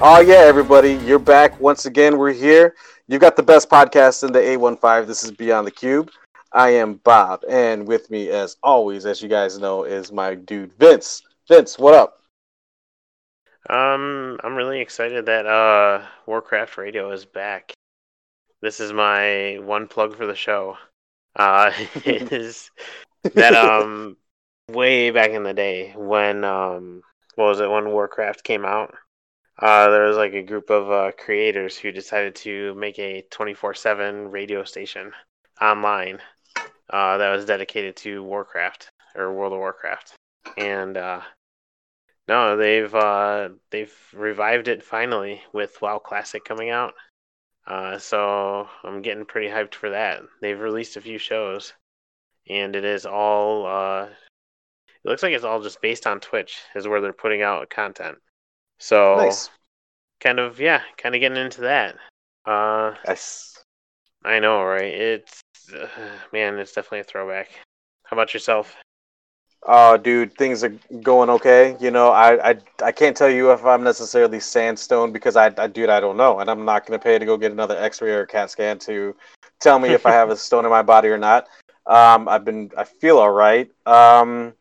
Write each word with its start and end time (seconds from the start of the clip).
Oh 0.00 0.20
yeah, 0.20 0.36
everybody, 0.36 0.92
you're 1.04 1.18
back 1.18 1.60
once 1.60 1.84
again. 1.84 2.18
We're 2.18 2.32
here. 2.32 2.76
You've 3.08 3.20
got 3.20 3.34
the 3.34 3.42
best 3.42 3.68
podcast 3.68 4.22
in 4.22 4.32
the 4.32 4.38
A15. 4.38 5.08
This 5.08 5.24
is 5.24 5.32
Beyond 5.32 5.66
the 5.66 5.72
Cube. 5.72 6.12
I 6.52 6.70
am 6.70 7.00
Bob, 7.02 7.42
and 7.48 7.84
with 7.84 8.08
me, 8.08 8.28
as 8.28 8.58
always, 8.62 9.06
as 9.06 9.20
you 9.20 9.28
guys 9.28 9.58
know, 9.58 9.82
is 9.82 10.12
my 10.12 10.36
dude 10.36 10.72
Vince. 10.78 11.22
Vince, 11.48 11.80
what 11.80 11.94
up? 11.94 12.22
Um, 13.68 14.38
I'm 14.44 14.54
really 14.54 14.80
excited 14.80 15.26
that 15.26 15.46
uh 15.46 16.06
Warcraft 16.26 16.78
Radio 16.78 17.10
is 17.10 17.24
back. 17.24 17.72
This 18.62 18.78
is 18.78 18.92
my 18.92 19.58
one 19.60 19.88
plug 19.88 20.16
for 20.16 20.26
the 20.26 20.36
show. 20.36 20.76
Uh, 21.34 21.72
it 22.04 22.32
is 22.32 22.70
that 23.34 23.56
um 23.56 24.16
way 24.70 25.10
back 25.10 25.32
in 25.32 25.42
the 25.42 25.54
day 25.54 25.92
when 25.96 26.44
um 26.44 27.02
what 27.34 27.46
was 27.46 27.58
it 27.58 27.68
when 27.68 27.90
Warcraft 27.90 28.44
came 28.44 28.64
out? 28.64 28.94
Uh, 29.58 29.90
there 29.90 30.04
was 30.04 30.16
like 30.16 30.34
a 30.34 30.42
group 30.42 30.70
of 30.70 30.90
uh, 30.90 31.10
creators 31.18 31.76
who 31.76 31.90
decided 31.90 32.34
to 32.36 32.74
make 32.74 32.98
a 32.98 33.24
24/7 33.30 34.30
radio 34.30 34.62
station 34.62 35.12
online 35.60 36.20
uh, 36.90 37.18
that 37.18 37.34
was 37.34 37.44
dedicated 37.44 37.96
to 37.96 38.22
Warcraft 38.22 38.88
or 39.16 39.32
World 39.32 39.52
of 39.52 39.58
Warcraft, 39.58 40.14
and 40.56 40.96
uh, 40.96 41.22
no, 42.28 42.56
they've 42.56 42.94
uh, 42.94 43.48
they've 43.70 43.94
revived 44.12 44.68
it 44.68 44.84
finally 44.84 45.42
with 45.52 45.82
WoW 45.82 45.98
Classic 45.98 46.44
coming 46.44 46.70
out. 46.70 46.94
Uh, 47.66 47.98
so 47.98 48.68
I'm 48.84 49.02
getting 49.02 49.24
pretty 49.24 49.48
hyped 49.48 49.74
for 49.74 49.90
that. 49.90 50.22
They've 50.40 50.58
released 50.58 50.96
a 50.96 51.00
few 51.00 51.18
shows, 51.18 51.72
and 52.48 52.76
it 52.76 52.84
is 52.84 53.06
all. 53.06 54.06
It 54.06 55.08
looks 55.08 55.22
like 55.24 55.32
it's 55.32 55.44
all 55.44 55.60
just 55.62 55.82
based 55.82 56.06
on 56.06 56.20
Twitch, 56.20 56.60
is 56.76 56.86
where 56.86 57.00
they're 57.00 57.12
putting 57.12 57.42
out 57.42 57.70
content. 57.70 58.18
So 58.78 59.16
Nice. 59.16 59.50
kind 60.20 60.38
of 60.38 60.60
yeah, 60.60 60.82
kind 60.96 61.14
of 61.14 61.20
getting 61.20 61.38
into 61.38 61.62
that. 61.62 61.96
Uh, 62.46 62.94
Yes. 63.06 63.64
I 64.24 64.38
know, 64.40 64.62
right? 64.62 64.92
It's 64.92 65.40
uh, 65.72 65.86
man, 66.32 66.58
it's 66.58 66.72
definitely 66.72 67.00
a 67.00 67.04
throwback. 67.04 67.48
How 68.04 68.14
about 68.16 68.32
yourself? 68.34 68.74
Oh, 69.66 69.96
dude, 69.96 70.36
things 70.38 70.62
are 70.64 70.72
going 71.02 71.28
okay. 71.30 71.76
You 71.80 71.90
know, 71.90 72.10
I, 72.10 72.50
I, 72.50 72.56
I 72.82 72.92
can't 72.92 73.16
tell 73.16 73.28
you 73.28 73.52
if 73.52 73.64
I'm 73.64 73.82
necessarily 73.82 74.40
sandstone 74.40 75.12
because 75.12 75.36
I, 75.36 75.52
I, 75.58 75.66
dude, 75.66 75.90
I 75.90 76.00
don't 76.00 76.16
know, 76.16 76.38
and 76.38 76.48
I'm 76.48 76.64
not 76.64 76.86
gonna 76.86 76.98
pay 76.98 77.18
to 77.18 77.26
go 77.26 77.36
get 77.36 77.52
another 77.52 77.76
X-ray 77.76 78.12
or 78.12 78.24
CAT 78.24 78.50
scan 78.50 78.78
to 78.80 79.14
tell 79.60 79.78
me 79.78 79.90
if 79.92 80.06
I 80.06 80.12
have 80.12 80.30
a 80.30 80.36
stone 80.46 80.64
in 80.64 80.70
my 80.70 80.82
body 80.82 81.08
or 81.08 81.18
not. 81.18 81.48
Um, 81.86 82.28
I've 82.28 82.44
been, 82.44 82.70
I 82.76 82.84
feel 82.84 83.18
all 83.18 83.30
right. 83.32 83.68
Um, 83.86 84.54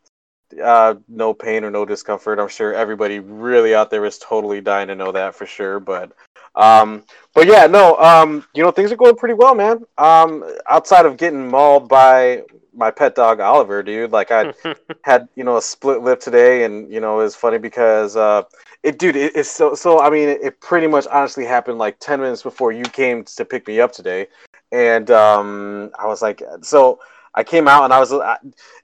uh, 0.63 0.95
no 1.07 1.33
pain 1.33 1.63
or 1.63 1.71
no 1.71 1.85
discomfort. 1.85 2.39
I'm 2.39 2.47
sure 2.47 2.73
everybody 2.73 3.19
really 3.19 3.75
out 3.75 3.89
there 3.89 4.05
is 4.05 4.17
totally 4.17 4.61
dying 4.61 4.87
to 4.87 4.95
know 4.95 5.11
that 5.11 5.35
for 5.35 5.45
sure. 5.45 5.79
But, 5.79 6.11
um, 6.55 7.03
but 7.33 7.47
yeah, 7.47 7.67
no, 7.67 7.97
um, 7.97 8.45
you 8.53 8.63
know, 8.63 8.71
things 8.71 8.91
are 8.91 8.97
going 8.97 9.15
pretty 9.15 9.35
well, 9.35 9.55
man. 9.55 9.83
Um, 9.97 10.43
outside 10.67 11.05
of 11.05 11.17
getting 11.17 11.47
mauled 11.47 11.89
by 11.89 12.43
my 12.77 12.91
pet 12.91 13.15
dog 13.15 13.39
Oliver, 13.39 13.81
dude, 13.81 14.11
like 14.11 14.31
I 14.31 14.53
had 15.03 15.27
you 15.35 15.43
know 15.43 15.57
a 15.57 15.61
split 15.61 16.01
lip 16.01 16.19
today, 16.19 16.63
and 16.63 16.91
you 16.91 17.01
know 17.01 17.19
it's 17.19 17.35
funny 17.35 17.57
because 17.57 18.15
uh, 18.15 18.43
it, 18.83 18.99
dude, 18.99 19.15
it, 19.15 19.35
it's 19.35 19.49
so 19.49 19.73
so. 19.73 19.99
I 19.99 20.09
mean, 20.09 20.29
it, 20.29 20.41
it 20.41 20.61
pretty 20.61 20.87
much 20.87 21.07
honestly 21.07 21.45
happened 21.45 21.79
like 21.79 21.99
ten 21.99 22.21
minutes 22.21 22.43
before 22.43 22.71
you 22.71 22.83
came 22.83 23.23
to 23.23 23.45
pick 23.45 23.67
me 23.67 23.81
up 23.81 23.91
today, 23.91 24.27
and 24.71 25.09
um, 25.11 25.91
I 25.99 26.05
was 26.05 26.21
like, 26.21 26.41
so 26.61 26.99
I 27.37 27.43
came 27.43 27.67
out 27.67 27.83
and 27.83 27.93
I 27.93 27.99
was. 27.99 28.11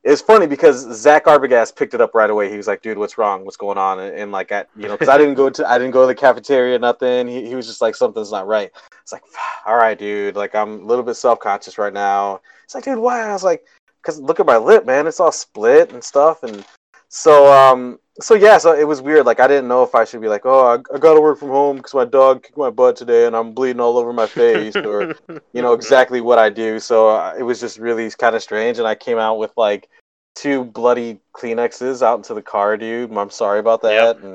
It's 0.03 0.21
funny 0.21 0.45
because 0.45 0.81
Zach 0.95 1.25
Arbogast 1.25 1.75
picked 1.75 1.95
it 1.95 2.01
up 2.01 2.13
right 2.13 2.29
away. 2.29 2.51
He 2.51 2.55
was 2.55 2.67
like, 2.67 2.83
"Dude, 2.83 2.99
what's 2.99 3.17
wrong? 3.17 3.45
What's 3.45 3.57
going 3.57 3.79
on?" 3.79 3.99
And, 3.99 4.15
and 4.15 4.31
like, 4.31 4.51
I, 4.51 4.65
you 4.75 4.83
know, 4.87 4.91
because 4.91 5.09
I 5.09 5.17
didn't 5.17 5.33
go 5.33 5.49
to 5.49 5.67
I 5.67 5.79
didn't 5.79 5.89
go 5.89 6.01
to 6.01 6.07
the 6.07 6.13
cafeteria, 6.13 6.77
nothing. 6.77 7.27
He, 7.27 7.47
he 7.47 7.55
was 7.55 7.65
just 7.65 7.81
like, 7.81 7.95
"Something's 7.95 8.31
not 8.31 8.45
right." 8.45 8.69
It's 9.01 9.11
like, 9.11 9.23
"All 9.65 9.75
right, 9.75 9.97
dude. 9.97 10.35
Like, 10.35 10.53
I'm 10.53 10.81
a 10.81 10.85
little 10.85 11.03
bit 11.03 11.15
self 11.15 11.39
conscious 11.39 11.79
right 11.79 11.91
now." 11.91 12.41
It's 12.63 12.75
like, 12.75 12.83
"Dude, 12.83 12.99
why?" 12.99 13.27
I 13.27 13.33
was 13.33 13.43
like, 13.43 13.65
"Cause 14.03 14.19
look 14.19 14.39
at 14.39 14.45
my 14.45 14.57
lip, 14.57 14.85
man. 14.85 15.07
It's 15.07 15.19
all 15.19 15.31
split 15.31 15.91
and 15.91 16.03
stuff." 16.03 16.43
And 16.43 16.63
so, 17.09 17.51
um, 17.51 17.97
so 18.19 18.35
yeah, 18.35 18.57
so 18.57 18.73
it 18.73 18.87
was 18.87 19.01
weird. 19.01 19.25
Like, 19.25 19.39
I 19.39 19.47
didn't 19.47 19.67
know 19.67 19.83
if 19.83 19.95
I 19.95 20.05
should 20.05 20.21
be 20.21 20.27
like, 20.27 20.45
"Oh, 20.45 20.67
I, 20.67 20.73
I 20.95 20.99
got 20.99 21.15
to 21.15 21.21
work 21.21 21.39
from 21.39 21.49
home 21.49 21.77
because 21.77 21.93
my 21.93 22.05
dog 22.05 22.43
kicked 22.43 22.57
my 22.57 22.69
butt 22.69 22.95
today 22.95 23.25
and 23.25 23.35
I'm 23.35 23.53
bleeding 23.53 23.79
all 23.79 23.97
over 23.97 24.13
my 24.13 24.27
face," 24.27 24.75
or 24.75 25.15
you 25.53 25.61
know 25.61 25.73
exactly 25.73 26.21
what 26.21 26.37
I 26.39 26.49
do. 26.49 26.79
So 26.79 27.09
uh, 27.09 27.33
it 27.37 27.43
was 27.43 27.59
just 27.59 27.79
really 27.79 28.09
kind 28.11 28.35
of 28.35 28.43
strange. 28.43 28.77
And 28.77 28.87
I 28.87 28.95
came 28.95 29.17
out 29.17 29.37
with 29.39 29.51
like 29.57 29.89
two 30.35 30.63
bloody 30.63 31.19
Kleenexes 31.35 32.01
out 32.01 32.17
into 32.17 32.33
the 32.33 32.41
car, 32.41 32.77
dude. 32.77 33.11
I'm 33.15 33.29
sorry 33.29 33.59
about 33.59 33.81
that. 33.83 33.93
Yep. 33.93 34.23
And 34.23 34.33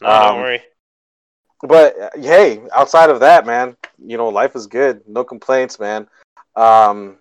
No, 0.00 0.08
don't 0.08 0.10
Um, 0.10 0.36
worry. 0.38 0.62
but 1.62 2.00
uh, 2.00 2.10
hey, 2.16 2.60
outside 2.74 3.10
of 3.10 3.20
that, 3.20 3.44
man, 3.46 3.76
you 3.98 4.16
know, 4.16 4.28
life 4.28 4.54
is 4.56 4.66
good. 4.66 5.02
No 5.06 5.24
complaints, 5.24 5.78
man. 5.80 6.08
Um, 6.56 7.18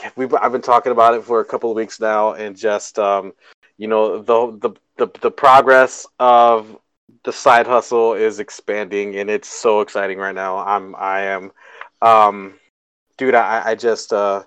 yeah, 0.00 0.10
we 0.16 0.26
I've 0.40 0.52
been 0.52 0.62
talking 0.62 0.92
about 0.92 1.14
it 1.14 1.22
for 1.24 1.40
a 1.40 1.44
couple 1.44 1.70
of 1.70 1.76
weeks 1.76 2.00
now, 2.00 2.32
and 2.32 2.56
just 2.56 2.98
um, 2.98 3.32
you 3.78 3.88
know, 3.88 4.18
the 4.18 4.58
the 4.60 4.74
the, 5.02 5.18
the 5.20 5.30
progress 5.30 6.06
of 6.20 6.78
the 7.24 7.32
side 7.32 7.66
hustle 7.66 8.14
is 8.14 8.38
expanding, 8.38 9.16
and 9.16 9.28
it's 9.28 9.48
so 9.48 9.80
exciting 9.80 10.18
right 10.18 10.34
now. 10.34 10.58
I'm 10.58 10.94
I 10.94 11.22
am, 11.22 11.50
um, 12.00 12.54
dude, 13.18 13.34
I 13.34 13.70
I 13.70 13.74
just 13.74 14.12
uh, 14.12 14.44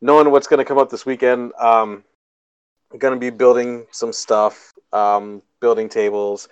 knowing 0.00 0.30
what's 0.32 0.48
gonna 0.48 0.64
come 0.64 0.78
up 0.78 0.90
this 0.90 1.06
weekend. 1.06 1.52
Um, 1.60 2.02
I'm 2.92 2.98
gonna 2.98 3.16
be 3.18 3.30
building 3.30 3.86
some 3.92 4.12
stuff, 4.12 4.72
um, 4.92 5.42
building 5.60 5.88
tables, 5.88 6.48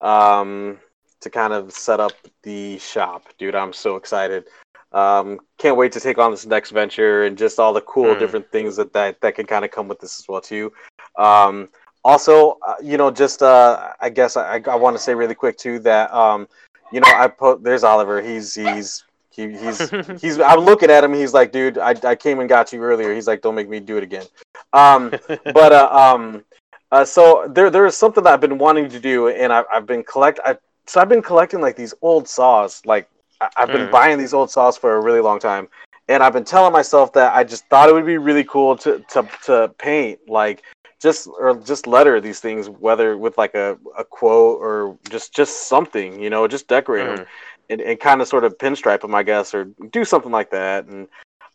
um, 0.00 0.78
to 1.20 1.28
kind 1.28 1.52
of 1.52 1.72
set 1.72 2.00
up 2.00 2.16
the 2.44 2.78
shop, 2.78 3.24
dude. 3.38 3.54
I'm 3.54 3.74
so 3.74 3.96
excited. 3.96 4.44
Um, 4.92 5.40
can't 5.58 5.76
wait 5.76 5.92
to 5.92 6.00
take 6.00 6.16
on 6.16 6.30
this 6.30 6.46
next 6.46 6.70
venture 6.70 7.24
and 7.24 7.36
just 7.36 7.58
all 7.58 7.74
the 7.74 7.82
cool 7.82 8.14
Hmm. 8.14 8.20
different 8.20 8.50
things 8.50 8.76
that 8.76 8.94
that, 8.94 9.20
that 9.20 9.34
can 9.34 9.44
kind 9.44 9.66
of 9.66 9.70
come 9.70 9.86
with 9.86 10.00
this 10.00 10.18
as 10.18 10.28
well 10.28 10.40
too. 10.40 10.72
Um, 11.18 11.68
also, 12.06 12.56
uh, 12.66 12.74
you 12.82 12.96
know, 12.96 13.10
just 13.10 13.42
uh, 13.42 13.92
I 14.00 14.10
guess 14.10 14.36
I, 14.36 14.62
I 14.66 14.76
want 14.76 14.96
to 14.96 15.02
say 15.02 15.12
really 15.14 15.34
quick 15.34 15.58
too 15.58 15.80
that 15.80 16.12
um, 16.14 16.46
you 16.92 17.00
know, 17.00 17.10
I 17.12 17.26
put 17.26 17.64
there's 17.64 17.82
Oliver. 17.82 18.22
He's 18.22 18.54
he's 18.54 19.04
he, 19.30 19.50
he's 19.56 19.90
he's 20.20 20.38
I'm 20.38 20.60
looking 20.60 20.88
at 20.90 21.02
him. 21.02 21.12
He's 21.12 21.34
like, 21.34 21.50
dude, 21.50 21.78
I, 21.78 21.94
I 22.04 22.14
came 22.14 22.38
and 22.38 22.48
got 22.48 22.72
you 22.72 22.80
earlier. 22.82 23.12
He's 23.12 23.26
like, 23.26 23.42
don't 23.42 23.56
make 23.56 23.68
me 23.68 23.80
do 23.80 23.96
it 23.96 24.04
again. 24.04 24.24
Um, 24.72 25.10
but 25.52 25.72
uh, 25.72 25.88
um, 25.92 26.44
uh, 26.92 27.04
so 27.04 27.50
there 27.50 27.70
there 27.70 27.86
is 27.86 27.96
something 27.96 28.22
that 28.24 28.32
I've 28.34 28.40
been 28.40 28.58
wanting 28.58 28.88
to 28.90 29.00
do, 29.00 29.28
and 29.28 29.52
I've 29.52 29.66
I've 29.72 29.86
been 29.86 30.04
collect. 30.04 30.38
I, 30.44 30.56
so 30.86 31.00
I've 31.00 31.08
been 31.08 31.22
collecting 31.22 31.60
like 31.60 31.74
these 31.74 31.92
old 32.02 32.28
saws. 32.28 32.82
Like 32.86 33.08
I, 33.40 33.48
I've 33.56 33.72
been 33.72 33.88
Mm. 33.88 33.90
buying 33.90 34.18
these 34.18 34.32
old 34.32 34.50
saws 34.50 34.78
for 34.78 34.94
a 34.94 35.00
really 35.00 35.20
long 35.20 35.40
time, 35.40 35.66
and 36.08 36.22
I've 36.22 36.32
been 36.32 36.44
telling 36.44 36.72
myself 36.72 37.12
that 37.14 37.34
I 37.34 37.42
just 37.42 37.66
thought 37.66 37.88
it 37.88 37.94
would 37.94 38.06
be 38.06 38.18
really 38.18 38.44
cool 38.44 38.76
to 38.76 39.00
to 39.10 39.28
to 39.46 39.74
paint 39.78 40.20
like 40.28 40.62
just 41.00 41.28
or 41.28 41.54
just 41.54 41.86
letter 41.86 42.20
these 42.20 42.40
things, 42.40 42.68
whether 42.68 43.16
with 43.16 43.36
like 43.38 43.54
a, 43.54 43.78
a 43.98 44.04
quote 44.04 44.60
or 44.60 44.98
just 45.10 45.34
just 45.34 45.68
something, 45.68 46.20
you 46.20 46.30
know, 46.30 46.46
just 46.48 46.68
decorate 46.68 47.06
them 47.06 47.18
Mm. 47.18 47.26
and, 47.70 47.80
and 47.80 48.00
kind 48.00 48.20
of 48.20 48.28
sort 48.28 48.44
of 48.44 48.58
pinstripe 48.58 49.00
them, 49.00 49.14
I 49.14 49.22
guess, 49.22 49.54
or 49.54 49.64
do 49.90 50.04
something 50.04 50.32
like 50.32 50.50
that. 50.50 50.86
And 50.86 51.08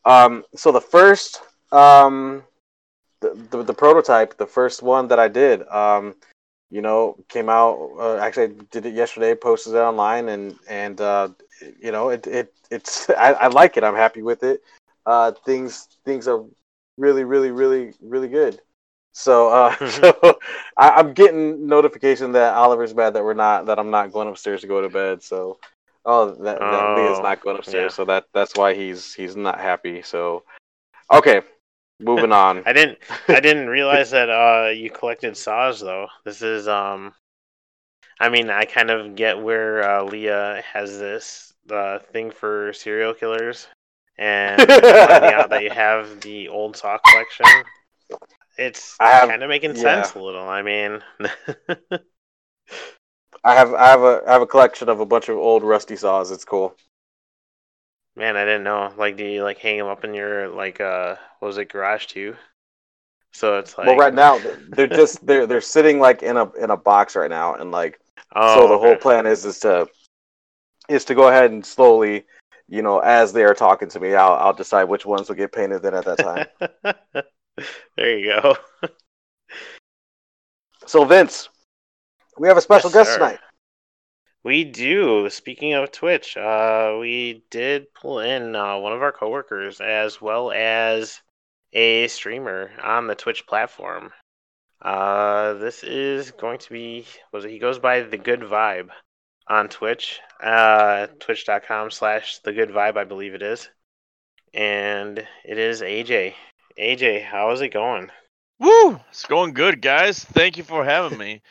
um, 0.06 0.44
so 0.56 0.72
the 0.72 0.82
first, 0.82 1.42
um, 1.72 2.44
the, 3.22 3.34
the 3.52 3.64
the 3.64 3.74
prototype, 3.74 4.38
the 4.38 4.46
first 4.46 4.82
one 4.84 5.08
that 5.08 5.20
I 5.20 5.28
did, 5.28 5.68
um, 5.70 6.16
you 6.70 6.82
know, 6.82 7.18
came 7.30 7.50
out. 7.50 7.78
Uh, 8.00 8.18
actually, 8.18 8.46
I 8.46 8.54
did 8.72 8.86
it 8.86 8.94
yesterday. 8.94 9.36
Posted 9.36 9.74
it 9.74 9.78
online, 9.78 10.30
and 10.30 10.56
and 10.70 11.00
uh, 11.02 11.30
you 11.82 11.92
know, 11.92 12.10
it 12.10 12.28
it 12.28 12.54
it's 12.72 13.10
I, 13.10 13.34
I 13.34 13.48
like 13.48 13.78
it. 13.78 13.84
I'm 13.84 13.96
happy 13.96 14.22
with 14.22 14.44
it. 14.44 14.62
Uh, 15.06 15.32
things 15.46 15.88
things 16.06 16.28
are 16.28 16.44
really 16.98 17.24
really 17.24 17.52
really 17.52 17.94
really 18.02 18.28
good. 18.28 18.62
So, 19.12 19.50
uh, 19.50 19.76
so 19.90 20.40
I, 20.78 20.90
I'm 20.92 21.14
getting 21.14 21.68
notification 21.68 22.32
that 22.34 22.54
Oliver's 22.54 22.96
mad 22.96 23.14
that 23.14 23.24
we're 23.24 23.34
not 23.34 23.66
that 23.68 23.80
I'm 23.80 23.92
not 23.92 24.12
going 24.12 24.28
upstairs 24.28 24.62
to 24.62 24.68
go 24.68 24.82
to 24.82 24.90
bed. 24.90 25.22
So, 25.24 25.58
oh, 26.06 26.32
that, 26.32 26.60
that 26.60 26.98
Leah's 26.98 27.20
Oh, 27.20 27.22
not 27.22 27.42
going 27.42 27.58
upstairs, 27.58 27.92
yeah. 27.92 27.96
so 27.96 28.06
that 28.06 28.26
that's 28.34 28.56
why 28.56 28.74
he's 28.74 29.14
he's 29.14 29.36
not 29.36 29.60
happy. 29.60 30.02
So, 30.02 30.44
okay, 31.12 31.42
moving 32.00 32.32
on. 32.32 32.64
I 32.66 32.74
didn't 32.74 33.00
I 33.28 33.40
didn't 33.42 33.68
realize 33.68 34.12
that 34.12 34.30
uh 34.30 34.70
you 34.70 34.90
collected 34.90 35.36
saws 35.36 35.80
though. 35.80 36.08
This 36.24 36.42
is 36.42 36.68
um 36.68 37.14
I 38.20 38.30
mean, 38.30 38.52
I 38.52 38.66
kind 38.66 38.92
of 38.92 39.16
get 39.16 39.42
where 39.42 39.84
uh, 39.84 40.04
Leah 40.04 40.62
has 40.72 41.00
this 41.00 41.54
uh, 41.72 41.98
thing 42.14 42.30
for 42.30 42.72
serial 42.72 43.16
killers 43.16 43.68
and 44.16 44.62
finding 44.62 45.34
out 45.34 45.50
that 45.50 45.64
you 45.64 45.72
have 45.72 46.22
the 46.22 46.48
old 46.48 46.78
saw 46.78 47.00
collection. 47.00 47.48
It's 48.58 48.98
kind 48.98 49.44
of 49.44 49.50
making 49.50 49.76
yeah. 49.76 49.82
sense 49.82 50.14
a 50.16 50.20
little. 50.20 50.48
I 50.48 50.62
mean, 50.62 51.02
I 53.44 53.56
have 53.56 53.74
I 53.74 53.88
have 53.88 54.02
a 54.02 54.22
I 54.28 54.34
have 54.34 54.42
a 54.42 54.48
collection 54.48 54.90
of 54.90 55.00
a 55.00 55.06
bunch 55.06 55.30
of 55.30 55.38
old 55.38 55.64
rusty 55.64 55.96
saws. 55.96 56.32
It's 56.32 56.46
cool. 56.46 56.76
man, 58.16 58.36
I 58.38 58.46
didn't 58.46 58.64
know. 58.64 58.94
Like, 58.98 59.18
do 59.18 59.26
you 59.26 59.44
like 59.44 59.58
hang 59.58 59.78
them 59.78 59.88
up 59.88 60.04
in 60.04 60.14
your 60.14 60.50
like 60.50 60.80
uh, 60.82 61.16
what 61.40 61.48
was 61.48 61.58
it, 61.58 61.70
garage 61.70 62.08
too? 62.08 62.36
So 63.34 63.58
it's 63.60 63.78
like, 63.78 63.88
well, 63.88 63.96
right 63.96 64.14
now 64.14 64.40
they're 64.70 64.88
just 64.88 65.26
they're 65.26 65.48
they're 65.48 65.62
sitting 65.62 66.00
like 66.00 66.22
in 66.22 66.38
a 66.38 66.52
in 66.54 66.70
a 66.70 66.78
box 66.78 67.16
right 67.16 67.30
now, 67.30 67.56
and 67.56 67.72
like 67.72 68.00
Oh, 68.36 68.56
so 68.56 68.68
the 68.68 68.78
whole 68.78 68.96
plan 68.96 69.26
is 69.26 69.46
is 69.46 69.60
to 69.60 69.88
is 70.90 71.06
to 71.06 71.16
go 71.16 71.28
ahead 71.28 71.52
and 71.52 71.66
slowly, 71.66 72.26
you 72.68 72.82
know, 72.82 73.00
as 73.00 73.34
they 73.34 73.44
are 73.44 73.54
talking 73.54 73.90
to 73.90 74.00
me, 74.00 74.16
I'll 74.16 74.34
I'll 74.34 74.54
decide 74.54 74.86
which 74.86 75.06
ones 75.06 75.28
will 75.28 75.36
get 75.36 75.52
painted 75.52 75.82
then 75.82 75.96
at 75.96 76.06
that 76.06 76.18
time. 76.18 77.24
there 77.98 78.18
you 78.18 78.28
go. 78.42 78.56
so 80.86 81.06
Vince, 81.06 81.50
we 82.38 82.48
have 82.48 82.58
a 82.58 82.62
special 82.62 82.90
Yes, 82.90 82.94
guest 82.94 83.10
sir. 83.12 83.18
tonight. 83.18 83.40
We 84.44 84.64
do. 84.64 85.30
Speaking 85.30 85.74
of 85.74 85.92
Twitch, 85.92 86.36
uh, 86.36 86.98
we 87.00 87.44
did 87.52 87.94
pull 87.94 88.20
in 88.20 88.56
uh, 88.56 88.78
one 88.78 88.94
of 88.94 89.04
our 89.04 89.12
coworkers 89.12 89.80
as 89.80 90.20
well 90.20 90.52
as 90.52 91.22
a 91.74 92.08
streamer 92.08 92.72
on 92.84 93.08
the 93.08 93.16
Twitch 93.16 93.46
platform. 93.46 94.12
Uh, 94.82 95.54
this 95.54 95.84
is 95.84 96.32
going 96.32 96.58
to 96.58 96.72
be 96.72 97.06
was 97.32 97.46
it, 97.46 97.52
he 97.52 97.60
goes 97.60 97.78
by 97.78 98.02
the 98.02 98.18
Good 98.18 98.42
Vibe 98.42 98.90
on 99.48 99.70
Twitch, 99.70 100.20
uh, 100.42 101.08
twitch.com 101.20 101.92
slash 101.92 102.40
the 102.40 102.52
Good 102.52 102.70
Vibe, 102.70 102.98
I 102.98 103.04
believe 103.04 103.36
it 103.36 103.44
is, 103.44 103.70
and 104.56 105.20
it 105.46 105.58
is 105.60 105.82
AJ. 105.82 106.34
AJ, 106.78 107.24
how 107.24 107.52
is 107.52 107.62
it 107.62 107.70
going? 107.70 108.10
Woo! 108.60 109.00
It's 109.10 109.26
going 109.26 109.54
good, 109.54 109.82
guys. 109.82 110.24
Thank 110.24 110.58
you 110.58 110.64
for 110.64 110.84
having 110.86 111.18
me. 111.18 111.42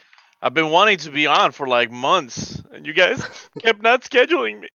I've 0.42 0.54
been 0.54 0.70
wanting 0.70 0.98
to 0.98 1.10
be 1.10 1.26
on 1.26 1.52
for 1.52 1.66
like 1.66 1.90
months, 1.90 2.62
and 2.72 2.86
you 2.86 2.92
guys 2.92 3.22
kept 3.60 3.82
not 3.82 4.02
scheduling 4.02 4.60
me. 4.60 4.68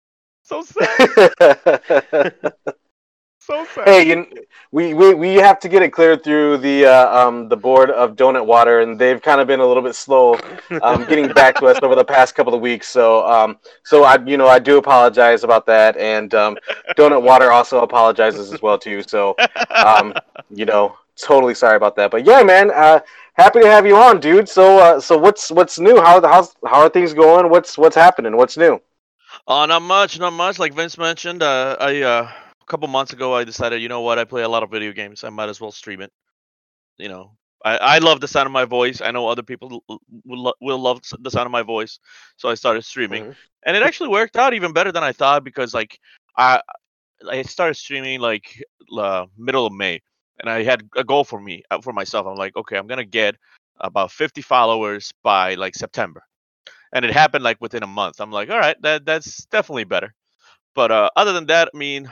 So 0.43 0.62
sad. 0.62 2.35
So 3.44 3.67
sad. 3.67 3.87
hey, 3.87 4.08
you, 4.08 4.26
we, 4.73 4.94
we 4.94 5.14
we 5.14 5.35
have 5.35 5.61
to 5.61 5.69
get 5.69 5.82
it 5.82 5.91
cleared 5.91 6.25
through 6.25 6.58
the 6.58 6.87
uh, 6.87 7.26
um 7.26 7.49
the 7.49 7.56
board 7.56 7.91
of 7.91 8.17
Donut 8.17 8.46
Water, 8.46 8.81
and 8.81 8.99
they've 8.99 9.20
kind 9.20 9.41
of 9.41 9.46
been 9.46 9.61
a 9.61 9.67
little 9.67 9.82
bit 9.82 9.94
slow 9.94 10.35
um, 10.81 11.05
getting 11.08 11.29
back 11.32 11.56
to 11.56 11.67
us 11.67 11.79
over 11.82 11.94
the 11.94 12.05
past 12.05 12.35
couple 12.35 12.55
of 12.55 12.61
weeks. 12.61 12.88
So 12.88 13.26
um 13.26 13.58
so 13.85 14.05
I 14.05 14.17
you 14.25 14.37
know 14.38 14.49
I 14.49 14.58
do 14.58 14.79
apologize 14.79 15.44
about 15.44 15.67
that, 15.67 15.96
and 15.99 16.35
um, 16.35 16.56
Donut 16.96 17.23
Water 17.23 17.52
also 17.52 17.81
apologizes 17.82 18.52
as 18.52 18.62
well 18.62 18.79
too. 18.79 19.02
So 19.02 19.37
um 19.70 20.14
you 20.50 20.64
know 20.64 20.96
totally 21.17 21.55
sorry 21.55 21.76
about 21.76 21.96
that. 21.96 22.11
But 22.11 22.25
yeah, 22.25 22.43
man, 22.43 22.70
uh, 22.70 23.00
happy 23.35 23.61
to 23.61 23.67
have 23.70 23.87
you 23.87 23.96
on, 23.96 24.20
dude. 24.20 24.49
So 24.49 24.79
uh, 24.79 25.00
so 25.00 25.19
what's 25.19 25.50
what's 25.50 25.79
new? 25.79 26.00
How 26.00 26.20
how's 26.23 26.55
how 26.67 26.81
are 26.81 26.88
things 26.88 27.12
going? 27.12 27.50
What's 27.50 27.76
what's 27.76 27.96
happening? 27.96 28.37
What's 28.37 28.56
new? 28.56 28.81
Uh, 29.46 29.67
not 29.67 29.82
much, 29.82 30.19
not 30.19 30.32
much. 30.32 30.58
Like 30.58 30.75
Vince 30.75 30.96
mentioned, 30.99 31.43
uh, 31.43 31.76
I 31.81 32.02
uh, 32.02 32.32
a 32.64 32.70
couple 32.70 32.88
months 32.88 33.12
ago 33.12 33.34
I 33.34 33.44
decided, 33.44 33.82
you 33.82 33.88
know 33.88 34.02
what, 34.02 34.19
I 34.19 34.25
play 34.25 34.43
a 34.43 34.49
lot 34.49 34.62
of 34.64 34.70
video 34.70 34.93
games. 34.93 35.25
I 35.25 35.31
might 35.31 35.49
as 35.50 35.61
well 35.61 35.72
stream 35.72 36.00
it. 36.02 36.12
You 36.99 37.08
know, 37.08 37.32
I, 37.64 37.76
I 37.76 37.99
love 37.99 38.20
the 38.20 38.28
sound 38.28 38.46
of 38.46 38.52
my 38.52 38.64
voice. 38.64 39.00
I 39.00 39.11
know 39.12 39.28
other 39.28 39.43
people 39.43 39.82
will 40.25 40.55
will 40.61 40.78
love 40.78 41.00
the 41.20 41.31
sound 41.31 41.46
of 41.46 41.52
my 41.52 41.62
voice, 41.62 41.99
so 42.37 42.49
I 42.49 42.55
started 42.55 42.84
streaming, 42.84 43.26
Mhm. 43.26 43.37
and 43.64 43.76
it 43.76 43.82
actually 43.82 44.11
worked 44.11 44.37
out 44.37 44.55
even 44.55 44.72
better 44.72 44.93
than 44.93 45.02
I 45.05 45.12
thought 45.12 45.44
because 45.44 45.75
like 45.75 45.99
I 46.37 46.61
I 47.28 47.43
started 47.43 47.75
streaming 47.75 48.20
like 48.20 48.62
uh, 48.96 49.26
middle 49.37 49.67
of 49.67 49.72
May, 49.72 50.00
and 50.40 50.49
I 50.50 50.62
had 50.62 50.82
a 50.96 51.05
goal 51.05 51.25
for 51.25 51.40
me 51.40 51.62
uh, 51.70 51.81
for 51.81 51.93
myself. 51.93 52.26
I'm 52.26 52.37
like, 52.37 52.56
okay, 52.56 52.76
I'm 52.76 52.87
gonna 52.87 53.05
get 53.05 53.37
about 53.81 54.10
50 54.12 54.43
followers 54.43 55.12
by 55.22 55.55
like 55.55 55.75
September, 55.75 56.22
and 56.93 57.05
it 57.05 57.12
happened 57.12 57.44
like 57.44 57.60
within 57.60 57.82
a 57.82 57.87
month. 57.88 58.20
I'm 58.20 58.31
like, 58.32 58.50
all 58.50 58.58
right, 58.58 58.81
that 58.82 59.05
that's 59.06 59.44
definitely 59.46 59.84
better. 59.84 60.14
But 60.75 60.90
uh, 60.93 61.10
other 61.17 61.32
than 61.32 61.46
that, 61.46 61.70
I 61.75 61.76
mean, 61.76 62.10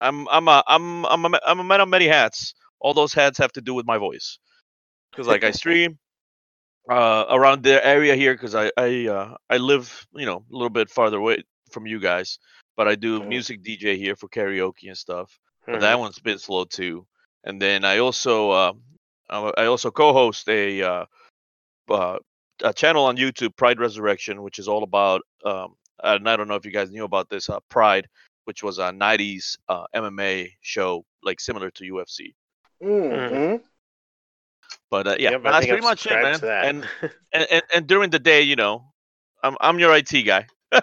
I'm 0.00 0.28
I'm 0.28 0.48
a 0.48 0.62
I'm 0.66 1.04
I'm 1.06 1.24
a, 1.34 1.40
I'm 1.46 1.60
a 1.60 1.64
man 1.64 1.80
of 1.80 1.88
many 1.88 2.06
hats. 2.06 2.54
All 2.80 2.94
those 2.94 3.12
hats 3.14 3.38
have 3.38 3.52
to 3.52 3.60
do 3.60 3.74
with 3.74 3.86
my 3.86 3.98
voice, 3.98 4.38
because 5.12 5.28
like 5.28 5.42
I 5.44 5.50
stream 5.52 5.98
uh, 6.90 7.24
around 7.30 7.62
the 7.62 7.84
area 7.84 8.14
here, 8.14 8.34
because 8.34 8.54
I 8.54 8.70
I 8.76 9.06
uh, 9.08 9.36
I 9.50 9.56
live 9.58 10.06
you 10.14 10.26
know 10.26 10.38
a 10.38 10.52
little 10.54 10.70
bit 10.70 10.90
farther 10.90 11.18
away 11.18 11.42
from 11.70 11.86
you 11.86 12.00
guys, 12.00 12.38
but 12.76 12.88
I 12.88 12.94
do 12.94 13.22
Mhm. 13.22 13.22
music 13.22 13.62
DJ 13.62 13.96
here 13.96 14.16
for 14.16 14.28
karaoke 14.28 14.88
and 14.88 14.96
stuff. 14.96 15.38
But 15.70 15.80
Mhm. 15.80 15.80
that 15.80 15.98
one's 15.98 16.18
been 16.20 16.38
slow 16.38 16.64
too. 16.64 17.06
And 17.44 17.60
then 17.60 17.84
I 17.84 17.98
also 17.98 18.50
uh, 18.50 18.72
I 19.30 19.52
I 19.58 19.66
also 19.66 19.90
co-host 19.90 20.48
a 20.48 20.82
uh, 20.82 21.04
uh, 21.90 22.18
a 22.62 22.72
channel 22.72 23.04
on 23.04 23.16
YouTube, 23.16 23.56
Pride 23.56 23.80
Resurrection, 23.80 24.42
which 24.42 24.58
is 24.58 24.68
all 24.68 24.82
about 24.82 25.22
um, 25.44 25.74
and 26.02 26.28
I 26.28 26.36
don't 26.36 26.48
know 26.48 26.54
if 26.56 26.64
you 26.66 26.72
guys 26.72 26.90
knew 26.90 27.04
about 27.04 27.28
this 27.28 27.48
uh, 27.48 27.60
Pride, 27.68 28.08
which 28.48 28.62
was 28.62 28.78
a 28.78 28.90
'90s 28.90 29.58
uh, 29.68 29.84
MMA 29.94 30.52
show, 30.62 31.04
like 31.22 31.38
similar 31.38 31.70
to 31.72 31.84
UFC. 31.84 32.32
Mm-hmm. 32.82 33.56
But 34.90 35.06
uh, 35.06 35.16
yeah, 35.18 35.32
Yep, 35.32 35.40
I 35.44 35.50
that's 35.50 35.66
pretty 35.66 35.82
much 35.82 36.06
it, 36.06 36.22
man. 36.22 36.40
that. 36.40 36.64
And, 36.64 36.88
and 37.34 37.46
and 37.50 37.62
and 37.74 37.86
during 37.86 38.08
the 38.08 38.18
day, 38.18 38.40
you 38.40 38.56
know, 38.56 38.86
I'm 39.42 39.54
I'm 39.60 39.78
your 39.78 39.94
IT 39.94 40.22
guy. 40.24 40.46
and 40.72 40.82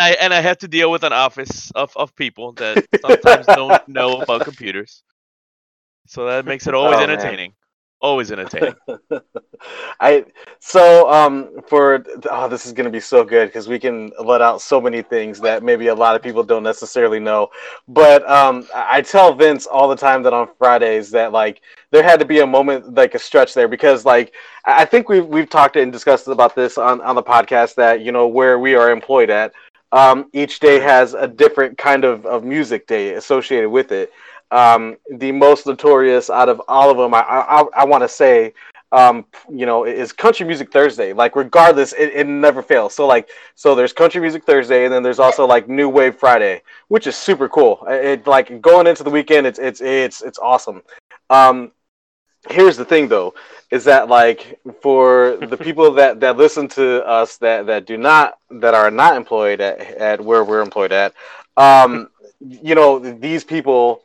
I 0.00 0.10
and 0.20 0.34
I 0.34 0.40
have 0.40 0.58
to 0.58 0.68
deal 0.68 0.90
with 0.90 1.04
an 1.04 1.12
office 1.12 1.70
of, 1.70 1.96
of 1.96 2.16
people 2.16 2.52
that 2.54 2.84
sometimes 3.00 3.46
don't 3.46 3.86
know 3.88 4.20
about 4.20 4.42
computers. 4.42 5.04
So 6.08 6.26
that 6.26 6.46
makes 6.46 6.66
it 6.66 6.74
always 6.74 6.98
Oh, 6.98 7.06
man. 7.06 7.54
Always 8.02 8.32
entertaining. 8.32 8.74
I 10.00 10.24
so 10.58 11.10
um 11.12 11.60
for 11.68 12.02
oh 12.30 12.48
this 12.48 12.64
is 12.64 12.72
gonna 12.72 12.88
be 12.88 13.00
so 13.00 13.24
good 13.24 13.48
because 13.48 13.68
we 13.68 13.78
can 13.78 14.10
let 14.18 14.40
out 14.40 14.62
so 14.62 14.80
many 14.80 15.02
things 15.02 15.38
that 15.40 15.62
maybe 15.62 15.88
a 15.88 15.94
lot 15.94 16.16
of 16.16 16.22
people 16.22 16.42
don't 16.42 16.62
necessarily 16.62 17.20
know. 17.20 17.50
But 17.88 18.26
um 18.28 18.66
I 18.74 19.02
tell 19.02 19.34
Vince 19.34 19.66
all 19.66 19.86
the 19.86 19.96
time 19.96 20.22
that 20.22 20.32
on 20.32 20.48
Fridays 20.56 21.10
that 21.10 21.32
like 21.32 21.60
there 21.90 22.02
had 22.02 22.18
to 22.20 22.24
be 22.24 22.40
a 22.40 22.46
moment 22.46 22.94
like 22.94 23.14
a 23.14 23.18
stretch 23.18 23.52
there 23.52 23.68
because 23.68 24.06
like 24.06 24.32
I 24.64 24.82
I 24.82 24.84
think 24.86 25.10
we've 25.10 25.26
we've 25.26 25.50
talked 25.50 25.76
and 25.76 25.92
discussed 25.92 26.26
about 26.26 26.54
this 26.54 26.78
on 26.78 27.02
on 27.02 27.16
the 27.16 27.22
podcast 27.22 27.74
that 27.74 28.00
you 28.00 28.12
know 28.12 28.26
where 28.26 28.58
we 28.58 28.74
are 28.76 28.90
employed 28.90 29.28
at. 29.28 29.52
Um, 29.92 30.30
each 30.32 30.60
day 30.60 30.78
has 30.78 31.14
a 31.14 31.26
different 31.26 31.76
kind 31.76 32.04
of, 32.04 32.24
of 32.24 32.44
music 32.44 32.86
day 32.86 33.14
associated 33.14 33.68
with 33.70 33.90
it. 33.92 34.12
Um, 34.50 34.96
the 35.10 35.32
most 35.32 35.66
notorious 35.66 36.28
out 36.28 36.48
of 36.48 36.60
all 36.66 36.90
of 36.90 36.96
them, 36.96 37.14
I 37.14 37.20
I, 37.20 37.64
I 37.74 37.84
want 37.84 38.02
to 38.02 38.08
say, 38.08 38.52
um, 38.92 39.24
you 39.48 39.66
know, 39.66 39.84
is 39.84 40.12
Country 40.12 40.46
Music 40.46 40.72
Thursday. 40.72 41.12
Like, 41.12 41.36
regardless, 41.36 41.92
it, 41.92 42.10
it 42.14 42.26
never 42.26 42.62
fails. 42.62 42.94
So, 42.94 43.06
like, 43.06 43.28
so 43.54 43.74
there's 43.74 43.92
Country 43.92 44.20
Music 44.20 44.44
Thursday, 44.44 44.84
and 44.84 44.92
then 44.92 45.02
there's 45.02 45.20
also 45.20 45.46
like 45.46 45.68
New 45.68 45.88
Wave 45.88 46.16
Friday, 46.16 46.62
which 46.88 47.06
is 47.06 47.16
super 47.16 47.48
cool. 47.48 47.84
It, 47.88 48.04
it 48.04 48.26
like 48.26 48.60
going 48.60 48.86
into 48.86 49.04
the 49.04 49.10
weekend, 49.10 49.46
it's 49.46 49.58
it's 49.58 49.80
it's 49.80 50.22
it's 50.22 50.38
awesome. 50.38 50.82
Um, 51.28 51.70
here's 52.48 52.76
the 52.76 52.84
thing, 52.84 53.06
though, 53.06 53.34
is 53.70 53.84
that 53.84 54.08
like 54.08 54.58
for 54.82 55.38
the 55.40 55.56
people 55.60 55.92
that 55.92 56.20
that 56.20 56.36
listen 56.36 56.66
to 56.68 57.06
us 57.06 57.36
that 57.38 57.66
that 57.66 57.86
do 57.86 57.96
not 57.96 58.38
that 58.50 58.74
are 58.74 58.90
not 58.90 59.16
employed 59.16 59.60
at 59.60 59.80
at 59.80 60.20
where 60.20 60.44
we're 60.44 60.62
employed 60.62 60.90
at, 60.90 61.14
um, 61.56 62.08
you 62.40 62.74
know, 62.74 62.98
these 62.98 63.44
people 63.44 64.02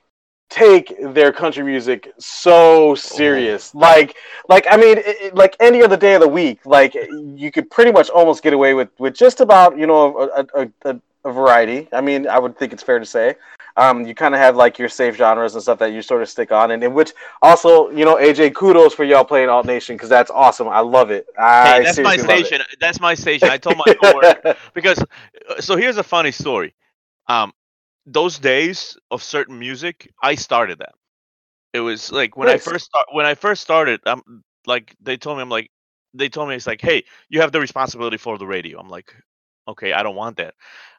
take 0.49 0.95
their 1.13 1.31
country 1.31 1.63
music 1.63 2.13
so 2.19 2.93
serious 2.93 3.73
like 3.73 4.15
like 4.47 4.65
i 4.69 4.77
mean 4.77 4.97
it, 4.99 5.33
like 5.35 5.55
any 5.59 5.81
other 5.81 5.97
day 5.97 6.13
of 6.13 6.21
the 6.21 6.27
week 6.27 6.59
like 6.65 6.95
you 7.35 7.51
could 7.51 7.69
pretty 7.71 7.91
much 7.91 8.09
almost 8.09 8.43
get 8.43 8.53
away 8.53 8.73
with 8.73 8.89
with 8.99 9.15
just 9.15 9.41
about 9.41 9.77
you 9.77 9.87
know 9.87 10.29
a, 10.35 10.45
a, 10.61 10.69
a, 10.83 11.01
a 11.25 11.31
variety 11.31 11.87
i 11.93 11.99
mean 11.99 12.27
i 12.27 12.37
would 12.37 12.55
think 12.57 12.71
it's 12.71 12.83
fair 12.83 12.99
to 12.99 13.05
say 13.05 13.35
um 13.77 14.05
you 14.05 14.13
kind 14.13 14.35
of 14.35 14.39
have 14.39 14.55
like 14.55 14.77
your 14.77 14.87
safe 14.87 15.15
genres 15.15 15.55
and 15.55 15.63
stuff 15.63 15.79
that 15.79 15.91
you 15.91 16.01
sort 16.01 16.21
of 16.21 16.29
stick 16.29 16.51
on 16.51 16.71
and 16.71 16.83
in 16.83 16.93
which 16.93 17.11
also 17.41 17.89
you 17.89 18.05
know 18.05 18.15
aj 18.17 18.53
kudos 18.53 18.93
for 18.93 19.03
y'all 19.03 19.25
playing 19.25 19.49
alt 19.49 19.65
nation 19.65 19.95
because 19.95 20.09
that's 20.09 20.29
awesome 20.29 20.67
i 20.69 20.79
love 20.79 21.09
it 21.09 21.25
I 21.39 21.79
hey, 21.79 21.83
that's 21.83 21.97
my 21.99 22.15
seriously 22.15 22.27
love 22.27 22.39
it. 22.41 22.45
station. 22.45 22.65
That's 22.79 22.99
my 22.99 23.13
station. 23.15 23.49
I 23.49 23.57
told 23.57 23.77
my 23.77 23.93
coworker 23.95 24.55
because 24.73 24.99
uh, 25.49 25.59
so 25.59 25.75
here's 25.75 25.97
a 25.97 26.03
funny 26.03 26.31
story. 26.31 26.73
Um, 27.27 27.53
those 28.05 28.39
days 28.39 28.97
of 29.11 29.23
certain 29.23 29.57
music, 29.59 30.11
I 30.21 30.35
started 30.35 30.79
that. 30.79 30.93
It 31.73 31.79
was 31.81 32.11
like 32.11 32.37
when 32.37 32.47
I 32.47 32.57
first 32.57 32.85
start, 32.85 33.07
when 33.11 33.25
I 33.25 33.35
first 33.35 33.61
started. 33.61 33.99
I'm 34.05 34.43
like 34.65 34.95
they 35.01 35.17
told 35.17 35.37
me 35.37 35.41
I'm 35.41 35.49
like 35.49 35.69
they 36.13 36.29
told 36.29 36.47
me 36.47 36.55
it's 36.55 36.67
like 36.67 36.81
hey 36.81 37.03
you 37.29 37.41
have 37.41 37.51
the 37.51 37.59
responsibility 37.59 38.17
for 38.17 38.37
the 38.37 38.47
radio. 38.47 38.79
I'm 38.79 38.87
like 38.89 39.13
okay 39.67 39.91
I 39.91 40.01
don't 40.01 40.15
want 40.15 40.37
that. 40.37 40.53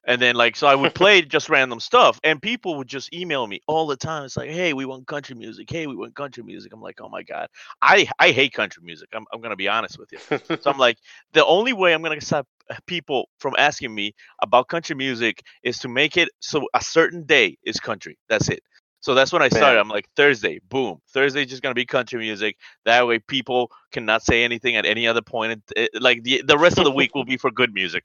And 0.07 0.21
then 0.21 0.37
like 0.37 0.55
so 0.55 0.67
I 0.67 0.75
would 0.75 0.95
play 1.03 1.23
just 1.23 1.49
random 1.49 1.81
stuff 1.81 2.21
and 2.23 2.43
people 2.43 2.77
would 2.77 2.89
just 2.89 3.15
email 3.15 3.47
me 3.47 3.61
all 3.67 3.87
the 3.87 3.97
time. 3.97 4.25
It's 4.25 4.37
like 4.37 4.51
hey 4.51 4.75
we 4.75 4.85
want 4.85 5.07
country 5.07 5.35
music. 5.35 5.71
Hey 5.71 5.87
we 5.87 5.97
want 5.97 6.15
country 6.15 6.43
music. 6.43 6.73
I'm 6.75 6.83
like 6.83 7.01
oh 7.01 7.09
my 7.09 7.23
god 7.23 7.49
I 7.81 8.07
I 8.19 8.33
hate 8.33 8.53
country 8.53 8.83
music. 8.85 9.09
I'm 9.15 9.25
I'm 9.33 9.41
gonna 9.41 9.57
be 9.57 9.69
honest 9.69 9.99
with 9.99 10.13
you. 10.13 10.19
So 10.61 10.71
I'm 10.71 10.79
like, 10.87 10.99
the 11.33 11.45
only 11.47 11.73
way 11.73 11.95
I'm 11.95 12.03
gonna 12.03 12.21
stop 12.21 12.47
people 12.87 13.29
from 13.39 13.55
asking 13.59 13.95
me 13.95 14.15
about 14.43 14.69
country 14.69 14.97
music 14.97 15.43
is 15.63 15.79
to 15.79 15.89
make 15.89 16.17
it 16.17 16.29
so 16.41 16.67
a 16.75 16.83
certain 16.83 17.25
day 17.25 17.57
is 17.65 17.79
country. 17.79 18.19
That's 18.29 18.49
it. 18.49 18.63
So 19.01 19.15
that's 19.15 19.33
when 19.33 19.43
I 19.43 19.49
started. 19.49 19.79
I'm 19.79 19.89
like 19.89 20.09
Thursday, 20.17 20.59
boom. 20.69 21.01
Thursday 21.13 21.45
just 21.45 21.63
gonna 21.63 21.75
be 21.75 21.87
country 21.87 22.19
music. 22.19 22.57
That 22.85 23.07
way 23.07 23.21
people 23.21 23.71
cannot 23.93 24.23
say 24.23 24.43
anything 24.43 24.75
at 24.75 24.85
any 24.85 25.07
other 25.07 25.23
point. 25.23 25.63
It, 25.77 25.91
like 26.01 26.25
the 26.25 26.43
the 26.45 26.59
rest 26.59 26.79
of 26.79 26.85
the 26.85 26.91
week 26.91 27.15
will 27.15 27.25
be 27.25 27.37
for 27.37 27.51
good 27.51 27.73
music. 27.73 28.03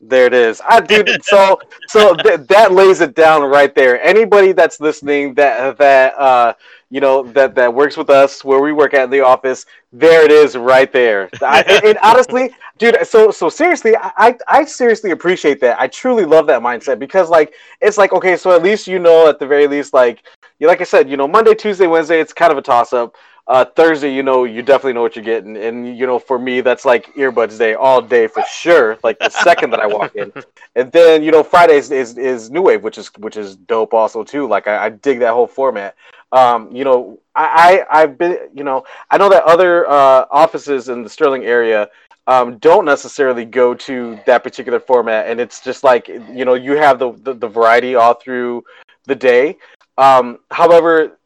There 0.00 0.26
it 0.26 0.34
is. 0.34 0.60
I 0.68 0.80
dude. 0.80 1.08
So 1.22 1.58
so 1.88 2.14
th- 2.16 2.40
that 2.48 2.72
lays 2.72 3.00
it 3.00 3.14
down 3.14 3.42
right 3.42 3.74
there. 3.74 4.02
Anybody 4.02 4.52
that's 4.52 4.80
listening 4.80 5.34
that 5.34 5.78
that 5.78 6.14
uh 6.18 6.54
you 6.94 7.00
know 7.00 7.24
that 7.32 7.56
that 7.56 7.74
works 7.74 7.96
with 7.96 8.08
us 8.08 8.44
where 8.44 8.60
we 8.60 8.72
work 8.72 8.94
at 8.94 9.02
in 9.02 9.10
the 9.10 9.20
office. 9.20 9.66
There 9.92 10.24
it 10.24 10.30
is, 10.30 10.56
right 10.56 10.92
there. 10.92 11.28
I, 11.42 11.62
and, 11.62 11.84
and 11.84 11.98
honestly, 12.04 12.54
dude, 12.78 13.04
so 13.04 13.32
so 13.32 13.48
seriously, 13.48 13.96
I 13.96 14.36
I 14.46 14.64
seriously 14.64 15.10
appreciate 15.10 15.60
that. 15.62 15.80
I 15.80 15.88
truly 15.88 16.24
love 16.24 16.46
that 16.46 16.62
mindset 16.62 17.00
because 17.00 17.30
like 17.30 17.52
it's 17.80 17.98
like 17.98 18.12
okay, 18.12 18.36
so 18.36 18.52
at 18.52 18.62
least 18.62 18.86
you 18.86 19.00
know 19.00 19.28
at 19.28 19.40
the 19.40 19.46
very 19.46 19.66
least 19.66 19.92
like 19.92 20.22
you 20.60 20.68
like 20.68 20.80
I 20.80 20.84
said, 20.84 21.10
you 21.10 21.16
know 21.16 21.26
Monday, 21.26 21.56
Tuesday, 21.56 21.88
Wednesday, 21.88 22.20
it's 22.20 22.32
kind 22.32 22.52
of 22.52 22.58
a 22.58 22.62
toss 22.62 22.92
up 22.92 23.16
uh, 23.46 23.64
Thursday, 23.64 24.12
you 24.14 24.22
know, 24.22 24.44
you 24.44 24.62
definitely 24.62 24.94
know 24.94 25.02
what 25.02 25.16
you're 25.16 25.24
getting, 25.24 25.56
and 25.56 25.98
you 25.98 26.06
know, 26.06 26.18
for 26.18 26.38
me, 26.38 26.62
that's 26.62 26.86
like 26.86 27.12
earbuds 27.14 27.58
day 27.58 27.74
all 27.74 28.00
day 28.00 28.26
for 28.26 28.42
sure. 28.50 28.96
Like 29.02 29.18
the 29.18 29.28
second 29.28 29.70
that 29.70 29.80
I 29.80 29.86
walk 29.86 30.16
in, 30.16 30.32
and 30.76 30.90
then 30.92 31.22
you 31.22 31.30
know, 31.30 31.42
Fridays 31.42 31.90
is 31.90 32.16
is 32.16 32.50
new 32.50 32.62
wave, 32.62 32.82
which 32.82 32.96
is 32.96 33.08
which 33.18 33.36
is 33.36 33.56
dope 33.56 33.92
also 33.92 34.24
too. 34.24 34.48
Like 34.48 34.66
I, 34.66 34.86
I 34.86 34.88
dig 34.88 35.18
that 35.18 35.34
whole 35.34 35.46
format. 35.46 35.94
Um, 36.34 36.74
you 36.74 36.84
know, 36.84 37.20
I, 37.36 37.84
I 37.90 38.02
I've 38.02 38.18
been, 38.18 38.38
you 38.52 38.64
know, 38.64 38.84
I 39.10 39.18
know 39.18 39.28
that 39.28 39.44
other 39.44 39.88
uh, 39.88 40.26
offices 40.30 40.88
in 40.88 41.02
the 41.02 41.08
Sterling 41.08 41.44
area 41.44 41.88
um, 42.26 42.58
don't 42.58 42.84
necessarily 42.84 43.44
go 43.44 43.74
to 43.74 44.18
that 44.26 44.42
particular 44.42 44.80
format, 44.80 45.28
and 45.28 45.40
it's 45.40 45.60
just 45.60 45.84
like 45.84 46.08
you 46.08 46.44
know, 46.44 46.54
you 46.54 46.72
have 46.72 46.98
the 46.98 47.12
the, 47.22 47.34
the 47.34 47.48
variety 47.48 47.94
all 47.94 48.14
through 48.14 48.64
the 49.04 49.14
day. 49.14 49.56
Um, 49.96 50.38
however, 50.50 51.18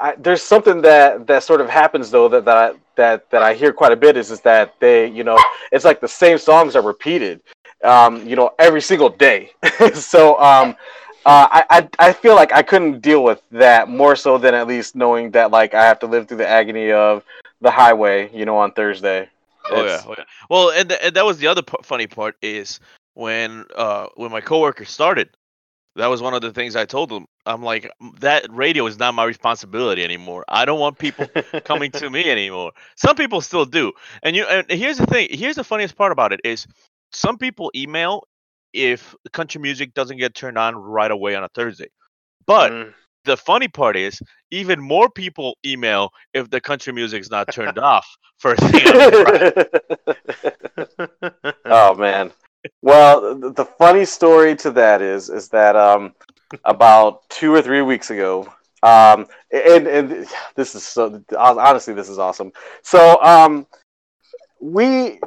I, 0.00 0.14
there's 0.16 0.42
something 0.42 0.80
that 0.82 1.26
that 1.26 1.42
sort 1.42 1.60
of 1.60 1.68
happens 1.68 2.10
though 2.10 2.28
that 2.28 2.44
that 2.44 2.56
I, 2.56 2.72
that 2.96 3.30
that 3.30 3.42
I 3.42 3.54
hear 3.54 3.72
quite 3.72 3.92
a 3.92 3.96
bit 3.96 4.16
is 4.16 4.30
is 4.30 4.40
that 4.42 4.74
they 4.78 5.08
you 5.08 5.24
know 5.24 5.38
it's 5.72 5.84
like 5.84 6.00
the 6.00 6.08
same 6.08 6.38
songs 6.38 6.76
are 6.76 6.82
repeated 6.82 7.40
um, 7.82 8.26
you 8.26 8.36
know 8.36 8.52
every 8.58 8.80
single 8.80 9.08
day 9.08 9.50
so 9.94 10.40
um, 10.40 10.76
uh, 11.26 11.48
I, 11.50 11.64
I 11.70 11.88
I 11.98 12.12
feel 12.12 12.34
like 12.34 12.52
I 12.52 12.62
couldn't 12.62 13.00
deal 13.00 13.22
with 13.22 13.42
that 13.50 13.88
more 13.88 14.16
so 14.16 14.38
than 14.38 14.54
at 14.54 14.66
least 14.66 14.94
knowing 14.94 15.30
that 15.32 15.50
like 15.50 15.74
I 15.74 15.84
have 15.84 15.98
to 16.00 16.06
live 16.06 16.28
through 16.28 16.38
the 16.38 16.48
agony 16.48 16.90
of 16.92 17.24
the 17.60 17.70
highway 17.70 18.30
you 18.32 18.44
know 18.44 18.56
on 18.56 18.72
Thursday. 18.72 19.28
Oh 19.70 19.84
yeah, 19.84 20.02
oh 20.06 20.14
yeah. 20.16 20.24
Well, 20.48 20.70
and, 20.70 20.88
th- 20.88 21.00
and 21.02 21.14
that 21.14 21.26
was 21.26 21.38
the 21.38 21.46
other 21.48 21.62
p- 21.62 21.76
funny 21.82 22.06
part 22.06 22.36
is 22.40 22.80
when 23.14 23.64
uh 23.76 24.06
when 24.14 24.30
my 24.30 24.40
coworker 24.40 24.84
started 24.84 25.28
that 25.98 26.06
was 26.06 26.22
one 26.22 26.32
of 26.32 26.40
the 26.40 26.52
things 26.52 26.76
I 26.76 26.84
told 26.84 27.08
them. 27.08 27.26
I'm 27.44 27.62
like, 27.62 27.90
that 28.20 28.46
radio 28.50 28.86
is 28.86 28.98
not 28.98 29.14
my 29.14 29.24
responsibility 29.24 30.04
anymore. 30.04 30.44
I 30.48 30.64
don't 30.64 30.78
want 30.78 30.96
people 30.98 31.28
coming 31.64 31.90
to 31.92 32.08
me 32.08 32.30
anymore. 32.30 32.72
Some 32.96 33.16
people 33.16 33.40
still 33.40 33.64
do. 33.64 33.92
And 34.22 34.36
you 34.36 34.44
and 34.44 34.70
here's 34.70 34.98
the 34.98 35.06
thing, 35.06 35.28
here's 35.30 35.56
the 35.56 35.64
funniest 35.64 35.96
part 35.96 36.12
about 36.12 36.32
it 36.32 36.40
is 36.44 36.66
some 37.10 37.36
people 37.36 37.72
email 37.74 38.28
if 38.72 39.14
country 39.32 39.60
music 39.60 39.94
doesn't 39.94 40.18
get 40.18 40.34
turned 40.34 40.58
on 40.58 40.76
right 40.76 41.10
away 41.10 41.34
on 41.34 41.44
a 41.44 41.48
Thursday. 41.48 41.88
But 42.46 42.72
mm. 42.72 42.92
the 43.24 43.36
funny 43.36 43.68
part 43.68 43.96
is 43.96 44.20
even 44.50 44.80
more 44.80 45.10
people 45.10 45.56
email 45.64 46.10
if 46.34 46.50
the 46.50 46.60
country 46.60 46.92
music 46.92 47.20
is 47.20 47.30
not 47.30 47.52
turned 47.52 47.78
off 47.80 48.06
first 48.38 48.62
thing 48.62 48.82
oh 51.64 51.94
man 51.94 52.32
well, 52.82 53.34
the 53.36 53.64
funny 53.64 54.04
story 54.04 54.56
to 54.56 54.70
that 54.72 55.02
is 55.02 55.30
is 55.30 55.48
that 55.50 55.76
um, 55.76 56.14
about 56.64 57.28
two 57.28 57.54
or 57.54 57.62
three 57.62 57.82
weeks 57.82 58.10
ago, 58.10 58.52
um, 58.82 59.26
and 59.50 59.86
and 59.86 60.26
this 60.54 60.74
is 60.74 60.84
so 60.84 61.22
honestly 61.36 61.94
this 61.94 62.08
is 62.08 62.18
awesome. 62.18 62.52
So 62.82 63.22
um, 63.22 63.66
we 64.60 65.20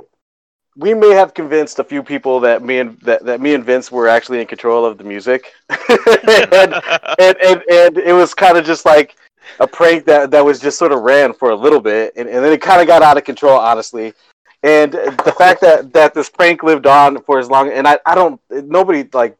we 0.75 0.93
may 0.93 1.11
have 1.11 1.33
convinced 1.33 1.79
a 1.79 1.83
few 1.83 2.01
people 2.01 2.39
that 2.41 2.63
me 2.63 2.79
and 2.79 2.99
that, 3.01 3.25
that 3.25 3.41
me 3.41 3.53
and 3.53 3.65
Vince 3.65 3.91
were 3.91 4.07
actually 4.07 4.39
in 4.39 4.47
control 4.47 4.85
of 4.85 4.97
the 4.97 5.03
music, 5.03 5.53
and, 5.69 6.73
and, 7.19 7.37
and 7.41 7.63
and 7.69 7.97
it 7.97 8.13
was 8.13 8.33
kind 8.33 8.57
of 8.57 8.65
just 8.65 8.85
like 8.85 9.15
a 9.59 9.67
prank 9.67 10.05
that 10.05 10.31
that 10.31 10.45
was 10.45 10.59
just 10.59 10.77
sort 10.77 10.91
of 10.91 11.01
ran 11.01 11.33
for 11.33 11.49
a 11.49 11.55
little 11.55 11.81
bit, 11.81 12.13
and, 12.15 12.29
and 12.29 12.43
then 12.43 12.53
it 12.53 12.61
kind 12.61 12.81
of 12.81 12.87
got 12.87 13.01
out 13.01 13.17
of 13.17 13.23
control, 13.23 13.59
honestly. 13.59 14.13
And 14.63 14.93
the 14.93 15.33
fact 15.37 15.61
that 15.61 15.91
that 15.93 16.13
this 16.13 16.29
prank 16.29 16.63
lived 16.63 16.85
on 16.85 17.21
for 17.23 17.39
as 17.39 17.49
long 17.49 17.71
and 17.71 17.87
I, 17.87 17.99
I 18.05 18.13
don't 18.13 18.39
nobody 18.49 19.07
like 19.11 19.35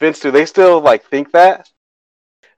Vince 0.00 0.18
do 0.18 0.30
they 0.30 0.46
still 0.46 0.80
like 0.80 1.04
think 1.04 1.32
that? 1.32 1.70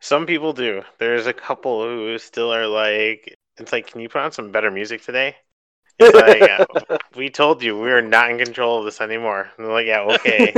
Some 0.00 0.26
people 0.26 0.52
do. 0.52 0.82
There's 0.98 1.26
a 1.26 1.32
couple 1.32 1.82
who 1.82 2.18
still 2.18 2.52
are 2.54 2.66
like 2.66 3.36
it's 3.58 3.70
like 3.70 3.86
can 3.86 4.00
you 4.00 4.08
put 4.08 4.22
on 4.22 4.32
some 4.32 4.50
better 4.50 4.70
music 4.70 5.02
today 5.02 5.36
like, 6.00 6.42
uh, 6.90 6.98
we 7.16 7.30
told 7.30 7.62
you 7.62 7.78
we 7.78 7.90
are 7.90 8.02
not 8.02 8.30
in 8.30 8.38
control 8.38 8.78
of 8.78 8.84
this 8.84 9.00
anymore 9.00 9.48
and 9.56 9.66
they're 9.66 9.72
like 9.72 9.86
yeah 9.86 10.00
okay 10.02 10.54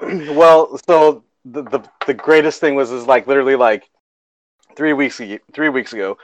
well 0.34 0.78
so 0.88 1.24
the, 1.44 1.62
the 1.62 1.82
the 2.06 2.14
greatest 2.14 2.60
thing 2.60 2.74
was 2.74 2.90
is 2.90 3.06
like 3.06 3.26
literally 3.26 3.56
like 3.56 3.88
three 4.76 4.92
weeks 4.92 5.20
three 5.52 5.68
weeks 5.68 5.92
ago 5.92 6.16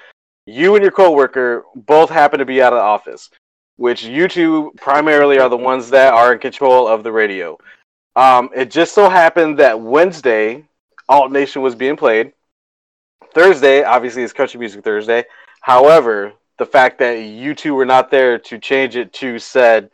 you 0.48 0.74
and 0.74 0.82
your 0.82 0.92
coworker 0.92 1.66
both 1.74 2.08
happen 2.08 2.38
to 2.38 2.46
be 2.46 2.62
out 2.62 2.72
of 2.72 2.78
the 2.78 2.82
office, 2.82 3.28
which 3.76 4.02
you 4.02 4.28
two 4.28 4.72
primarily 4.78 5.38
are 5.38 5.50
the 5.50 5.56
ones 5.58 5.90
that 5.90 6.14
are 6.14 6.32
in 6.32 6.38
control 6.38 6.88
of 6.88 7.02
the 7.04 7.12
radio. 7.12 7.58
Um, 8.16 8.48
it 8.56 8.70
just 8.70 8.94
so 8.94 9.10
happened 9.10 9.58
that 9.58 9.78
Wednesday, 9.78 10.64
Alt 11.06 11.32
Nation 11.32 11.60
was 11.60 11.74
being 11.74 11.96
played. 11.96 12.32
Thursday, 13.34 13.84
obviously, 13.84 14.22
is 14.22 14.32
Country 14.32 14.58
Music 14.58 14.82
Thursday. 14.82 15.24
However, 15.60 16.32
the 16.58 16.66
fact 16.66 16.98
that 16.98 17.20
you 17.20 17.54
two 17.54 17.74
were 17.74 17.86
not 17.86 18.10
there 18.10 18.38
to 18.38 18.58
change 18.58 18.96
it 18.96 19.12
to 19.14 19.38
said 19.38 19.90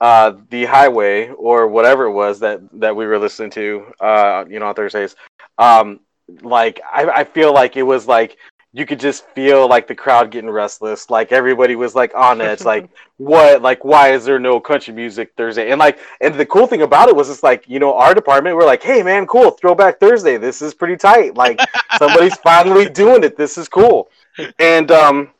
uh, 0.00 0.34
the 0.50 0.64
highway 0.64 1.28
or 1.30 1.68
whatever 1.68 2.04
it 2.04 2.12
was 2.12 2.40
that 2.40 2.60
that 2.72 2.94
we 2.94 3.06
were 3.06 3.18
listening 3.18 3.50
to, 3.50 3.84
uh, 4.00 4.44
you 4.48 4.58
know, 4.58 4.66
on 4.66 4.74
Thursdays. 4.74 5.16
Um, 5.58 6.00
like 6.42 6.80
I, 6.92 7.08
I 7.08 7.24
feel 7.24 7.52
like 7.52 7.76
it 7.76 7.82
was 7.82 8.06
like 8.06 8.36
you 8.74 8.86
could 8.86 8.98
just 8.98 9.26
feel 9.28 9.68
like 9.68 9.86
the 9.86 9.94
crowd 9.94 10.30
getting 10.30 10.50
restless. 10.50 11.10
Like 11.10 11.30
everybody 11.30 11.76
was 11.76 11.94
like 11.94 12.14
on 12.14 12.40
edge. 12.40 12.60
like 12.64 12.90
what? 13.18 13.62
Like 13.62 13.84
why 13.84 14.12
is 14.12 14.24
there 14.24 14.38
no 14.38 14.60
country 14.60 14.92
music 14.92 15.32
Thursday? 15.36 15.70
And 15.70 15.78
like 15.78 15.98
and 16.20 16.34
the 16.34 16.46
cool 16.46 16.66
thing 16.66 16.82
about 16.82 17.08
it 17.08 17.16
was 17.16 17.30
it's 17.30 17.42
like 17.42 17.68
you 17.68 17.78
know 17.78 17.94
our 17.94 18.14
department 18.14 18.56
we're 18.56 18.66
like 18.66 18.82
hey 18.82 19.02
man 19.02 19.26
cool 19.26 19.52
throwback 19.52 20.00
Thursday 20.00 20.36
this 20.36 20.62
is 20.62 20.74
pretty 20.74 20.96
tight. 20.96 21.36
Like 21.36 21.60
somebody's 21.96 22.36
finally 22.42 22.88
doing 22.88 23.24
it. 23.24 23.36
This 23.36 23.56
is 23.56 23.68
cool. 23.68 24.10
And 24.58 24.90
um, 24.90 25.30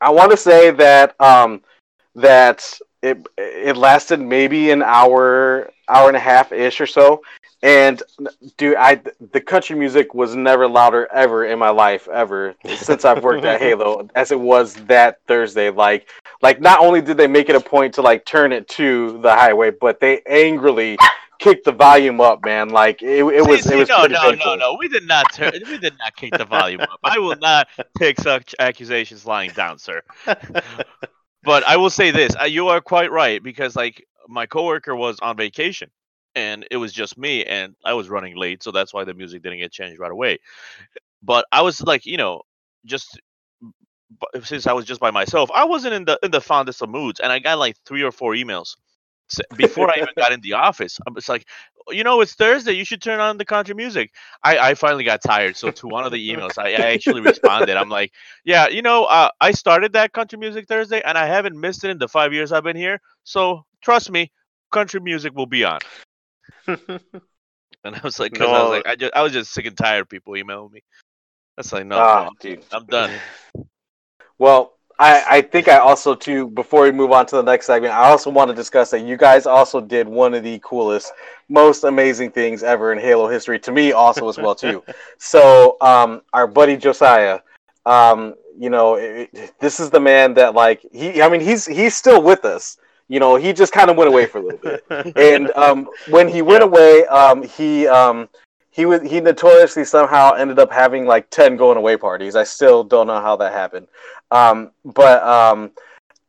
I 0.00 0.10
want 0.10 0.30
to 0.30 0.36
say 0.36 0.70
that 0.70 1.20
um 1.20 1.62
that 2.14 2.78
it 3.02 3.26
it 3.36 3.76
lasted 3.76 4.20
maybe 4.20 4.70
an 4.70 4.82
hour 4.82 5.70
hour 5.88 6.08
and 6.08 6.16
a 6.16 6.20
half 6.20 6.52
ish 6.52 6.80
or 6.80 6.86
so 6.86 7.22
and 7.62 8.02
dude, 8.56 8.76
I 8.76 9.00
the 9.32 9.40
country 9.40 9.74
music 9.76 10.14
was 10.14 10.36
never 10.36 10.68
louder 10.68 11.08
ever 11.12 11.46
in 11.46 11.58
my 11.58 11.70
life 11.70 12.06
ever 12.08 12.54
since 12.76 13.04
I've 13.04 13.24
worked 13.24 13.44
at 13.44 13.60
Halo 13.60 14.08
as 14.14 14.30
it 14.30 14.38
was 14.38 14.74
that 14.86 15.20
Thursday. 15.26 15.70
Like, 15.70 16.08
like 16.40 16.60
not 16.60 16.78
only 16.78 17.00
did 17.00 17.16
they 17.16 17.26
make 17.26 17.48
it 17.48 17.56
a 17.56 17.60
point 17.60 17.94
to 17.94 18.02
like 18.02 18.24
turn 18.24 18.52
it 18.52 18.68
to 18.68 19.20
the 19.22 19.34
highway, 19.34 19.70
but 19.72 19.98
they 19.98 20.22
angrily 20.28 20.98
kicked 21.38 21.64
the 21.64 21.72
volume 21.72 22.20
up, 22.20 22.44
man. 22.44 22.68
Like 22.70 23.02
it, 23.02 23.24
it 23.24 23.46
was. 23.46 23.66
It 23.66 23.76
was 23.76 23.88
no, 23.88 24.06
no, 24.06 24.30
painful. 24.30 24.46
no, 24.46 24.56
no. 24.56 24.76
We 24.78 24.88
did 24.88 25.06
not 25.06 25.32
turn. 25.32 25.52
we 25.66 25.78
did 25.78 25.94
not 25.98 26.16
kick 26.16 26.32
the 26.36 26.44
volume 26.44 26.80
up. 26.80 26.98
I 27.04 27.18
will 27.18 27.36
not 27.36 27.68
take 27.98 28.20
such 28.20 28.54
accusations 28.58 29.26
lying 29.26 29.50
down, 29.50 29.78
sir. 29.78 30.02
but 31.42 31.66
I 31.66 31.76
will 31.76 31.90
say 31.90 32.10
this: 32.10 32.34
uh, 32.40 32.44
you 32.44 32.68
are 32.68 32.80
quite 32.80 33.10
right 33.10 33.42
because 33.42 33.76
like 33.76 34.04
my 34.28 34.46
coworker 34.46 34.94
was 34.94 35.18
on 35.20 35.36
vacation 35.36 35.90
and 36.34 36.66
it 36.70 36.76
was 36.76 36.92
just 36.92 37.18
me 37.18 37.44
and 37.44 37.74
I 37.84 37.94
was 37.94 38.08
running 38.08 38.36
late, 38.36 38.62
so 38.62 38.70
that's 38.70 38.92
why 38.92 39.04
the 39.04 39.14
music 39.14 39.42
didn't 39.42 39.58
get 39.58 39.72
changed 39.72 39.98
right 39.98 40.12
away. 40.12 40.38
But 41.22 41.46
I 41.50 41.62
was 41.62 41.82
like, 41.82 42.06
you 42.06 42.16
know, 42.16 42.42
just 42.84 43.20
since 44.42 44.66
I 44.66 44.72
was 44.72 44.84
just 44.84 45.00
by 45.00 45.10
myself, 45.10 45.50
I 45.54 45.64
wasn't 45.64 45.94
in 45.94 46.04
the 46.04 46.18
in 46.22 46.30
the 46.30 46.40
fondest 46.40 46.82
of 46.82 46.90
moods, 46.90 47.20
and 47.20 47.32
I 47.32 47.38
got 47.38 47.58
like 47.58 47.76
three 47.84 48.02
or 48.02 48.12
four 48.12 48.34
emails 48.34 48.76
before 49.56 49.90
I 49.90 49.96
even 49.96 50.08
got 50.16 50.32
in 50.32 50.40
the 50.40 50.54
office. 50.54 50.98
I 51.06 51.10
was 51.10 51.28
like, 51.28 51.46
you 51.90 52.04
know, 52.04 52.20
it's 52.20 52.34
Thursday. 52.34 52.72
You 52.72 52.84
should 52.84 53.02
turn 53.02 53.20
on 53.20 53.38
the 53.38 53.44
country 53.44 53.74
music. 53.74 54.12
I, 54.42 54.58
I 54.58 54.74
finally 54.74 55.04
got 55.04 55.22
tired. 55.22 55.56
So 55.56 55.70
to 55.70 55.88
one 55.88 56.04
of 56.04 56.12
the 56.12 56.30
emails, 56.30 56.58
I, 56.58 56.70
I 56.72 56.92
actually 56.92 57.20
responded. 57.20 57.76
I'm 57.76 57.88
like, 57.88 58.12
yeah, 58.44 58.68
you 58.68 58.82
know, 58.82 59.04
uh, 59.04 59.30
I 59.40 59.52
started 59.52 59.92
that 59.92 60.12
country 60.12 60.38
music 60.38 60.66
Thursday, 60.66 61.00
and 61.04 61.16
I 61.16 61.26
haven't 61.26 61.58
missed 61.58 61.84
it 61.84 61.90
in 61.90 61.98
the 61.98 62.08
five 62.08 62.32
years 62.32 62.52
I've 62.52 62.64
been 62.64 62.76
here. 62.76 63.00
So 63.24 63.64
trust 63.82 64.10
me, 64.10 64.30
country 64.70 65.00
music 65.00 65.34
will 65.34 65.46
be 65.46 65.64
on. 65.64 65.80
and 66.66 67.00
I 67.84 68.00
was 68.02 68.18
like, 68.18 68.38
no. 68.38 68.46
I 68.46 68.62
was 68.62 68.70
like, 68.70 68.86
I 68.86 68.96
just, 68.96 69.14
I 69.14 69.22
was 69.22 69.32
just 69.32 69.52
sick 69.52 69.66
and 69.66 69.76
tired 69.76 70.02
of 70.02 70.08
people 70.08 70.36
emailing 70.36 70.72
me. 70.72 70.82
That's 71.56 71.72
like, 71.72 71.86
no, 71.86 71.98
ah, 71.98 72.30
no. 72.44 72.56
I'm 72.72 72.86
done. 72.86 73.10
Well, 74.40 74.77
I, 74.98 75.24
I 75.28 75.40
think 75.42 75.68
I 75.68 75.78
also 75.78 76.14
too 76.14 76.48
before 76.48 76.82
we 76.82 76.90
move 76.92 77.12
on 77.12 77.26
to 77.26 77.36
the 77.36 77.42
next 77.42 77.66
segment, 77.66 77.94
I 77.94 78.08
also 78.08 78.30
want 78.30 78.50
to 78.50 78.54
discuss 78.54 78.90
that 78.90 79.00
you 79.00 79.16
guys 79.16 79.46
also 79.46 79.80
did 79.80 80.08
one 80.08 80.34
of 80.34 80.42
the 80.42 80.60
coolest, 80.62 81.12
most 81.48 81.84
amazing 81.84 82.32
things 82.32 82.62
ever 82.62 82.92
in 82.92 82.98
Halo 82.98 83.28
history 83.28 83.58
to 83.60 83.72
me 83.72 83.92
also 83.92 84.28
as 84.28 84.38
well 84.38 84.54
too. 84.54 84.82
so 85.18 85.76
um, 85.80 86.22
our 86.32 86.46
buddy 86.46 86.76
Josiah, 86.76 87.40
um, 87.86 88.34
you 88.58 88.70
know, 88.70 88.96
it, 88.96 89.54
this 89.60 89.78
is 89.78 89.90
the 89.90 90.00
man 90.00 90.34
that 90.34 90.54
like 90.54 90.84
he 90.92 91.22
I 91.22 91.28
mean 91.28 91.40
he's 91.40 91.64
he's 91.66 91.94
still 91.94 92.22
with 92.22 92.44
us 92.44 92.78
you 93.08 93.20
know, 93.20 93.36
he 93.36 93.54
just 93.54 93.72
kind 93.72 93.88
of 93.90 93.96
went 93.96 94.08
away 94.08 94.26
for 94.26 94.38
a 94.38 94.42
little 94.42 94.58
bit. 94.58 94.84
and 95.16 95.50
um, 95.52 95.88
when 96.10 96.28
he 96.28 96.42
went 96.42 96.62
away, 96.62 97.06
um, 97.06 97.42
he 97.42 97.86
um, 97.86 98.28
he 98.78 98.86
was 98.86 99.02
he 99.02 99.20
notoriously 99.20 99.84
somehow 99.84 100.34
ended 100.34 100.60
up 100.60 100.70
having 100.70 101.04
like 101.04 101.28
ten 101.30 101.56
going 101.56 101.76
away 101.76 101.96
parties. 101.96 102.36
I 102.36 102.44
still 102.44 102.84
don't 102.84 103.08
know 103.08 103.20
how 103.20 103.34
that 103.34 103.52
happened. 103.52 103.88
Um, 104.30 104.70
but 104.84 105.20
um, 105.24 105.72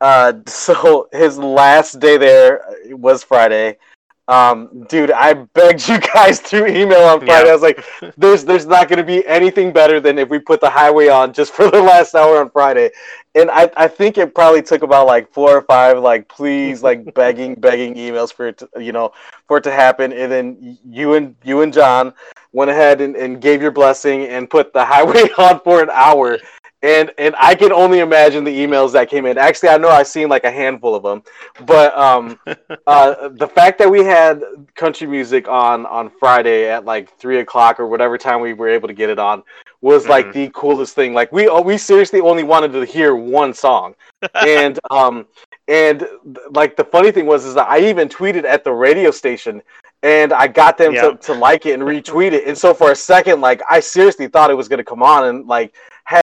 uh, 0.00 0.32
so 0.46 1.08
his 1.12 1.38
last 1.38 2.00
day 2.00 2.16
there 2.16 2.64
was 2.90 3.22
Friday. 3.22 3.78
Um, 4.26 4.86
dude, 4.88 5.12
I 5.12 5.34
begged 5.34 5.88
you 5.88 6.00
guys 6.00 6.40
through 6.40 6.66
email 6.66 7.04
on 7.04 7.20
Friday. 7.20 7.44
Yeah. 7.44 7.50
I 7.50 7.52
was 7.52 7.62
like, 7.62 7.84
"There's, 8.16 8.44
there's 8.44 8.66
not 8.66 8.88
going 8.88 8.98
to 8.98 9.04
be 9.04 9.24
anything 9.26 9.72
better 9.72 10.00
than 10.00 10.18
if 10.18 10.28
we 10.28 10.40
put 10.40 10.60
the 10.60 10.70
highway 10.70 11.06
on 11.06 11.32
just 11.32 11.52
for 11.52 11.70
the 11.70 11.80
last 11.92 12.16
hour 12.16 12.40
on 12.40 12.50
Friday." 12.50 12.90
And 13.34 13.50
I, 13.50 13.70
I 13.76 13.86
think 13.86 14.18
it 14.18 14.34
probably 14.34 14.62
took 14.62 14.82
about 14.82 15.06
like 15.06 15.32
four 15.32 15.56
or 15.56 15.62
five, 15.62 15.98
like, 15.98 16.28
please, 16.28 16.82
like, 16.88 17.14
begging, 17.14 17.54
begging 17.54 17.94
emails 17.94 18.32
for 18.32 18.48
it, 18.48 18.58
to, 18.58 18.68
you 18.78 18.92
know, 18.92 19.12
for 19.46 19.58
it 19.58 19.64
to 19.64 19.72
happen. 19.72 20.12
And 20.12 20.30
then 20.30 20.78
you 20.84 21.14
and 21.14 21.34
you 21.44 21.62
and 21.62 21.72
John 21.72 22.12
went 22.52 22.70
ahead 22.70 23.00
and, 23.00 23.16
and 23.16 23.40
gave 23.40 23.62
your 23.62 23.70
blessing 23.70 24.24
and 24.26 24.50
put 24.50 24.72
the 24.72 24.84
highway 24.84 25.28
on 25.38 25.60
for 25.60 25.82
an 25.82 25.90
hour. 25.90 26.38
And 26.82 27.12
and 27.18 27.34
I 27.38 27.54
can 27.56 27.72
only 27.72 27.98
imagine 27.98 28.42
the 28.42 28.58
emails 28.58 28.92
that 28.92 29.10
came 29.10 29.26
in. 29.26 29.36
Actually, 29.36 29.68
I 29.68 29.76
know 29.76 29.90
I've 29.90 30.06
seen 30.06 30.30
like 30.30 30.44
a 30.44 30.50
handful 30.50 30.94
of 30.94 31.02
them, 31.02 31.22
but 31.66 31.96
um, 31.96 32.38
uh, 32.86 33.28
the 33.28 33.46
fact 33.46 33.78
that 33.80 33.90
we 33.90 34.02
had 34.02 34.42
country 34.76 35.06
music 35.06 35.46
on 35.46 35.84
on 35.84 36.10
Friday 36.18 36.70
at 36.70 36.86
like 36.86 37.14
three 37.18 37.40
o'clock 37.40 37.78
or 37.78 37.86
whatever 37.86 38.16
time 38.16 38.40
we 38.40 38.54
were 38.54 38.68
able 38.68 38.88
to 38.88 38.94
get 38.94 39.10
it 39.10 39.18
on 39.18 39.42
was 39.82 40.06
like 40.08 40.26
Mhm. 40.26 40.32
the 40.32 40.50
coolest 40.50 40.94
thing. 40.94 41.14
Like 41.14 41.32
we 41.32 41.48
we 41.48 41.78
seriously 41.78 42.20
only 42.20 42.42
wanted 42.42 42.72
to 42.72 42.84
hear 42.84 43.14
one 43.14 43.54
song, 43.54 43.94
and 44.34 44.78
um 44.90 45.26
and 45.68 46.06
like 46.50 46.76
the 46.76 46.84
funny 46.84 47.10
thing 47.12 47.26
was 47.26 47.44
is 47.44 47.54
that 47.54 47.68
I 47.68 47.80
even 47.80 48.08
tweeted 48.08 48.44
at 48.44 48.64
the 48.64 48.72
radio 48.72 49.10
station. 49.10 49.62
And 50.02 50.32
I 50.32 50.46
got 50.46 50.78
them 50.78 50.94
Yeah. 50.94 51.10
to, 51.10 51.16
to 51.18 51.34
like 51.34 51.66
it 51.66 51.74
and 51.74 51.82
retweet 51.82 52.32
it. 52.32 52.46
And 52.48 52.56
so 52.56 52.72
for 52.72 52.90
a 52.90 52.96
second, 52.96 53.42
like 53.42 53.60
I 53.68 53.80
seriously 53.80 54.28
thought 54.28 54.50
it 54.50 54.54
was 54.54 54.66
gonna 54.66 54.82
come 54.82 55.02
on 55.02 55.26
and 55.26 55.46
like 55.46 55.74
had 56.04 56.22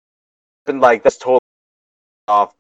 been 0.66 0.80
like 0.80 1.04
that's 1.04 1.18
totally 1.18 1.40
off. 2.28 2.56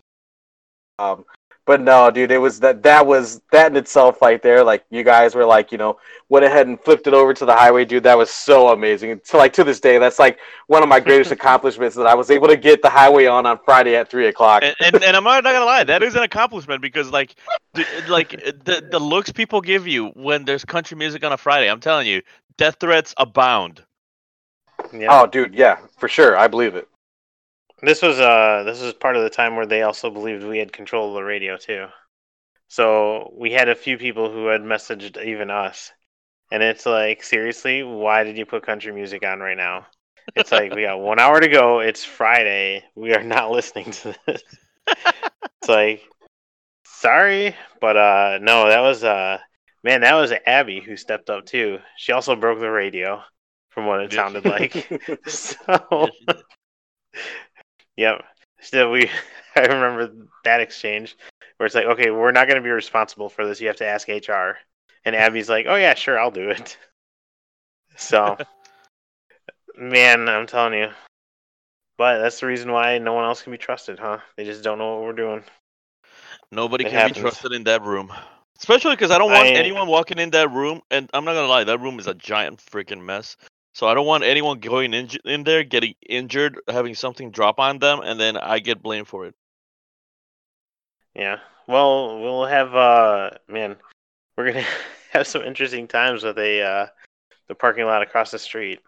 Um, 0.99 1.25
but 1.67 1.81
no, 1.81 2.09
dude, 2.09 2.31
it 2.31 2.37
was 2.37 2.61
that 2.61 2.81
that 2.83 3.05
was 3.05 3.41
that 3.51 3.69
in 3.69 3.75
itself 3.75 4.21
right 4.21 4.41
there. 4.41 4.63
Like 4.63 4.85
you 4.89 5.03
guys 5.03 5.35
were 5.35 5.43
like, 5.43 5.69
you 5.69 5.77
know, 5.77 5.99
went 6.29 6.45
ahead 6.45 6.65
and 6.65 6.79
flipped 6.79 7.07
it 7.07 7.13
over 7.13 7.33
to 7.33 7.45
the 7.45 7.53
highway, 7.53 7.83
dude. 7.83 8.03
That 8.03 8.17
was 8.17 8.31
so 8.31 8.69
amazing. 8.69 9.19
So 9.25 9.37
like 9.37 9.51
to 9.53 9.65
this 9.65 9.81
day, 9.81 9.97
that's 9.97 10.17
like 10.17 10.39
one 10.67 10.81
of 10.81 10.87
my 10.87 11.01
greatest 11.01 11.31
accomplishments 11.37 11.93
that 11.97 12.07
I 12.07 12.15
was 12.15 12.31
able 12.31 12.47
to 12.47 12.55
get 12.55 12.81
the 12.81 12.89
highway 12.89 13.25
on 13.25 13.45
on 13.45 13.59
Friday 13.65 13.97
at 13.97 14.09
three 14.09 14.27
o'clock. 14.27 14.63
and, 14.63 14.75
and, 14.79 15.03
and 15.03 15.17
I'm 15.17 15.25
not 15.25 15.43
gonna 15.43 15.65
lie, 15.65 15.83
that 15.83 16.01
is 16.03 16.15
an 16.15 16.23
accomplishment 16.23 16.81
because 16.81 17.11
like, 17.11 17.35
the, 17.73 17.85
like 18.07 18.29
the 18.29 18.87
the 18.89 18.99
looks 18.99 19.33
people 19.33 19.59
give 19.59 19.85
you 19.85 20.07
when 20.11 20.45
there's 20.45 20.63
country 20.63 20.95
music 20.95 21.25
on 21.25 21.33
a 21.33 21.37
Friday, 21.37 21.69
I'm 21.69 21.81
telling 21.81 22.07
you, 22.07 22.21
death 22.57 22.77
threats 22.79 23.13
abound. 23.17 23.83
Yeah. 24.93 25.07
Oh, 25.09 25.27
dude, 25.27 25.53
yeah, 25.53 25.79
for 25.97 26.07
sure, 26.07 26.37
I 26.37 26.47
believe 26.47 26.75
it. 26.75 26.87
This 27.81 28.01
was 28.01 28.19
uh 28.19 28.63
this 28.65 28.81
was 28.81 28.93
part 28.93 29.15
of 29.15 29.23
the 29.23 29.29
time 29.29 29.55
where 29.55 29.65
they 29.65 29.83
also 29.83 30.09
believed 30.09 30.43
we 30.43 30.57
had 30.57 30.73
control 30.73 31.09
of 31.09 31.13
the 31.15 31.23
radio 31.23 31.57
too. 31.57 31.87
So 32.67 33.33
we 33.37 33.51
had 33.51 33.69
a 33.69 33.75
few 33.75 33.97
people 33.97 34.31
who 34.31 34.47
had 34.47 34.61
messaged 34.61 35.23
even 35.23 35.49
us. 35.49 35.91
And 36.51 36.63
it's 36.63 36.85
like, 36.85 37.23
seriously, 37.23 37.83
why 37.83 38.23
did 38.23 38.37
you 38.37 38.45
put 38.45 38.65
country 38.65 38.91
music 38.93 39.23
on 39.25 39.39
right 39.39 39.57
now? 39.57 39.87
It's 40.35 40.51
like 40.51 40.73
we 40.73 40.83
got 40.83 40.99
one 40.99 41.19
hour 41.19 41.39
to 41.39 41.47
go. 41.47 41.79
It's 41.79 42.03
Friday. 42.03 42.83
We 42.95 43.13
are 43.13 43.23
not 43.23 43.51
listening 43.57 43.91
to 43.91 44.15
this. 44.25 44.43
it's 44.87 45.69
like 45.69 46.01
sorry, 46.85 47.55
but 47.79 47.95
uh 47.95 48.39
no, 48.41 48.67
that 48.69 48.81
was 48.81 49.03
uh 49.03 49.37
man, 49.83 50.01
that 50.01 50.15
was 50.15 50.33
Abby 50.45 50.79
who 50.79 50.97
stepped 50.97 51.29
up 51.29 51.45
too. 51.45 51.79
She 51.97 52.11
also 52.11 52.35
broke 52.35 52.59
the 52.59 52.71
radio 52.71 53.21
from 53.69 53.85
what 53.85 54.01
it 54.01 54.11
sounded 54.11 54.45
like. 54.45 54.89
so 55.27 56.09
Yep. 57.97 58.23
Still, 58.61 58.91
we, 58.91 59.09
I 59.55 59.61
remember 59.61 60.11
that 60.43 60.61
exchange 60.61 61.17
where 61.57 61.65
it's 61.65 61.75
like, 61.75 61.85
okay, 61.85 62.11
we're 62.11 62.31
not 62.31 62.47
going 62.47 62.57
to 62.57 62.63
be 62.63 62.69
responsible 62.69 63.29
for 63.29 63.45
this. 63.45 63.59
You 63.59 63.67
have 63.67 63.77
to 63.77 63.87
ask 63.87 64.07
HR. 64.07 64.57
And 65.05 65.15
Abby's 65.15 65.49
like, 65.49 65.65
oh 65.67 65.75
yeah, 65.75 65.93
sure, 65.95 66.19
I'll 66.19 66.31
do 66.31 66.49
it. 66.49 66.77
So, 67.99 68.37
man, 69.75 70.29
I'm 70.29 70.45
telling 70.45 70.73
you. 70.77 70.89
But 71.97 72.19
that's 72.19 72.39
the 72.39 72.45
reason 72.45 72.71
why 72.71 72.99
no 72.99 73.13
one 73.13 73.25
else 73.25 73.41
can 73.41 73.51
be 73.51 73.57
trusted, 73.57 73.97
huh? 73.97 74.19
They 74.35 74.45
just 74.45 74.63
don't 74.63 74.77
know 74.77 74.93
what 74.95 75.03
we're 75.03 75.13
doing. 75.13 75.43
Nobody 76.51 76.85
It 76.85 76.89
can 76.89 76.99
happens. 76.99 77.17
be 77.17 77.21
trusted 77.21 77.53
in 77.53 77.63
that 77.63 77.81
room. 77.81 78.13
Especially 78.59 78.93
because 78.93 79.09
I 79.09 79.17
don't 79.17 79.31
want 79.31 79.47
I- 79.47 79.53
anyone 79.53 79.87
walking 79.87 80.19
in 80.19 80.29
that 80.31 80.51
room, 80.51 80.81
and 80.91 81.09
I'm 81.11 81.25
not 81.25 81.33
gonna 81.33 81.47
lie, 81.47 81.63
that 81.63 81.79
room 81.79 81.97
is 81.99 82.05
a 82.05 82.13
giant 82.13 82.59
freaking 82.59 83.01
mess. 83.01 83.35
So 83.77 83.85
I 83.85 83.93
don't 83.93 84.07
want 84.07 84.23
anyone 84.23 84.57
going 84.57 84.95
in, 84.95 85.07
in 85.23 85.43
there, 85.43 85.63
getting 85.63 85.93
injured, 86.09 86.59
having 86.67 86.95
something 86.95 87.29
drop 87.29 87.59
on 87.59 87.77
them, 87.77 87.99
and 88.03 88.19
then 88.19 88.35
I 88.35 88.57
get 88.57 88.81
blamed 88.81 89.07
for 89.07 89.27
it. 89.27 89.35
Yeah. 91.13 91.37
Well, 91.67 92.19
we'll 92.19 92.45
have 92.47 92.73
uh 92.73 93.29
man, 93.47 93.75
we're 94.35 94.51
gonna 94.51 94.65
have 95.11 95.27
some 95.27 95.43
interesting 95.43 95.87
times 95.87 96.23
with 96.23 96.39
a 96.39 96.63
uh 96.63 96.87
the 97.49 97.53
parking 97.53 97.85
lot 97.85 98.01
across 98.01 98.31
the 98.31 98.39
street. 98.39 98.79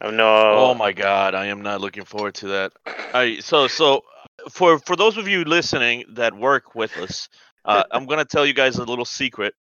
I 0.00 0.10
know. 0.10 0.50
Oh 0.50 0.74
my 0.74 0.90
god, 0.90 1.36
I 1.36 1.46
am 1.46 1.62
not 1.62 1.80
looking 1.80 2.04
forward 2.04 2.34
to 2.36 2.48
that. 2.48 2.72
I 3.14 3.38
so 3.38 3.68
so 3.68 4.02
for 4.50 4.80
for 4.80 4.96
those 4.96 5.18
of 5.18 5.28
you 5.28 5.44
listening 5.44 6.02
that 6.14 6.34
work 6.36 6.74
with 6.74 6.96
us, 6.96 7.28
uh, 7.64 7.84
I'm 7.92 8.06
gonna 8.06 8.24
tell 8.24 8.44
you 8.44 8.54
guys 8.54 8.78
a 8.78 8.84
little 8.84 9.04
secret. 9.04 9.54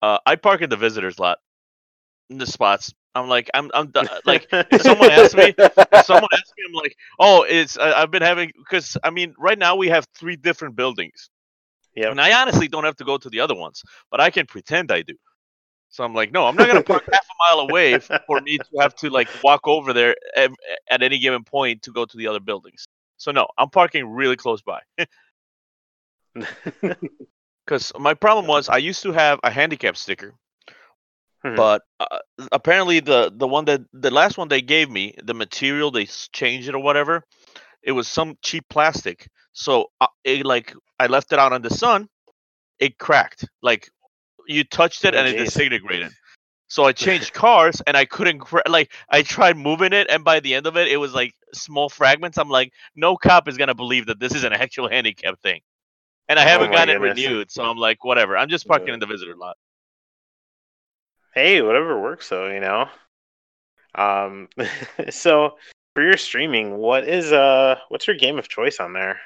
Uh, 0.00 0.18
I 0.24 0.36
park 0.36 0.62
in 0.62 0.70
the 0.70 0.76
visitors 0.76 1.18
lot, 1.18 1.38
in 2.28 2.38
the 2.38 2.46
spots. 2.46 2.94
I'm 3.14 3.28
like 3.28 3.50
I'm 3.54 3.70
I'm 3.74 3.90
done- 3.90 4.08
like 4.24 4.46
if 4.52 4.82
someone 4.82 5.10
asks 5.10 5.34
me 5.34 5.54
if 5.58 6.06
someone 6.06 6.28
asks 6.32 6.52
me, 6.56 6.64
I'm 6.68 6.74
like, 6.74 6.96
oh, 7.18 7.42
it's 7.48 7.76
I, 7.78 7.92
I've 8.02 8.10
been 8.10 8.22
having 8.22 8.52
because 8.58 8.96
I 9.02 9.10
mean 9.10 9.34
right 9.38 9.58
now 9.58 9.76
we 9.76 9.88
have 9.88 10.06
three 10.14 10.36
different 10.36 10.76
buildings, 10.76 11.28
Yeah. 11.96 12.10
and 12.10 12.20
I 12.20 12.40
honestly 12.40 12.68
don't 12.68 12.84
have 12.84 12.96
to 12.96 13.04
go 13.04 13.18
to 13.18 13.28
the 13.28 13.40
other 13.40 13.54
ones, 13.56 13.82
but 14.10 14.20
I 14.20 14.30
can 14.30 14.46
pretend 14.46 14.92
I 14.92 15.02
do. 15.02 15.14
So 15.88 16.04
I'm 16.04 16.14
like, 16.14 16.30
no, 16.30 16.46
I'm 16.46 16.54
not 16.54 16.68
gonna 16.68 16.84
park 16.84 17.02
half 17.12 17.24
a 17.24 17.54
mile 17.54 17.68
away 17.68 17.98
for 17.98 18.40
me 18.40 18.58
to 18.58 18.78
have 18.80 18.94
to 18.96 19.10
like 19.10 19.28
walk 19.42 19.66
over 19.66 19.92
there 19.92 20.14
at 20.36 21.02
any 21.02 21.18
given 21.18 21.42
point 21.42 21.82
to 21.82 21.90
go 21.92 22.04
to 22.04 22.16
the 22.16 22.28
other 22.28 22.40
buildings. 22.40 22.86
So 23.16 23.32
no, 23.32 23.48
I'm 23.58 23.70
parking 23.70 24.06
really 24.08 24.36
close 24.36 24.62
by. 24.62 24.80
Because 27.66 27.92
my 27.98 28.14
problem 28.14 28.46
was 28.46 28.68
I 28.68 28.78
used 28.78 29.02
to 29.02 29.12
have 29.12 29.38
a 29.44 29.50
handicap 29.50 29.96
sticker, 29.96 30.34
Mhm. 31.44 31.56
but 31.56 31.82
uh, 32.00 32.18
apparently 32.52 33.00
the 33.00 33.32
the 33.34 33.46
one 33.46 33.64
that 33.66 33.80
the 33.92 34.10
last 34.10 34.38
one 34.38 34.48
they 34.48 34.62
gave 34.62 34.90
me, 34.90 35.14
the 35.22 35.34
material 35.34 35.90
they 35.90 36.06
changed 36.06 36.68
it 36.68 36.74
or 36.74 36.82
whatever, 36.82 37.24
it 37.82 37.92
was 37.92 38.08
some 38.08 38.36
cheap 38.42 38.64
plastic. 38.68 39.28
So 39.52 39.86
uh, 40.00 40.06
it 40.24 40.44
like 40.44 40.74
I 40.98 41.06
left 41.06 41.32
it 41.32 41.38
out 41.38 41.52
in 41.52 41.62
the 41.62 41.70
sun, 41.70 42.08
it 42.78 42.98
cracked. 42.98 43.44
Like 43.62 43.90
you 44.46 44.64
touched 44.64 45.04
it 45.04 45.14
Oh, 45.14 45.16
and 45.16 45.26
it 45.28 45.36
disintegrated. 45.36 46.12
So 46.68 46.84
I 46.84 46.92
changed 46.92 47.32
cars 47.32 47.80
and 47.86 47.96
I 47.96 48.04
couldn't 48.04 48.40
cra- 48.40 48.62
like 48.68 48.92
I 49.08 49.22
tried 49.22 49.56
moving 49.56 49.92
it 49.92 50.08
and 50.10 50.24
by 50.24 50.40
the 50.40 50.54
end 50.54 50.66
of 50.66 50.76
it 50.76 50.88
it 50.88 50.96
was 50.96 51.14
like 51.14 51.34
small 51.52 51.88
fragments. 51.88 52.38
I'm 52.38 52.48
like, 52.48 52.72
no 52.96 53.16
cop 53.16 53.48
is 53.48 53.56
gonna 53.56 53.74
believe 53.74 54.06
that 54.06 54.20
this 54.20 54.34
is 54.34 54.44
an 54.44 54.52
actual 54.52 54.88
handicap 54.88 55.40
thing. 55.40 55.60
And 56.28 56.38
I 56.38 56.44
Oh 56.52 56.64
haven't 56.64 56.70
my 56.70 56.72
gotten 56.72 56.94
it 56.94 57.00
renewed, 57.00 57.50
so 57.50 57.64
I'm 57.64 57.76
like, 57.78 58.04
whatever. 58.04 58.36
I'm 58.36 58.48
just 58.48 58.66
parking 58.66 58.92
Yeah. 58.92 58.94
in 58.94 59.00
the 59.00 59.06
visitor 59.06 59.36
lot. 59.36 59.56
Hey, 61.34 61.62
whatever 61.62 62.00
works 62.00 62.28
though, 62.28 62.48
you 62.48 62.60
know. 62.60 62.88
Um, 63.94 64.48
so 65.10 65.56
for 65.94 66.02
your 66.02 66.16
streaming, 66.16 66.76
what 66.76 67.08
is 67.08 67.32
uh, 67.32 67.76
what's 67.88 68.06
your 68.06 68.16
game 68.16 68.38
of 68.38 68.48
choice 68.48 68.80
on 68.80 68.92
there? 68.92 69.20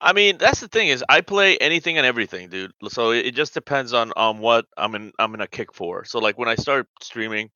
I 0.00 0.12
mean, 0.12 0.36
that's 0.36 0.60
the 0.60 0.68
thing 0.68 0.88
is 0.88 1.02
I 1.08 1.22
play 1.22 1.56
anything 1.56 1.96
and 1.96 2.06
everything, 2.06 2.50
dude. 2.50 2.72
So 2.88 3.12
it, 3.12 3.26
it 3.26 3.34
just 3.34 3.54
depends 3.54 3.92
on 3.92 4.12
on 4.16 4.38
what 4.38 4.66
I'm 4.76 4.94
in 4.94 5.12
I'm 5.18 5.34
in 5.34 5.40
a 5.40 5.46
kick 5.46 5.72
for. 5.72 6.04
So 6.04 6.18
like 6.18 6.38
when 6.38 6.48
I 6.48 6.54
started 6.54 6.86
streaming, 7.02 7.50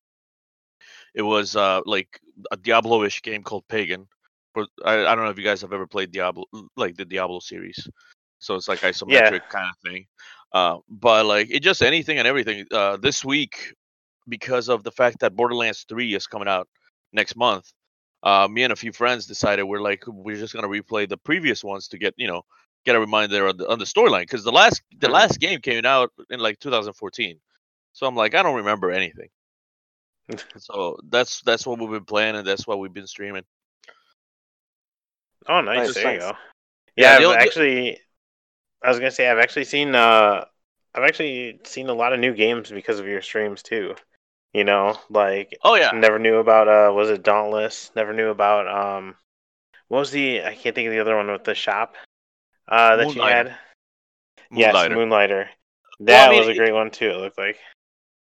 it 1.14 1.22
was 1.22 1.56
uh 1.56 1.80
like 1.84 2.20
a 2.50 2.56
Diablo-ish 2.56 3.22
game 3.22 3.42
called 3.42 3.68
Pagan. 3.68 4.06
But 4.54 4.68
I, 4.84 5.06
I 5.06 5.14
don't 5.14 5.24
know 5.24 5.30
if 5.30 5.38
you 5.38 5.44
guys 5.44 5.60
have 5.60 5.72
ever 5.72 5.86
played 5.86 6.12
Diablo 6.12 6.44
like 6.76 6.96
the 6.96 7.04
Diablo 7.04 7.40
series. 7.40 7.86
So 8.38 8.54
it's 8.54 8.68
like 8.68 8.80
isometric 8.80 9.48
kind 9.50 9.70
of 9.70 9.76
thing. 9.84 10.06
Uh, 10.52 10.78
but 10.88 11.26
like 11.26 11.48
it 11.50 11.60
just 11.60 11.82
anything 11.82 12.18
and 12.18 12.26
everything. 12.26 12.66
Uh, 12.72 12.96
this 12.96 13.24
week, 13.24 13.74
because 14.28 14.68
of 14.68 14.82
the 14.82 14.90
fact 14.90 15.20
that 15.20 15.36
Borderlands 15.36 15.84
3 15.88 16.14
is 16.14 16.26
coming 16.26 16.48
out 16.48 16.68
next 17.12 17.36
month, 17.36 17.72
uh, 18.22 18.48
me 18.50 18.64
and 18.64 18.72
a 18.72 18.76
few 18.76 18.92
friends 18.92 19.26
decided 19.26 19.64
we're 19.64 19.80
like 19.80 20.04
we're 20.06 20.36
just 20.36 20.54
gonna 20.54 20.68
replay 20.68 21.08
the 21.08 21.16
previous 21.16 21.62
ones 21.64 21.88
to 21.88 21.98
get 21.98 22.14
you 22.16 22.26
know 22.26 22.42
get 22.84 22.96
a 22.96 23.00
reminder 23.00 23.48
on 23.48 23.56
the, 23.56 23.68
on 23.68 23.78
the 23.78 23.84
storyline 23.84 24.22
because 24.22 24.44
the 24.44 24.52
last 24.52 24.82
the 24.98 25.08
last 25.08 25.38
game 25.38 25.60
came 25.60 25.84
out 25.84 26.10
in 26.30 26.40
like 26.40 26.58
2014. 26.60 27.38
So 27.92 28.06
I'm 28.06 28.16
like 28.16 28.34
I 28.34 28.42
don't 28.42 28.56
remember 28.56 28.90
anything. 28.90 29.28
so 30.58 30.98
that's 31.08 31.42
that's 31.42 31.66
what 31.66 31.78
we've 31.78 31.90
been 31.90 32.04
playing 32.04 32.36
and 32.36 32.46
that's 32.46 32.66
what 32.66 32.78
we've 32.78 32.92
been 32.92 33.06
streaming. 33.06 33.44
Oh, 35.48 35.60
nice. 35.62 35.88
Nice, 35.88 35.94
there 35.94 36.14
you 36.14 36.20
go. 36.20 36.32
Yeah, 36.96 37.18
Yeah, 37.18 37.28
I've 37.28 37.38
the- 37.38 37.40
actually. 37.40 37.98
I 38.82 38.88
was 38.88 38.98
gonna 38.98 39.10
say 39.10 39.28
I've 39.28 39.38
actually 39.38 39.64
seen 39.64 39.94
uh, 39.94 40.44
I've 40.94 41.04
actually 41.04 41.60
seen 41.64 41.88
a 41.88 41.94
lot 41.94 42.12
of 42.12 42.20
new 42.20 42.34
games 42.34 42.70
because 42.70 42.98
of 42.98 43.06
your 43.06 43.22
streams 43.22 43.62
too. 43.62 43.94
You 44.52 44.64
know, 44.64 44.98
like 45.10 45.56
Oh 45.62 45.76
yeah. 45.76 45.92
never 45.94 46.18
knew 46.18 46.36
about 46.38 46.68
uh 46.68 46.92
was 46.92 47.10
it 47.10 47.22
Dauntless? 47.22 47.92
Never 47.94 48.12
knew 48.12 48.30
about 48.30 48.66
um 48.66 49.14
what 49.88 50.00
was 50.00 50.10
the 50.10 50.42
I 50.44 50.54
can't 50.54 50.74
think 50.74 50.88
of 50.88 50.92
the 50.92 51.00
other 51.00 51.16
one 51.16 51.30
with 51.30 51.44
the 51.44 51.54
shop 51.54 51.94
uh 52.68 52.96
that 52.96 53.14
you 53.14 53.20
Moonlighter. 53.20 53.48
had. 53.50 53.58
Yes, 54.52 54.74
Moonlighter. 54.74 54.94
Moonlighter. 54.96 55.50
Well, 56.00 56.06
That 56.06 56.26
I 56.26 56.30
mean, 56.30 56.38
was 56.40 56.48
a 56.48 56.50
it- 56.52 56.56
great 56.56 56.72
one 56.74 56.90
too. 56.90 57.10
It 57.10 57.16
looked 57.18 57.38
like. 57.38 57.56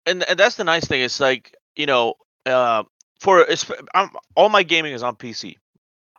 and 0.06 0.24
and 0.24 0.38
that's 0.40 0.56
the 0.56 0.64
nice 0.64 0.86
thing. 0.86 1.02
It's 1.02 1.20
like 1.20 1.56
you 1.76 1.86
know, 1.86 2.16
uh, 2.46 2.84
for 3.20 3.42
it's, 3.42 3.70
I'm, 3.94 4.10
all 4.36 4.50
my 4.50 4.64
gaming 4.64 4.94
is 4.94 5.04
on 5.04 5.16
PC. 5.16 5.58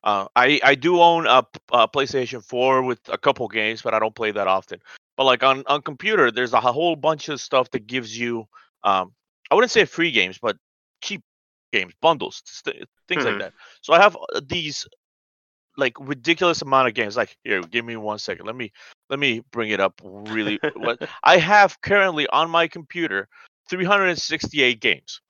Uh, 0.09 0.27
I 0.35 0.59
I 0.64 0.75
do 0.75 1.03
own 1.03 1.27
a 1.27 1.42
PlayStation 1.88 2.42
4 2.42 2.83
with 2.83 3.01
a 3.09 3.18
couple 3.18 3.47
games, 3.47 3.83
but 3.83 3.92
I 3.92 3.99
don't 3.99 4.14
play 4.14 4.31
that 4.31 4.47
often. 4.47 4.81
But 5.18 5.25
like 5.25 5.42
on 5.42 5.64
on 5.66 5.83
computer, 5.83 6.31
there's 6.31 6.55
a 6.55 6.61
whole 6.61 6.97
bunch 6.97 7.29
of 7.29 7.40
stuff 7.42 7.71
that 7.73 7.87
gives 7.87 8.18
you 8.18 8.47
um 8.85 9.12
I 9.51 9.55
wouldn't 9.55 9.71
say 9.71 9.85
free 9.85 10.11
games, 10.11 10.38
but 10.38 10.57
cheap 11.03 11.21
games, 11.75 11.92
bundles, 12.01 12.42
st- 12.47 12.88
things 13.07 13.23
Mhm. 13.23 13.27
like 13.33 13.38
that. 13.40 13.53
So 13.83 13.92
I 13.92 14.01
have 14.01 14.16
uh, 14.16 14.40
these 14.47 14.87
like 15.77 15.92
ridiculous 16.01 16.62
amount 16.62 16.88
of 16.88 16.94
games. 16.94 17.14
Like 17.14 17.37
here, 17.44 17.61
give 17.61 17.85
me 17.85 17.97
one 17.97 18.18
second. 18.18 18.47
Let 18.47 18.57
me 18.57 18.73
let 19.11 19.18
me 19.18 19.42
bring 19.51 19.71
it 19.71 19.81
up. 19.81 20.01
Really, 20.03 20.59
what 20.75 20.99
I 21.23 21.37
have 21.37 21.79
currently 21.83 22.27
on 22.29 22.49
my 22.51 22.66
computer 22.66 23.29
368 23.68 24.81
games. 24.81 25.21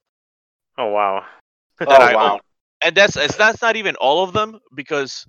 Oh 0.77 0.91
wow. 0.93 1.25
that 1.81 1.89
Oh, 1.89 2.05
I 2.11 2.15
wow. 2.15 2.33
own. 2.35 2.41
And 2.83 2.95
that's 2.97 3.15
that's 3.37 3.63
not 3.63 3.77
even 3.77 3.97
all 3.97 4.23
of 4.25 4.33
them 4.33 4.59
because 4.75 5.27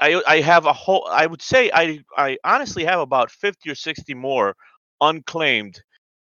I 0.00 0.22
I 0.26 0.40
have 0.40 0.66
a 0.66 0.72
whole 0.72 1.06
I 1.10 1.26
would 1.26 1.42
say 1.42 1.70
I 1.72 2.00
I 2.16 2.38
honestly 2.44 2.84
have 2.84 3.00
about 3.00 3.30
50 3.30 3.70
or 3.70 3.74
60 3.74 4.14
more 4.14 4.56
unclaimed 5.00 5.82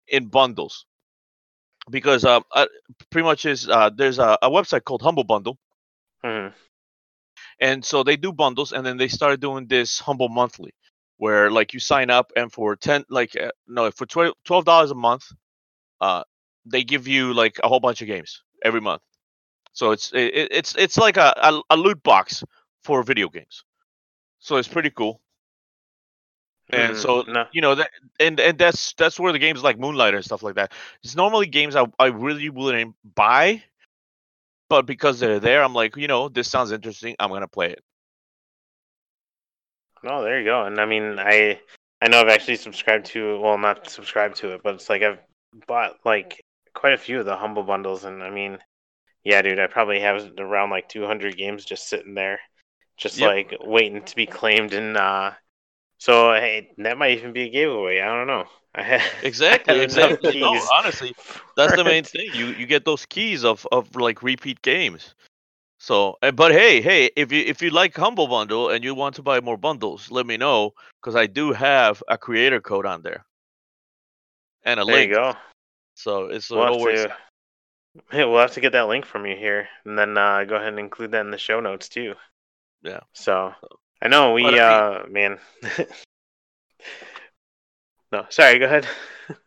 in 0.08 0.26
bundles. 0.28 0.86
Because 1.90 2.24
uh, 2.24 2.40
uh 2.54 2.66
pretty 3.10 3.24
much 3.24 3.44
is 3.46 3.68
uh 3.68 3.90
there's 3.90 4.18
a, 4.18 4.38
a 4.42 4.50
website 4.50 4.84
called 4.84 5.02
Humble 5.02 5.24
Bundle 5.24 5.58
Mhm. 6.22 6.54
and 7.60 7.84
so 7.84 8.02
they 8.02 8.16
do 8.16 8.32
bundles 8.32 8.72
and 8.72 8.84
then 8.86 8.96
they 8.96 9.08
started 9.08 9.40
doing 9.40 9.66
this 9.66 9.98
Humble 10.00 10.28
Monthly 10.28 10.72
where 11.18 11.50
like 11.50 11.72
you 11.74 11.80
sign 11.80 12.10
up 12.10 12.32
and 12.36 12.52
for 12.52 12.76
10 12.76 13.04
like 13.08 13.36
uh, 13.36 13.50
no 13.66 13.90
for 13.90 14.06
12 14.06 14.34
$12 14.44 14.90
a 14.90 14.94
month 14.94 15.24
uh 16.00 16.22
they 16.66 16.82
give 16.84 17.06
you 17.08 17.32
like 17.34 17.58
a 17.62 17.68
whole 17.68 17.80
bunch 17.80 18.00
of 18.02 18.08
games 18.08 18.42
every 18.64 18.80
month. 18.80 19.02
So 19.72 19.92
it's 19.92 20.12
it, 20.12 20.34
it- 20.34 20.48
it's 20.52 20.74
it's 20.76 20.96
like 20.98 21.16
a, 21.16 21.32
a 21.36 21.60
a 21.70 21.76
loot 21.76 22.02
box 22.02 22.44
for 22.84 23.02
video 23.02 23.28
games. 23.28 23.64
So 24.38 24.56
it's 24.56 24.68
pretty 24.68 24.90
cool. 24.90 25.20
And 26.72 26.96
Mhm. 26.96 26.96
so 26.96 27.24
no. 27.26 27.46
you 27.52 27.60
know 27.60 27.74
that 27.74 27.90
and 28.20 28.38
and 28.40 28.58
that's 28.58 28.92
that's 28.94 29.18
where 29.18 29.32
the 29.32 29.38
games 29.38 29.62
like 29.62 29.78
Moonlighter 29.78 30.16
and 30.16 30.24
stuff 30.24 30.42
like 30.42 30.54
that. 30.56 30.72
It's 31.02 31.16
normally 31.16 31.46
games 31.46 31.76
I 31.76 31.86
I 31.98 32.06
really 32.06 32.48
wouldn't 32.48 32.94
buy, 33.14 33.62
but 34.68 34.86
because 34.86 35.18
they're 35.20 35.40
there, 35.40 35.62
I'm 35.62 35.74
like, 35.74 35.96
you 35.96 36.06
know, 36.08 36.28
this 36.28 36.50
sounds 36.50 36.72
interesting. 36.72 37.16
I'm 37.18 37.30
gonna 37.30 37.48
play 37.48 37.70
it. 37.70 37.82
No, 40.02 40.22
there 40.22 40.38
you 40.40 40.44
go. 40.44 40.64
And 40.64 40.80
I 40.80 40.86
mean, 40.86 41.18
I 41.18 41.60
I 42.00 42.08
know 42.08 42.20
I've 42.20 42.28
actually 42.28 42.56
subscribed 42.56 43.06
to 43.06 43.40
well, 43.40 43.58
not 43.58 43.90
subscribed 43.90 44.36
to 44.38 44.54
it, 44.54 44.62
but 44.62 44.74
it's 44.74 44.88
like 44.88 45.02
I've 45.02 45.18
bought 45.66 45.98
like 46.04 46.40
quite 46.74 46.94
a 46.94 46.98
few 46.98 47.20
of 47.20 47.26
the 47.26 47.36
humble 47.36 47.62
bundles, 47.62 48.04
and 48.04 48.22
I 48.22 48.30
mean, 48.30 48.58
yeah, 49.24 49.42
dude, 49.42 49.58
I 49.60 49.66
probably 49.66 50.00
have 50.00 50.32
around 50.38 50.70
like 50.70 50.88
200 50.88 51.36
games 51.36 51.64
just 51.64 51.88
sitting 51.88 52.14
there, 52.14 52.40
just 52.96 53.18
Yep. 53.18 53.28
like 53.28 53.54
waiting 53.60 54.02
to 54.02 54.16
be 54.16 54.26
claimed. 54.26 54.72
And 54.72 54.96
uh, 54.96 55.32
so 55.98 56.32
hey, 56.32 56.70
that 56.78 56.98
might 56.98 57.18
even 57.18 57.32
be 57.32 57.42
a 57.42 57.50
giveaway. 57.50 58.00
I 58.00 58.06
don't 58.06 58.26
know. 58.26 58.44
I 58.74 58.82
ha- 58.82 59.10
I 59.12 59.22
Exactly, 59.22 59.72
have 59.72 59.82
enough 59.90 60.14
exactly. 60.22 60.40
No, 60.40 60.66
honestly, 60.72 61.14
that's 61.56 61.74
the 61.74 61.84
main 61.84 62.04
thing. 62.04 62.30
You 62.32 62.48
you 62.48 62.66
get 62.66 62.84
those 62.84 63.06
keys 63.06 63.44
of 63.44 63.66
of 63.72 63.94
like 63.96 64.22
repeat 64.22 64.62
games. 64.62 65.14
So, 65.78 66.16
but 66.34 66.52
hey, 66.52 66.80
hey, 66.82 67.10
if 67.16 67.32
you 67.32 67.42
if 67.44 67.62
you 67.62 67.70
like 67.70 67.96
Humble 67.96 68.28
Bundle 68.28 68.70
and 68.70 68.84
you 68.84 68.94
want 68.94 69.14
to 69.16 69.22
buy 69.22 69.40
more 69.40 69.56
bundles, 69.56 70.10
let 70.10 70.26
me 70.26 70.36
know 70.36 70.72
because 71.00 71.16
I 71.16 71.26
do 71.26 71.52
have 71.52 72.02
a 72.08 72.18
creator 72.18 72.60
code 72.60 72.86
on 72.86 73.02
there 73.02 73.24
and 74.64 74.78
a 74.80 74.84
link. 74.84 74.88
There 74.88 75.00
link. 75.00 75.10
you 75.10 75.14
go. 75.14 75.38
So 75.94 76.26
it's 76.26 76.50
We'll 76.50 76.60
it 76.60 76.64
have 76.64 76.74
all 76.74 76.80
works. 76.80 77.02
to. 77.04 77.16
Hey, 78.10 78.24
we'll 78.24 78.40
have 78.40 78.52
to 78.52 78.60
get 78.60 78.72
that 78.72 78.88
link 78.88 79.04
from 79.04 79.26
you 79.26 79.36
here, 79.36 79.68
and 79.84 79.98
then 79.98 80.16
uh, 80.16 80.44
go 80.44 80.56
ahead 80.56 80.68
and 80.68 80.78
include 80.78 81.10
that 81.12 81.22
in 81.24 81.30
the 81.30 81.38
show 81.38 81.60
notes 81.60 81.88
too. 81.88 82.14
Yeah. 82.82 83.00
So 83.12 83.52
I 84.00 84.08
know 84.08 84.32
we, 84.32 84.58
uh, 84.58 85.06
man. 85.08 85.38
no, 88.12 88.26
sorry. 88.28 88.58
Go 88.58 88.66
ahead. 88.66 88.86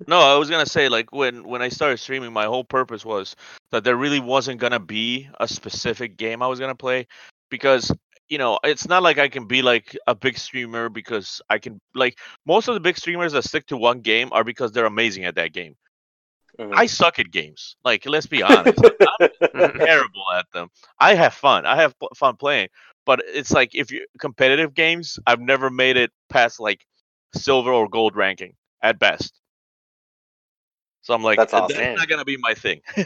No, 0.07 0.17
I 0.19 0.37
was 0.37 0.49
gonna 0.49 0.65
say 0.65 0.87
like 0.87 1.11
when 1.11 1.43
when 1.43 1.61
I 1.61 1.67
started 1.67 1.97
streaming, 1.97 2.31
my 2.31 2.45
whole 2.45 2.63
purpose 2.63 3.03
was 3.03 3.35
that 3.71 3.83
there 3.83 3.97
really 3.97 4.21
wasn't 4.21 4.61
gonna 4.61 4.79
be 4.79 5.27
a 5.41 5.45
specific 5.45 6.15
game 6.15 6.41
I 6.41 6.47
was 6.47 6.57
gonna 6.57 6.73
play 6.73 7.07
because 7.49 7.91
you 8.29 8.37
know 8.37 8.59
it's 8.63 8.87
not 8.87 9.03
like 9.03 9.17
I 9.17 9.27
can 9.27 9.45
be 9.45 9.61
like 9.61 9.97
a 10.07 10.15
big 10.15 10.37
streamer 10.37 10.87
because 10.87 11.41
I 11.49 11.57
can 11.57 11.81
like 11.93 12.17
most 12.45 12.69
of 12.69 12.75
the 12.75 12.79
big 12.79 12.97
streamers 12.97 13.33
that 13.33 13.43
stick 13.43 13.65
to 13.67 13.75
one 13.75 13.99
game 13.99 14.29
are 14.31 14.45
because 14.45 14.71
they're 14.71 14.85
amazing 14.85 15.25
at 15.25 15.35
that 15.35 15.51
game. 15.51 15.75
Mhm. 16.59 16.73
I 16.75 16.85
suck 16.87 17.19
at 17.19 17.31
games. 17.31 17.75
Like 17.83 18.05
let's 18.05 18.27
be 18.27 18.41
honest, 18.43 18.83
I'm 19.55 19.71
terrible 19.85 20.23
at 20.35 20.45
them. 20.53 20.69
I 20.99 21.15
have 21.15 21.33
fun. 21.33 21.65
I 21.65 21.75
have 21.77 21.95
fun 22.15 22.35
playing, 22.37 22.69
but 23.05 23.21
it's 23.25 23.51
like 23.51 23.75
if 23.75 23.91
you 23.91 24.05
competitive 24.19 24.73
games, 24.73 25.19
I've 25.25 25.39
never 25.41 25.69
made 25.69 25.97
it 25.97 26.11
past 26.29 26.59
like 26.59 26.85
silver 27.35 27.71
or 27.71 27.87
gold 27.89 28.15
ranking 28.15 28.55
at 28.81 28.99
best. 28.99 29.39
So 31.01 31.13
I'm 31.13 31.23
like, 31.23 31.41
That's 31.41 31.53
"Uh, 31.53 31.61
awesome. 31.61 31.77
that's 31.77 31.89
not 31.97 32.07
gonna 32.07 32.25
be 32.25 32.37
my 32.37 32.53
thing. 32.53 32.81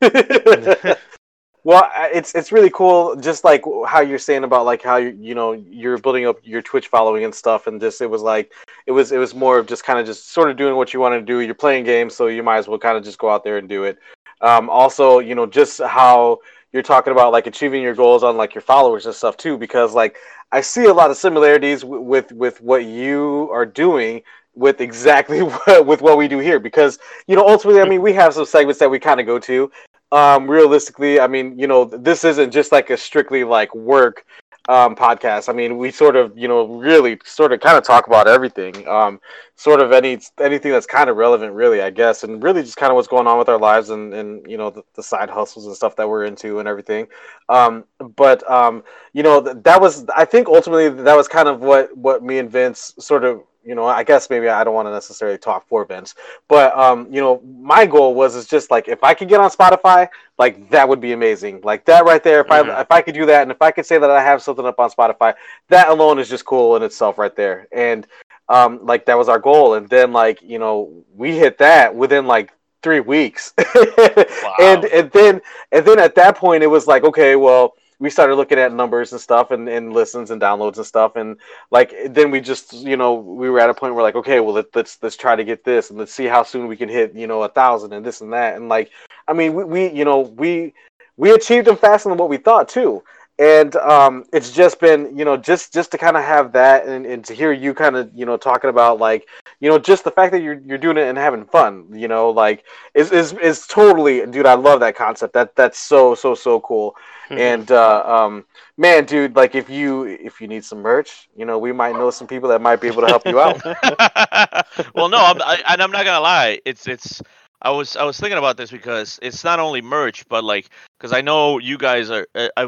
well, 1.64 1.88
it's 2.12 2.34
it's 2.34 2.50
really 2.50 2.70
cool, 2.70 3.14
just 3.14 3.44
like 3.44 3.62
how 3.86 4.00
you're 4.00 4.18
saying 4.18 4.42
about 4.42 4.64
like 4.64 4.82
how 4.82 4.96
you 4.96 5.16
you 5.20 5.34
know 5.34 5.52
you're 5.52 5.96
building 5.98 6.26
up 6.26 6.38
your 6.42 6.60
Twitch 6.60 6.88
following 6.88 7.24
and 7.24 7.32
stuff, 7.34 7.68
and 7.68 7.80
just 7.80 8.00
it 8.00 8.10
was 8.10 8.20
like 8.20 8.52
it 8.86 8.92
was 8.92 9.12
it 9.12 9.18
was 9.18 9.32
more 9.32 9.58
of 9.58 9.66
just 9.66 9.84
kind 9.84 9.98
of 10.00 10.04
just 10.04 10.32
sort 10.32 10.50
of 10.50 10.56
doing 10.56 10.74
what 10.74 10.92
you 10.92 10.98
want 10.98 11.14
to 11.14 11.22
do. 11.22 11.38
You're 11.38 11.54
playing 11.54 11.84
games, 11.84 12.16
so 12.16 12.26
you 12.26 12.42
might 12.42 12.58
as 12.58 12.66
well 12.66 12.78
kind 12.78 12.96
of 12.96 13.04
just 13.04 13.18
go 13.18 13.30
out 13.30 13.44
there 13.44 13.58
and 13.58 13.68
do 13.68 13.84
it. 13.84 13.98
Um, 14.40 14.68
also, 14.68 15.20
you 15.20 15.36
know, 15.36 15.46
just 15.46 15.80
how 15.80 16.40
you're 16.72 16.82
talking 16.82 17.12
about 17.12 17.30
like 17.30 17.46
achieving 17.46 17.80
your 17.80 17.94
goals 17.94 18.24
on 18.24 18.36
like 18.36 18.54
your 18.54 18.62
followers 18.62 19.06
and 19.06 19.14
stuff 19.14 19.36
too, 19.36 19.56
because 19.56 19.94
like 19.94 20.16
I 20.50 20.62
see 20.62 20.86
a 20.86 20.94
lot 20.94 21.12
of 21.12 21.16
similarities 21.16 21.82
w- 21.82 22.02
with 22.02 22.32
with 22.32 22.60
what 22.60 22.86
you 22.86 23.48
are 23.52 23.66
doing 23.66 24.22
with 24.54 24.80
exactly 24.80 25.42
what, 25.42 25.86
with 25.86 26.02
what 26.02 26.18
we 26.18 26.26
do 26.26 26.40
here 26.40 26.58
because 26.58 26.98
you 27.26 27.34
know 27.34 27.48
ultimately 27.48 27.80
i 27.80 27.88
mean 27.88 28.02
we 28.02 28.12
have 28.12 28.34
some 28.34 28.44
segments 28.44 28.78
that 28.78 28.90
we 28.90 28.98
kind 28.98 29.18
of 29.18 29.24
go 29.24 29.38
to 29.38 29.72
um 30.12 30.48
realistically 30.48 31.18
i 31.18 31.26
mean 31.26 31.58
you 31.58 31.66
know 31.66 31.84
this 31.84 32.22
isn't 32.24 32.52
just 32.52 32.70
like 32.70 32.90
a 32.90 32.96
strictly 32.96 33.42
like 33.42 33.74
work 33.74 34.24
um 34.68 34.94
podcast. 34.94 35.48
I 35.48 35.52
mean 35.52 35.76
we 35.76 35.90
sort 35.90 36.14
of 36.14 36.38
you 36.38 36.46
know 36.46 36.66
really 36.66 37.18
sort 37.24 37.52
of 37.52 37.58
kind 37.58 37.76
of 37.76 37.82
talk 37.82 38.06
about 38.06 38.28
everything 38.28 38.86
um 38.86 39.20
sort 39.56 39.80
of 39.80 39.90
any 39.90 40.20
anything 40.40 40.70
that's 40.70 40.86
kind 40.86 41.10
of 41.10 41.16
relevant 41.16 41.52
really 41.52 41.82
i 41.82 41.90
guess 41.90 42.22
and 42.22 42.42
really 42.42 42.62
just 42.62 42.76
kind 42.76 42.90
of 42.90 42.94
what's 42.96 43.08
going 43.08 43.26
on 43.26 43.38
with 43.38 43.48
our 43.48 43.58
lives 43.58 43.90
and 43.90 44.14
and 44.14 44.48
you 44.48 44.56
know 44.56 44.70
the, 44.70 44.82
the 44.94 45.02
side 45.02 45.28
hustles 45.28 45.66
and 45.66 45.74
stuff 45.74 45.96
that 45.96 46.08
we're 46.08 46.24
into 46.24 46.60
and 46.60 46.68
everything. 46.68 47.06
Um 47.48 47.84
but 48.16 48.48
um 48.48 48.84
you 49.12 49.24
know 49.24 49.42
th- 49.42 49.56
that 49.64 49.80
was 49.80 50.06
i 50.16 50.24
think 50.24 50.46
ultimately 50.46 50.88
that 50.90 51.16
was 51.16 51.26
kind 51.26 51.48
of 51.48 51.60
what 51.60 51.96
what 51.96 52.22
me 52.22 52.38
and 52.38 52.50
vince 52.50 52.94
sort 53.00 53.24
of 53.24 53.42
you 53.64 53.74
know 53.74 53.86
i 53.86 54.02
guess 54.02 54.28
maybe 54.30 54.48
i 54.48 54.62
don't 54.64 54.74
want 54.74 54.86
to 54.86 54.92
necessarily 54.92 55.38
talk 55.38 55.66
for 55.68 55.84
vince 55.84 56.14
but 56.48 56.76
um 56.76 57.06
you 57.10 57.20
know 57.20 57.40
my 57.60 57.86
goal 57.86 58.14
was 58.14 58.34
is 58.34 58.46
just 58.46 58.70
like 58.70 58.88
if 58.88 59.02
i 59.04 59.14
could 59.14 59.28
get 59.28 59.40
on 59.40 59.50
spotify 59.50 60.08
like 60.38 60.68
that 60.70 60.88
would 60.88 61.00
be 61.00 61.12
amazing. 61.12 61.60
Like 61.62 61.84
that 61.84 62.04
right 62.04 62.22
there 62.24 62.40
if 62.40 62.48
Mhm. 62.48 62.70
i 62.70 62.80
if 62.80 62.90
i 62.90 63.00
could 63.02 63.14
do 63.14 63.26
that 63.26 63.42
and 63.42 63.50
if 63.52 63.60
i 63.62 63.70
could 63.70 63.86
say 63.86 63.98
that 63.98 64.10
i 64.10 64.20
have 64.22 64.42
something 64.42 64.66
up 64.66 64.80
on 64.80 64.90
spotify 64.90 65.34
that 65.68 65.88
alone 65.88 66.18
is 66.18 66.28
just 66.28 66.44
cool 66.44 66.74
in 66.76 66.82
itself 66.82 67.18
right 67.18 67.36
there. 67.36 67.68
And 67.70 68.06
um 68.48 68.80
like 68.84 69.06
that 69.06 69.16
was 69.18 69.28
our 69.28 69.38
goal. 69.38 69.74
And 69.74 69.88
then 69.88 70.12
like 70.12 70.42
you 70.42 70.58
know 70.58 71.04
we 71.14 71.36
hit 71.36 71.58
that 71.58 71.94
within 71.94 72.26
like 72.26 72.50
three 72.82 73.00
weeks. 73.00 73.52
And 74.58 74.84
and 74.86 75.10
then 75.12 75.40
and 75.70 75.84
then 75.86 75.98
at 75.98 76.14
that 76.16 76.36
point 76.36 76.62
it 76.62 76.66
was 76.68 76.86
like 76.86 77.04
okay 77.04 77.36
well 77.36 77.74
we 78.02 78.10
started 78.10 78.34
looking 78.34 78.58
at 78.58 78.74
numbers 78.74 79.12
and 79.12 79.20
stuff 79.20 79.52
and, 79.52 79.68
and 79.68 79.92
listens 79.92 80.32
and 80.32 80.42
downloads 80.42 80.76
and 80.76 80.84
stuff. 80.84 81.14
And 81.14 81.36
like 81.70 81.94
then 82.10 82.32
we 82.32 82.40
just 82.40 82.72
you 82.72 82.96
know 82.96 83.14
we 83.14 83.48
were 83.48 83.60
at 83.60 83.70
a 83.70 83.74
point 83.74 83.94
where 83.94 84.02
like 84.02 84.16
okay 84.16 84.40
well 84.40 84.54
let, 84.54 84.74
let's 84.74 84.98
let's 85.02 85.16
try 85.16 85.36
to 85.36 85.44
get 85.44 85.64
this 85.64 85.90
and 85.90 85.98
let's 86.00 86.12
see 86.12 86.26
how 86.26 86.42
soon 86.42 86.66
we 86.66 86.76
can 86.76 86.88
hit 86.88 87.14
you 87.14 87.28
know 87.28 87.44
a 87.44 87.48
thousand 87.48 87.92
and 87.92 88.04
this 88.04 88.20
and 88.20 88.32
that. 88.32 88.56
And 88.56 88.68
like 88.68 88.90
i 89.28 89.32
mean 89.32 89.54
we, 89.54 89.62
we 89.62 89.90
you 89.90 90.04
know 90.04 90.20
we 90.20 90.74
we 91.16 91.30
achieved 91.30 91.68
them 91.68 91.76
faster 91.76 92.08
than 92.08 92.18
what 92.18 92.28
we 92.28 92.38
thought 92.38 92.68
too. 92.68 93.04
And 93.38 93.74
um, 93.76 94.24
it's 94.32 94.50
just 94.50 94.80
been 94.80 95.16
you 95.16 95.24
know 95.24 95.36
just 95.36 95.72
just 95.72 95.92
to 95.92 95.98
kind 95.98 96.16
of 96.16 96.24
have 96.24 96.52
that 96.52 96.86
and, 96.86 97.06
and 97.06 97.24
to 97.24 97.34
hear 97.34 97.52
you 97.52 97.72
kind 97.72 97.96
of 97.96 98.10
you 98.12 98.26
know 98.26 98.36
talking 98.36 98.68
about 98.70 98.98
like 98.98 99.28
you 99.60 99.70
know 99.70 99.78
just 99.78 100.02
the 100.02 100.10
fact 100.10 100.32
that 100.32 100.42
you're, 100.42 100.60
you're 100.66 100.76
doing 100.76 100.96
it 100.96 101.08
and 101.08 101.16
having 101.16 101.44
fun 101.44 101.86
you 101.92 102.08
know 102.08 102.30
like 102.30 102.64
is, 102.94 103.12
is 103.12 103.32
is 103.34 103.66
totally 103.66 104.26
dude 104.26 104.44
i 104.44 104.54
love 104.54 104.80
that 104.80 104.96
concept. 104.96 105.34
That 105.34 105.54
that's 105.54 105.78
so 105.78 106.16
so 106.16 106.34
so 106.34 106.60
cool 106.60 106.96
and 107.30 107.70
uh, 107.70 108.02
um, 108.06 108.44
man, 108.76 109.04
dude, 109.04 109.36
like 109.36 109.54
if 109.54 109.68
you 109.70 110.04
if 110.04 110.40
you 110.40 110.48
need 110.48 110.64
some 110.64 110.80
merch, 110.80 111.28
you 111.36 111.44
know, 111.44 111.58
we 111.58 111.72
might 111.72 111.92
know 111.92 112.10
some 112.10 112.26
people 112.26 112.48
that 112.50 112.60
might 112.60 112.80
be 112.80 112.88
able 112.88 113.02
to 113.02 113.08
help 113.08 113.26
you 113.26 113.40
out. 113.40 113.62
well, 114.94 115.08
no, 115.08 115.18
I'm, 115.18 115.40
I, 115.42 115.62
and 115.68 115.82
I'm 115.82 115.90
not 115.90 116.04
gonna 116.04 116.20
lie. 116.20 116.60
It's 116.64 116.86
it's 116.86 117.22
I 117.62 117.70
was 117.70 117.96
I 117.96 118.04
was 118.04 118.18
thinking 118.18 118.38
about 118.38 118.56
this 118.56 118.70
because 118.70 119.18
it's 119.22 119.44
not 119.44 119.60
only 119.60 119.80
merch, 119.80 120.26
but 120.28 120.44
like 120.44 120.68
because 120.98 121.12
I 121.12 121.20
know 121.20 121.58
you 121.58 121.78
guys 121.78 122.10
are 122.10 122.26
uh, 122.34 122.48
I 122.56 122.62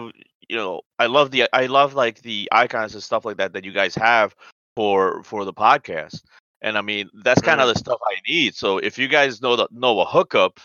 you 0.49 0.57
know 0.57 0.83
I 0.99 1.07
love 1.07 1.31
the 1.31 1.49
I 1.53 1.67
love 1.67 1.95
like 1.95 2.23
the 2.23 2.49
icons 2.53 2.95
and 2.95 3.03
stuff 3.03 3.25
like 3.25 3.39
that 3.39 3.53
that 3.55 3.65
you 3.65 3.73
guys 3.73 3.95
have 3.97 4.35
for 4.77 5.23
for 5.25 5.45
the 5.45 5.53
podcast, 5.53 6.23
and 6.63 6.79
I 6.79 6.81
mean 6.81 7.11
that's 7.23 7.43
kind 7.43 7.61
of 7.61 7.69
the 7.69 7.75
stuff 7.75 8.01
I 8.05 8.17
need. 8.29 8.55
So 8.55 8.79
if 8.79 8.99
you 8.99 9.09
guys 9.09 9.43
know 9.43 9.57
the 9.57 9.69
know 9.73 10.01
a 10.01 10.05
hookup, 10.05 10.61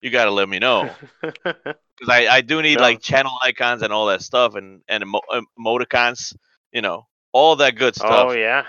you 0.00 0.10
got 0.10 0.24
to 0.26 0.30
let 0.30 0.48
me 0.48 0.58
know 0.58 0.90
because 2.02 2.12
I 2.12 2.36
I 2.36 2.40
do 2.40 2.60
need 2.62 2.76
No. 2.78 2.82
like 2.82 3.00
channel 3.00 3.32
icons 3.42 3.82
and 3.82 3.92
all 3.92 4.06
that 4.06 4.22
stuff 4.22 4.54
and 4.56 4.82
and 4.88 5.02
emo- 5.04 5.20
emoticons, 5.58 6.34
you 6.72 6.82
know, 6.82 7.06
all 7.32 7.56
that 7.56 7.76
good 7.76 7.94
stuff. 7.94 8.26
oh 8.28 8.32
yeah. 8.32 8.64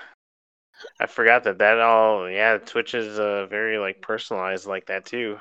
I 1.00 1.06
forgot 1.08 1.44
that 1.46 1.60
that 1.60 1.80
all 1.80 2.30
yeah, 2.30 2.58
Twitch 2.58 2.94
is 2.94 3.18
uh, 3.20 3.48
very 3.48 3.78
like 3.78 4.02
personalized 4.02 4.66
like 4.66 4.88
that 4.88 5.06
too. 5.06 5.38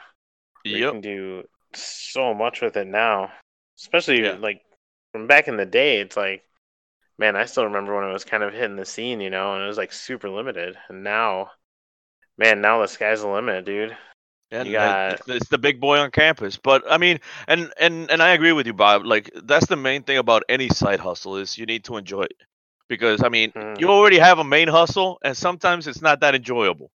You 0.65 0.91
can 0.91 1.01
do 1.01 1.43
so 1.75 2.33
much 2.33 2.61
with 2.63 2.77
it 2.77 2.87
now. 2.87 3.33
Especially 3.79 4.23
Yeah. 4.23 4.37
like 4.41 4.63
from 5.13 5.27
back 5.27 5.49
in 5.49 5.57
the 5.57 5.67
day, 5.67 6.01
it's 6.01 6.17
like 6.17 6.45
man, 7.19 7.37
I 7.37 7.45
still 7.45 7.65
remember 7.65 7.95
when 7.95 8.09
it 8.09 8.13
was 8.13 8.25
kind 8.25 8.43
of 8.43 8.53
hitting 8.55 8.77
the 8.77 8.87
scene, 8.87 9.21
you 9.21 9.31
know, 9.31 9.55
and 9.55 9.63
it 9.63 9.67
was 9.67 9.77
like 9.77 9.93
super 9.93 10.31
limited. 10.31 10.77
And 10.89 11.05
now 11.05 11.51
man, 12.39 12.61
now 12.63 12.81
the 12.81 12.89
sky's 12.89 13.21
the 13.21 13.29
limit, 13.29 13.65
dude. 13.67 13.97
And 14.53 14.77
uh, 14.77 15.17
it's 15.29 15.49
the 15.49 15.59
big 15.59 15.81
boy 15.81 15.99
on 15.99 16.11
campus. 16.11 16.59
But 16.59 16.85
I 16.91 16.99
mean, 16.99 17.21
and 17.49 17.73
and 17.81 18.11
and 18.11 18.23
I 18.23 18.33
agree 18.33 18.53
with 18.53 18.67
you, 18.67 18.75
Bob. 18.75 19.05
Like 19.07 19.31
that's 19.45 19.67
the 19.67 19.77
main 19.77 20.03
thing 20.05 20.19
about 20.19 20.45
any 20.49 20.69
side 20.71 21.01
hustle 21.01 21.37
is 21.37 21.59
you 21.59 21.67
need 21.67 21.85
to 21.87 21.97
enjoy 21.99 22.23
it, 22.25 22.43
because 22.89 23.23
I 23.23 23.29
mean, 23.29 23.53
Mm. 23.57 23.79
you 23.79 23.89
already 23.89 24.19
have 24.19 24.39
a 24.39 24.45
main 24.45 24.69
hustle, 24.69 25.19
and 25.25 25.37
sometimes 25.37 25.89
it's 25.89 26.03
not 26.03 26.21
that 26.21 26.35
enjoyable. 26.35 26.93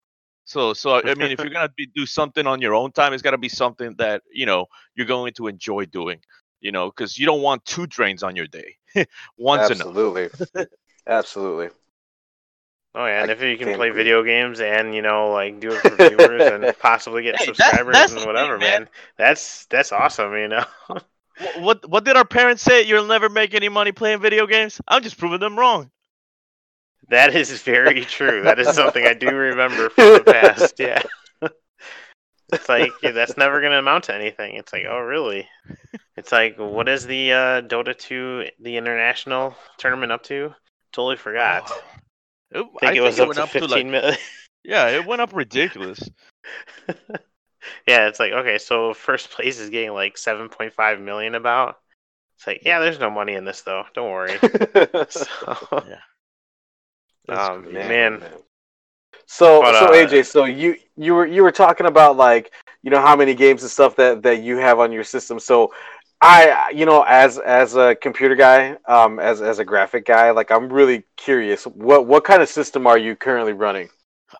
So 0.46 0.74
so 0.74 1.02
I 1.06 1.15
mean, 1.15 1.32
if 1.32 1.44
you're 1.44 1.52
gonna 1.54 1.70
be, 1.76 1.88
do 1.96 2.06
something 2.06 2.48
on 2.48 2.62
your 2.62 2.74
own 2.76 2.91
time, 2.91 3.13
it's 3.13 3.24
gotta 3.24 3.38
be 3.38 3.50
something 3.50 3.96
that 3.98 4.24
you 4.32 4.46
know 4.46 4.68
you're 4.96 5.08
going 5.08 5.34
to 5.36 5.48
enjoy 5.48 5.86
doing. 5.86 6.22
You 6.62 6.72
know, 6.72 6.88
because 6.89 7.18
you 7.18 7.26
don't 7.26 7.41
want 7.41 7.65
two 7.65 7.88
drains 7.88 8.24
on 8.24 8.36
your 8.36 8.48
day. 8.48 8.78
Once 9.38 9.70
enough. 9.72 9.96
Absolutely. 9.96 10.30
Absolutely. 11.08 11.70
Oh 12.96 13.06
yeah, 13.06 13.22
and 13.24 13.32
if 13.32 13.42
you 13.42 13.58
can 13.58 13.74
play 13.74 13.90
video 13.92 14.24
games 14.24 14.62
and 14.62 14.96
you 14.96 15.02
know 15.04 15.32
like 15.32 15.60
do 15.60 15.74
it 15.74 15.82
for 15.82 15.98
viewers 15.98 16.48
and 16.48 16.74
possibly 16.80 17.24
get 17.24 17.38
Hey, 17.38 17.46
subscribers 17.46 18.12
and 18.12 18.12
thing, 18.12 18.26
whatever, 18.26 18.58
man. 18.58 18.84
man. 18.84 18.90
That's 19.18 19.66
that's 19.68 19.92
awesome, 19.92 20.34
you 20.34 20.48
know. 20.50 20.66
What 21.58 21.88
what 21.90 22.06
did 22.06 22.16
our 22.18 22.26
parents 22.26 22.64
say? 22.64 22.84
You'll 22.84 23.06
never 23.08 23.30
make 23.30 23.54
any 23.54 23.68
money 23.70 23.92
playing 23.92 24.22
video 24.22 24.48
games. 24.48 24.80
I'm 24.88 25.04
just 25.04 25.18
proving 25.18 25.40
them 25.42 25.60
wrong. 25.60 25.92
that 27.10 27.36
is 27.36 27.52
very 27.62 28.02
true. 28.06 28.44
That 28.44 28.60
is 28.60 28.70
something 28.74 29.06
I 29.06 29.14
do 29.14 29.30
remember 29.36 29.90
from 29.90 30.14
the 30.14 30.24
past. 30.24 30.80
Yeah. 30.80 31.02
It's 32.54 32.70
like 32.70 32.92
that's 33.02 33.38
never 33.38 33.62
gonna 33.62 33.80
amount 33.80 34.06
to 34.06 34.16
anything. 34.16 34.56
It's 34.56 34.72
like, 34.72 34.86
oh 34.90 35.00
really? 35.00 35.48
It's 36.16 36.32
like, 36.32 36.58
what 36.58 36.88
is 36.88 37.06
the 37.06 37.34
uh, 37.34 37.62
Dota 37.64 37.98
2 37.98 38.46
the 38.60 38.78
international 38.78 39.56
tournament 39.78 40.12
up 40.12 40.24
to? 40.26 40.54
Totally 40.94 41.18
forgot. 41.18 41.72
It- 42.56 42.68
I 42.82 42.88
think 42.88 42.96
it 42.98 43.02
was 43.02 43.20
up 43.20 43.28
went 43.28 43.38
to 43.38 43.44
up 43.44 43.50
to 43.50 43.60
15 43.60 43.70
like 43.70 43.86
million. 43.91 44.18
yeah, 44.63 44.89
it 44.89 45.06
went 45.06 45.22
up 45.22 45.34
ridiculous. 45.34 46.00
yeah, 47.88 48.08
it's 48.08 48.20
like 48.20 48.32
okay, 48.32 48.58
so 48.58 48.94
first 48.94 49.32
place 49.32 49.60
is 49.60 49.70
getting 49.70 49.94
like 49.94 50.15
7.5 50.15 51.02
million 51.02 51.36
about. 51.36 51.80
It's 52.38 52.48
like, 52.48 52.62
yeah, 52.65 52.80
there's 52.80 53.00
no 53.00 53.10
money 53.10 53.34
in 53.34 53.46
this 53.46 53.62
though. 53.62 53.86
Don't 53.94 54.12
worry. 54.12 54.38
So, 55.10 55.84
That's 57.28 57.50
um, 57.50 57.63
crazy. 57.63 57.78
man, 57.78 58.22
So 59.26 59.62
But, 59.62 59.80
so 59.80 59.88
uh, 59.88 59.91
AJ, 59.91 60.26
so 60.26 60.46
you 60.46 60.78
you 60.96 61.13
were 61.15 61.26
you 61.26 61.41
were 61.44 61.52
talking 61.52 61.88
about 61.88 62.18
like 62.18 62.52
you 62.84 62.91
know 62.91 63.02
how 63.02 63.15
many 63.15 63.34
games 63.34 63.63
and 63.63 63.72
stuff 63.72 63.96
that 63.96 64.22
that 64.24 64.41
you 64.44 64.58
have 64.58 64.80
on 64.80 64.91
your 64.91 65.04
system. 65.04 65.39
So 65.39 65.74
I 66.21 66.71
you 66.73 66.86
know 66.86 67.04
as 67.04 67.38
as 67.38 67.75
a 67.75 67.95
computer 67.95 68.36
guy, 68.36 68.78
um 68.88 69.19
as 69.19 69.41
as 69.41 69.60
a 69.60 69.65
graphic 69.65 70.06
guy, 70.06 70.32
like 70.32 70.51
I'm 70.51 70.71
really 70.71 71.04
curious. 71.17 71.65
What 71.65 72.08
what 72.08 72.23
kind 72.23 72.41
of 72.41 72.49
system 72.49 72.88
are 72.88 72.97
you 72.97 73.15
currently 73.15 73.54
running? 73.54 73.89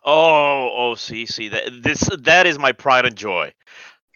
Oh, 0.04 0.70
oh, 0.74 0.94
see, 0.94 1.26
see 1.26 1.48
that 1.48 1.82
this 1.82 2.08
that 2.20 2.46
is 2.46 2.58
my 2.58 2.72
pride 2.72 3.06
and 3.06 3.16
joy. 3.16 3.52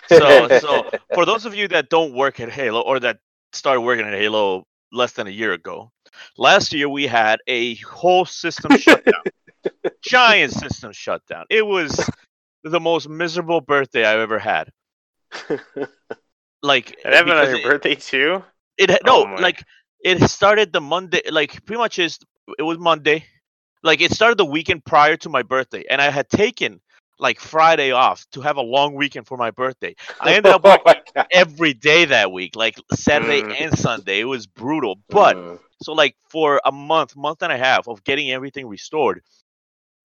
So, 0.08 0.48
so 0.58 0.90
for 1.14 1.24
those 1.24 1.46
of 1.46 1.54
you 1.54 1.68
that 1.68 1.88
don't 1.88 2.14
work 2.14 2.40
at 2.40 2.50
Halo 2.50 2.80
or 2.80 3.00
that 3.00 3.18
started 3.52 3.80
working 3.82 4.06
at 4.06 4.14
Halo 4.14 4.66
less 4.92 5.12
than 5.12 5.26
a 5.26 5.30
year 5.30 5.52
ago, 5.52 5.90
last 6.36 6.72
year 6.72 6.88
we 6.88 7.06
had 7.06 7.38
a 7.46 7.76
whole 7.76 8.24
system 8.24 8.76
shutdown, 8.76 9.22
giant 10.02 10.52
system 10.52 10.92
shutdown. 10.92 11.44
It 11.50 11.64
was 11.64 11.98
the 12.64 12.80
most 12.80 13.08
miserable 13.08 13.60
birthday 13.60 14.04
I've 14.04 14.20
ever 14.20 14.38
had. 14.38 14.70
Like, 16.62 16.90
it 16.92 17.12
happened 17.12 17.32
on 17.32 17.48
your 17.48 17.58
it- 17.58 17.64
birthday 17.64 17.94
too. 17.94 18.44
It 18.76 18.90
no, 19.04 19.24
Oh 19.26 19.36
like 19.42 19.62
it 20.02 20.22
started 20.30 20.72
the 20.72 20.80
Monday, 20.80 21.22
like 21.30 21.64
pretty 21.66 21.78
much 21.78 21.98
is 21.98 22.18
it 22.58 22.62
was 22.62 22.78
Monday. 22.78 23.26
Like 23.82 24.00
it 24.00 24.12
started 24.12 24.38
the 24.38 24.44
weekend 24.44 24.84
prior 24.84 25.16
to 25.18 25.28
my 25.28 25.42
birthday, 25.42 25.84
and 25.90 26.00
I 26.00 26.10
had 26.10 26.28
taken 26.30 26.80
like 27.18 27.40
Friday 27.40 27.90
off 27.92 28.24
to 28.32 28.40
have 28.40 28.56
a 28.56 28.62
long 28.62 28.94
weekend 28.94 29.26
for 29.26 29.36
my 29.36 29.50
birthday. 29.50 29.94
I 30.20 30.34
ended 30.34 30.52
up 30.52 30.62
Oh 30.64 30.78
working 30.86 31.02
every 31.30 31.74
day 31.74 32.06
that 32.06 32.32
week, 32.32 32.56
like 32.56 32.76
Saturday 32.94 33.42
Mm. 33.42 33.60
and 33.60 33.78
Sunday. 33.78 34.20
It 34.20 34.24
was 34.24 34.46
brutal, 34.46 34.96
but 35.10 35.36
Mm. 35.36 35.58
so 35.82 35.92
like 35.92 36.16
for 36.30 36.60
a 36.64 36.72
month, 36.72 37.14
month 37.16 37.42
and 37.42 37.52
a 37.52 37.58
half 37.58 37.86
of 37.88 38.02
getting 38.04 38.30
everything 38.30 38.66
restored, 38.66 39.22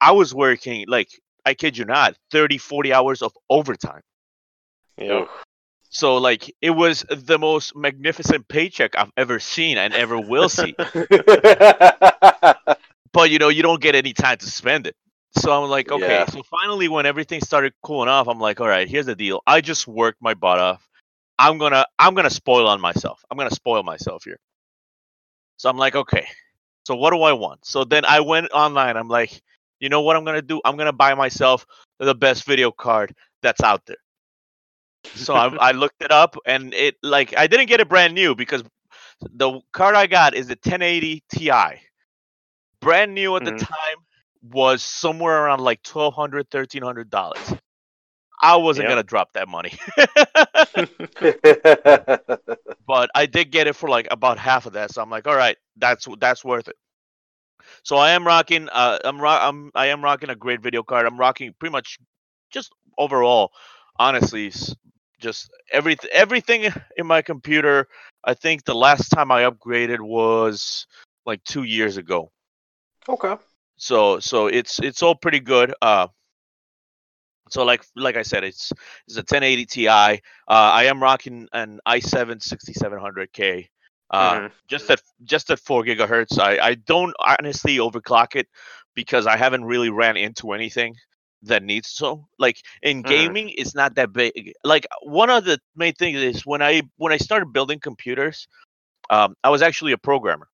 I 0.02 0.12
was 0.12 0.34
working 0.34 0.86
like 0.88 1.10
I 1.46 1.54
kid 1.54 1.78
you 1.78 1.86
not, 1.86 2.18
30, 2.32 2.58
40 2.58 2.92
hours 2.94 3.22
of 3.22 3.32
overtime. 3.50 4.02
Yep. 4.98 5.30
So 5.96 6.18
like 6.18 6.54
it 6.62 6.72
was 6.72 7.06
the 7.10 7.40
most 7.40 7.74
magnificent 7.74 8.50
paycheck 8.50 8.98
I've 8.98 9.14
ever 9.16 9.40
seen 9.40 9.78
and 9.78 9.94
ever 9.94 10.20
will 10.20 10.50
see. 10.50 10.76
but 13.14 13.30
you 13.30 13.40
know 13.40 13.48
you 13.48 13.64
don't 13.64 13.80
get 13.80 13.96
any 13.96 14.12
time 14.12 14.38
to 14.40 14.46
spend 14.46 14.88
it. 14.88 14.96
So 15.38 15.54
i'm 15.54 15.70
like 15.70 15.90
okay. 15.90 16.06
Yeah. 16.06 16.26
so 16.26 16.44
finally 16.44 16.90
when 16.90 17.06
everything 17.06 17.40
started 17.40 17.72
cooling 17.82 18.10
off 18.10 18.28
i'm 18.28 18.42
like 18.42 18.60
all 18.60 18.68
right 18.68 18.90
here's 18.90 19.06
the 19.06 19.16
deal. 19.16 19.42
I 19.48 19.62
just 19.62 19.88
worked 19.88 20.22
my 20.22 20.34
butt 20.34 20.60
off. 20.60 20.86
I'm 21.40 21.58
gonna 21.58 21.86
i'm 21.98 22.14
gonna 22.14 22.30
spoil 22.30 22.68
on 22.68 22.82
myself. 22.82 23.24
I'm 23.32 23.38
gonna 23.38 23.50
spoil 23.50 23.82
myself 23.82 24.26
here. 24.26 24.40
So 25.56 25.70
i'm 25.70 25.78
like 25.78 25.96
okay. 25.96 26.28
So 26.86 26.98
what 26.98 27.12
do 27.12 27.22
i 27.22 27.32
want? 27.32 27.66
So 27.66 27.86
then 27.86 28.04
i 28.04 28.20
went 28.20 28.52
online. 28.52 28.98
I'm 28.98 29.08
like 29.08 29.42
you 29.80 29.88
know 29.88 30.02
what 30.02 30.18
i'm 30.18 30.26
gonna 30.26 30.42
do? 30.42 30.60
I'm 30.66 30.76
gonna 30.76 30.92
buy 30.92 31.14
myself 31.14 31.66
the 32.00 32.16
best 32.16 32.44
video 32.44 32.70
card 32.70 33.16
that's 33.42 33.62
out 33.62 33.86
there 33.86 33.96
so 35.14 35.34
I, 35.36 35.52
I 35.60 35.72
looked 35.72 36.02
it 36.02 36.12
up 36.12 36.36
and 36.46 36.74
it 36.74 36.96
like 37.04 37.36
i 37.38 37.48
didn't 37.48 37.68
get 37.68 37.80
it 37.80 37.90
brand 37.90 38.14
new 38.14 38.36
because 38.36 38.64
the 39.22 39.60
card 39.72 39.96
i 39.96 40.08
got 40.08 40.34
is 40.36 40.48
the 40.48 40.56
1080 40.56 41.24
ti 41.30 41.52
brand 42.82 43.14
new 43.14 43.36
at 43.36 43.44
Mhm. 43.44 43.46
the 43.46 43.52
time 43.52 43.98
was 44.42 44.82
somewhere 44.84 45.46
around 45.46 45.60
like 45.62 45.84
1200 45.84 46.48
1300 46.50 47.10
dollars. 47.10 47.54
I 48.42 48.58
wasn't 48.58 48.88
Yep. 48.88 48.90
gonna 48.90 49.04
drop 49.04 49.34
that 49.34 49.48
money. 49.48 49.74
But 52.86 53.10
i 53.16 53.26
did 53.26 53.52
get 53.52 53.68
it 53.68 53.76
for 53.76 53.90
like 53.90 54.08
about 54.12 54.38
half 54.38 54.66
of 54.66 54.74
that 54.74 54.92
so 54.92 55.02
i'm 55.02 55.10
like 55.10 55.28
all 55.28 55.36
right 55.36 55.58
that's 55.78 56.08
that's 56.20 56.44
worth 56.44 56.68
it. 56.68 56.76
So 57.84 57.96
i 57.98 58.12
am 58.12 58.26
rocking 58.26 58.70
uh 58.70 59.00
i'm, 59.04 59.20
ro- 59.22 59.30
I'm 59.30 59.72
i 59.76 59.88
am 59.88 60.04
rocking 60.04 60.30
a 60.30 60.36
great 60.36 60.62
video 60.62 60.84
card. 60.84 61.06
I'm 61.06 61.18
rocking 61.18 61.54
pretty 61.60 61.72
much 61.72 61.98
just 62.52 62.72
overall 62.98 63.52
honestly 63.98 64.52
just 65.20 65.50
everything 65.72 66.10
everything 66.14 66.72
in 66.98 67.08
my 67.08 67.22
computer 67.22 67.88
i 68.24 68.34
think 68.34 68.64
the 68.64 68.76
last 68.76 69.10
time 69.10 69.32
i 69.32 69.42
upgraded 69.44 70.00
was 70.00 70.86
like 71.26 71.44
two 71.44 71.64
years 71.64 71.98
ago 71.98 72.32
okay. 73.08 73.36
so 73.78 74.20
so 74.20 74.48
it's 74.48 74.80
it's 74.80 75.02
all 75.02 75.16
pretty 75.16 75.40
good 75.40 75.74
uh 75.82 76.08
so 77.50 77.64
like 77.64 77.84
like 77.96 78.16
i 78.18 78.22
said 78.22 78.44
it's 78.44 78.72
it's 79.08 79.18
a 79.18 79.20
1080 79.22 79.66
ti 79.66 79.88
uh 79.88 80.10
i 80.48 80.84
am 80.86 81.02
rocking 81.02 81.48
an 81.54 81.80
i7 81.88 82.42
6700k 82.42 83.68
uh 84.12 84.40
Mhm. 84.40 84.52
just 84.68 84.90
at 84.90 85.02
just 85.24 85.50
at 85.50 85.60
4 85.60 85.84
gigahertz 85.84 86.40
i 86.40 86.58
i 86.60 86.76
don't 86.76 87.14
honestly 87.20 87.78
overclock 87.78 88.36
it 88.36 88.48
because 88.96 89.28
i 89.28 89.38
haven't 89.38 89.66
really 89.66 89.90
ran 89.90 90.18
into 90.18 90.54
anything 90.54 90.96
that 91.46 91.64
needs 91.64 91.90
so 91.90 92.28
like 92.40 92.58
in 92.82 93.04
Mhm. 93.04 93.04
gaming 93.04 93.50
it's 93.58 93.76
not 93.76 93.96
that 93.96 94.12
big 94.14 94.54
like 94.64 94.86
one 95.04 95.30
of 95.30 95.44
the 95.46 95.60
main 95.76 95.94
things 95.94 96.18
is 96.20 96.46
when 96.46 96.62
i 96.62 96.82
when 96.98 97.12
i 97.12 97.18
started 97.18 97.52
building 97.54 97.80
computers 97.80 98.48
um 99.10 99.36
i 99.44 99.50
was 99.50 99.62
actually 99.62 99.92
a 99.94 99.98
programmer 99.98 100.48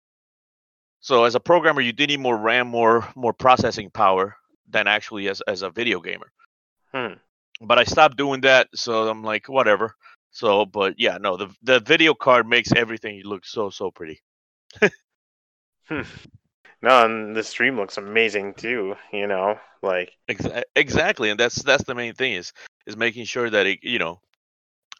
so 1.00 1.24
as 1.24 1.34
a 1.34 1.40
programmer, 1.40 1.80
you 1.80 1.92
do 1.92 2.06
need 2.06 2.20
more 2.20 2.36
RAM, 2.36 2.68
more 2.68 3.06
more 3.14 3.32
processing 3.32 3.90
power 3.90 4.36
than 4.68 4.86
actually 4.86 5.28
as 5.28 5.40
as 5.42 5.62
a 5.62 5.70
video 5.70 6.00
gamer. 6.00 6.32
Hmm. 6.92 7.14
But 7.60 7.78
I 7.78 7.84
stopped 7.84 8.16
doing 8.16 8.40
that, 8.42 8.68
so 8.74 9.08
I'm 9.08 9.22
like, 9.22 9.48
whatever. 9.48 9.94
So, 10.30 10.66
but 10.66 10.94
yeah, 10.98 11.18
no, 11.18 11.36
the 11.36 11.54
the 11.62 11.80
video 11.80 12.14
card 12.14 12.46
makes 12.46 12.72
everything 12.72 13.22
look 13.24 13.44
so 13.46 13.70
so 13.70 13.90
pretty. 13.90 14.20
No, 16.82 17.04
and 17.04 17.36
the 17.36 17.42
stream 17.42 17.76
looks 17.76 17.98
amazing 17.98 18.54
too. 18.54 18.96
You 19.12 19.26
know, 19.26 19.58
like 19.82 20.12
Exa- 20.28 20.62
exactly, 20.76 21.30
and 21.30 21.38
that's 21.38 21.62
that's 21.62 21.84
the 21.84 21.94
main 21.94 22.14
thing 22.14 22.32
is 22.34 22.52
is 22.86 22.96
making 22.96 23.24
sure 23.24 23.50
that 23.50 23.66
it, 23.66 23.80
you 23.82 23.98
know, 23.98 24.20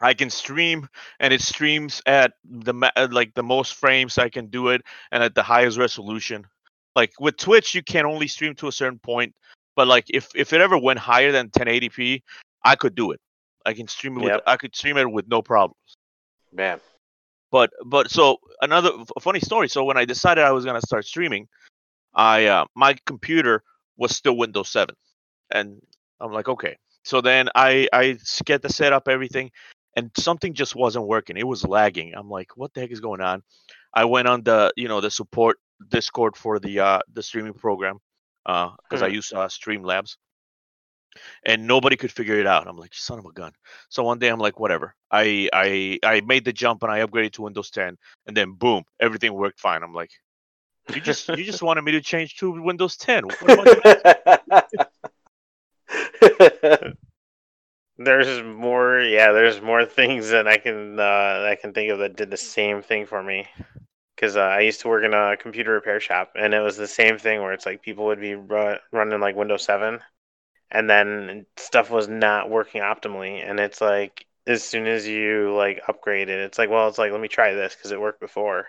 I 0.01 0.13
can 0.13 0.29
stream 0.29 0.87
and 1.19 1.33
it 1.33 1.41
streams 1.41 2.01
at 2.05 2.33
the 2.43 2.73
like 3.11 3.33
the 3.33 3.43
most 3.43 3.75
frames 3.75 4.17
I 4.17 4.29
can 4.29 4.47
do 4.47 4.69
it 4.69 4.81
and 5.11 5.23
at 5.23 5.35
the 5.35 5.43
highest 5.43 5.77
resolution. 5.77 6.45
Like 6.95 7.13
with 7.19 7.37
Twitch, 7.37 7.73
you 7.73 7.83
can 7.83 8.05
only 8.05 8.27
stream 8.27 8.55
to 8.55 8.67
a 8.67 8.71
certain 8.71 8.99
point, 8.99 9.33
but 9.75 9.87
like 9.87 10.05
if 10.09 10.29
if 10.35 10.53
it 10.53 10.61
ever 10.61 10.77
went 10.77 10.99
higher 10.99 11.31
than 11.31 11.49
1080p, 11.49 12.23
I 12.63 12.75
could 12.75 12.95
do 12.95 13.11
it. 13.11 13.19
I 13.65 13.73
can 13.73 13.87
stream 13.87 14.17
it 14.17 14.23
with 14.23 14.41
I 14.45 14.57
could 14.57 14.75
stream 14.75 14.97
it 14.97 15.09
with 15.09 15.27
no 15.27 15.41
problems. 15.41 15.77
Man. 16.51 16.79
But 17.51 17.71
but 17.85 18.09
so 18.09 18.37
another 18.61 18.91
f- 18.99 19.23
funny 19.23 19.39
story. 19.39 19.69
So 19.69 19.83
when 19.83 19.97
I 19.97 20.05
decided 20.05 20.43
I 20.43 20.51
was 20.51 20.65
gonna 20.65 20.81
start 20.81 21.05
streaming, 21.05 21.47
I 22.13 22.45
uh, 22.45 22.65
my 22.75 22.95
computer 23.05 23.63
was 23.97 24.15
still 24.15 24.37
Windows 24.37 24.69
7, 24.69 24.95
and 25.51 25.81
I'm 26.19 26.31
like, 26.31 26.47
okay. 26.49 26.77
So 27.03 27.21
then 27.21 27.49
I 27.55 27.87
I 27.93 28.17
get 28.45 28.61
the 28.61 28.69
setup 28.69 29.07
everything, 29.07 29.51
and 29.95 30.11
something 30.17 30.53
just 30.53 30.75
wasn't 30.75 31.07
working. 31.07 31.37
It 31.37 31.47
was 31.47 31.65
lagging. 31.65 32.13
I'm 32.15 32.29
like, 32.29 32.55
what 32.57 32.73
the 32.73 32.81
heck 32.81 32.91
is 32.91 32.99
going 33.01 33.21
on? 33.21 33.43
I 33.93 34.05
went 34.05 34.27
on 34.27 34.43
the 34.43 34.71
you 34.75 34.87
know 34.87 35.01
the 35.01 35.11
support 35.11 35.57
Discord 35.89 36.35
for 36.37 36.59
the 36.59 36.79
uh 36.79 36.99
the 37.13 37.23
streaming 37.23 37.53
program, 37.53 37.99
uh 38.45 38.69
because 38.83 39.01
I 39.01 39.07
Hmm. 39.07 39.09
use 39.09 39.31
uh, 39.33 39.47
Streamlabs, 39.47 40.17
and 41.45 41.67
nobody 41.67 41.95
could 41.95 42.11
figure 42.11 42.35
it 42.39 42.47
out. 42.47 42.67
I'm 42.67 42.77
like, 42.77 42.93
son 42.93 43.19
of 43.19 43.25
a 43.25 43.31
gun. 43.31 43.51
So 43.89 44.03
one 44.03 44.19
day 44.19 44.29
I'm 44.29 44.39
like, 44.39 44.59
whatever. 44.59 44.95
I 45.11 45.49
I 45.53 45.99
I 46.03 46.21
made 46.21 46.45
the 46.45 46.53
jump 46.53 46.83
and 46.83 46.91
I 46.91 46.99
upgraded 47.05 47.33
to 47.33 47.43
Windows 47.43 47.69
10, 47.71 47.97
and 48.27 48.35
then 48.37 48.53
boom, 48.53 48.83
everything 48.99 49.33
worked 49.33 49.59
fine. 49.59 49.83
I'm 49.83 49.93
like, 49.93 50.11
you 50.93 51.01
just 51.01 51.27
you 51.29 51.43
just 51.43 51.61
wanted 51.61 51.83
me 51.83 51.93
to 51.93 52.01
change 52.01 52.37
to 52.37 52.51
Windows 52.61 52.97
10. 52.97 53.25
What 53.25 53.49
am 53.49 53.59
I 53.85 54.65
gonna- 56.39 56.93
There's 57.97 58.41
more, 58.43 58.99
yeah. 59.01 59.31
There's 59.31 59.61
more 59.61 59.85
things 59.85 60.29
that 60.29 60.47
I 60.47 60.57
can 60.57 60.99
uh, 60.99 61.45
I 61.49 61.57
can 61.61 61.73
think 61.73 61.91
of 61.91 61.99
that 61.99 62.15
did 62.15 62.31
the 62.31 62.37
same 62.37 62.81
thing 62.81 63.05
for 63.05 63.21
me. 63.21 63.47
Because 64.15 64.37
uh, 64.37 64.41
I 64.41 64.61
used 64.61 64.81
to 64.81 64.87
work 64.87 65.03
in 65.03 65.13
a 65.13 65.37
computer 65.37 65.73
repair 65.73 65.99
shop, 65.99 66.33
and 66.35 66.53
it 66.53 66.59
was 66.61 66.77
the 66.77 66.87
same 66.87 67.17
thing 67.17 67.41
where 67.41 67.53
it's 67.53 67.65
like 67.65 67.81
people 67.81 68.05
would 68.05 68.19
be 68.21 68.35
ru- 68.35 68.77
running 68.91 69.19
like 69.19 69.35
Windows 69.35 69.63
7, 69.63 69.99
and 70.71 70.89
then 70.89 71.45
stuff 71.57 71.89
was 71.89 72.07
not 72.07 72.49
working 72.49 72.81
optimally. 72.81 73.47
And 73.47 73.59
it's 73.59 73.81
like 73.81 74.25
as 74.47 74.63
soon 74.63 74.87
as 74.87 75.07
you 75.07 75.53
like 75.55 75.81
upgrade 75.87 76.29
it, 76.29 76.39
it's 76.39 76.57
like, 76.59 76.69
well, 76.69 76.87
it's 76.87 76.97
like 76.99 77.11
let 77.11 77.21
me 77.21 77.27
try 77.29 77.53
this 77.53 77.75
because 77.75 77.91
it 77.91 78.01
worked 78.01 78.19
before. 78.21 78.67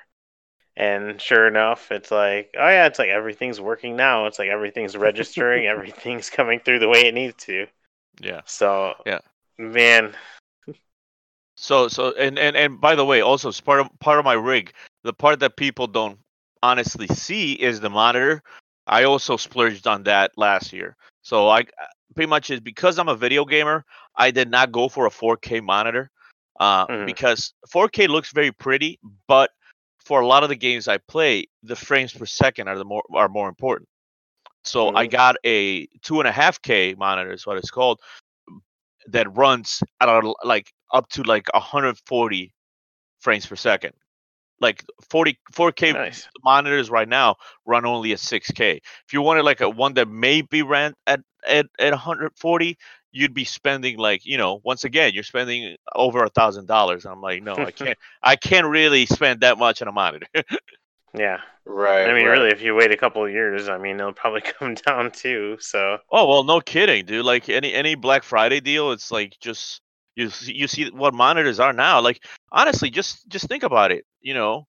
And 0.76 1.20
sure 1.20 1.46
enough, 1.46 1.90
it's 1.92 2.10
like, 2.10 2.54
oh 2.58 2.68
yeah, 2.68 2.86
it's 2.86 2.98
like 2.98 3.08
everything's 3.08 3.60
working 3.60 3.96
now. 3.96 4.26
It's 4.26 4.38
like 4.38 4.48
everything's 4.48 4.96
registering, 4.96 5.66
everything's 5.66 6.30
coming 6.30 6.60
through 6.60 6.78
the 6.80 6.88
way 6.88 7.06
it 7.06 7.14
needs 7.14 7.34
to. 7.44 7.66
yeah. 8.20 8.40
So 8.44 8.94
Yeah. 9.04 9.20
man, 9.58 10.14
So 11.56 11.88
so 11.88 12.12
and 12.12 12.38
and 12.38 12.56
and 12.56 12.80
by 12.80 12.94
the 12.94 13.04
way, 13.04 13.20
also 13.20 13.50
part 13.52 13.80
of 13.80 13.88
part 14.00 14.18
of 14.18 14.24
my 14.24 14.34
rig, 14.34 14.72
the 15.02 15.12
part 15.12 15.40
that 15.40 15.56
people 15.56 15.86
don't 15.86 16.18
honestly 16.62 17.06
see 17.08 17.52
is 17.52 17.80
the 17.80 17.90
monitor. 17.90 18.42
I 18.86 19.04
also 19.04 19.36
splurged 19.36 19.86
on 19.86 20.04
that 20.04 20.32
last 20.36 20.72
year. 20.72 20.96
So 21.22 21.48
I 21.48 21.64
pretty 22.14 22.28
much 22.28 22.50
is 22.50 22.60
because 22.60 22.98
I'm 22.98 23.08
a 23.08 23.14
video 23.16 23.44
gamer, 23.44 23.84
I 24.16 24.30
did 24.30 24.50
not 24.50 24.72
go 24.72 24.88
for 24.88 25.06
a 25.06 25.10
4K 25.10 25.60
monitor. 25.60 26.10
Uh, 26.58 26.86
Mhm. 26.88 27.04
because 27.04 27.54
4K 27.70 28.06
looks 28.06 28.32
very 28.32 28.52
pretty, 28.52 28.98
but 29.26 29.50
for 30.04 30.20
a 30.20 30.26
lot 30.26 30.42
of 30.42 30.48
the 30.48 30.56
games 30.56 30.88
I 30.88 30.98
play, 30.98 31.46
the 31.62 31.76
frames 31.76 32.12
per 32.12 32.26
second 32.26 32.68
are 32.68 32.78
the 32.78 32.84
more 32.84 33.04
are 33.14 33.28
more 33.28 33.48
important. 33.48 33.88
So 34.64 34.90
I 34.94 35.06
Mhm. 35.06 35.08
got 35.08 35.36
a 35.44 35.86
two 36.02 36.20
and 36.20 36.28
a 36.28 36.32
half 36.32 36.60
K 36.62 36.94
monitor, 36.98 37.32
is 37.32 37.46
what 37.46 37.56
it's 37.58 37.70
called, 37.70 38.00
that 39.08 39.34
runs 39.36 39.82
at 40.00 40.08
a, 40.08 40.34
like 40.44 40.72
up 40.92 41.08
to 41.10 41.22
like 41.22 41.48
140 41.54 42.54
frames 43.20 43.46
per 43.46 43.56
second. 43.56 43.92
Like 44.60 44.84
40 45.10 45.38
4K 45.52 45.94
nice. 45.94 46.28
monitors 46.44 46.90
right 46.90 47.08
now 47.08 47.36
run 47.66 47.84
only 47.86 48.12
at 48.12 48.20
6K. 48.20 48.80
If 49.06 49.12
you 49.12 49.22
wanted 49.22 49.42
like 49.44 49.60
a 49.60 49.68
one 49.68 49.94
that 49.94 50.08
maybe 50.08 50.62
ran 50.62 50.94
at 51.06 51.20
at, 51.48 51.66
at 51.78 51.92
140, 51.92 52.78
you'd 53.12 53.34
be 53.34 53.44
spending 53.44 53.98
like 53.98 54.24
you 54.24 54.38
know 54.38 54.60
once 54.64 54.84
again 54.84 55.12
you're 55.14 55.22
spending 55.22 55.76
over 55.94 56.24
a 56.24 56.30
thousand 56.30 56.66
dollars. 56.66 57.04
I'm 57.04 57.20
like 57.20 57.42
no, 57.42 57.54
I 57.54 57.70
can't 57.72 57.98
I 58.22 58.36
can't 58.36 58.66
really 58.66 59.06
spend 59.06 59.40
that 59.40 59.58
much 59.58 59.82
on 59.82 59.88
a 59.88 59.92
monitor. 59.92 60.26
Yeah. 61.14 61.40
right. 61.66 62.08
I 62.08 62.14
mean, 62.14 62.24
right. 62.26 62.32
really, 62.32 62.48
if 62.50 62.62
you 62.62 62.74
wait 62.74 62.90
a 62.90 62.96
couple 62.96 63.22
of 63.24 63.30
years, 63.30 63.68
I 63.68 63.76
mean, 63.76 64.00
it'll 64.00 64.14
probably 64.14 64.40
come 64.58 64.74
down 64.74 65.10
too. 65.10 65.58
So 65.60 65.98
oh 66.10 66.26
well, 66.28 66.44
no 66.44 66.60
kidding, 66.60 67.04
dude. 67.04 67.24
Like 67.24 67.48
any 67.50 67.74
any 67.74 67.94
Black 67.94 68.22
Friday 68.22 68.60
deal, 68.60 68.92
it's 68.92 69.10
like 69.10 69.36
just 69.40 69.82
you 70.16 70.30
see- 70.30 70.54
you 70.54 70.68
see 70.68 70.90
what 70.90 71.14
monitors 71.14 71.60
are 71.60 71.72
now. 71.74 72.00
Like 72.00 72.24
honestly, 72.50 72.90
just 72.90 73.28
just 73.28 73.46
think 73.46 73.62
about 73.62 73.92
it. 73.92 74.06
You 74.22 74.34
know, 74.34 74.66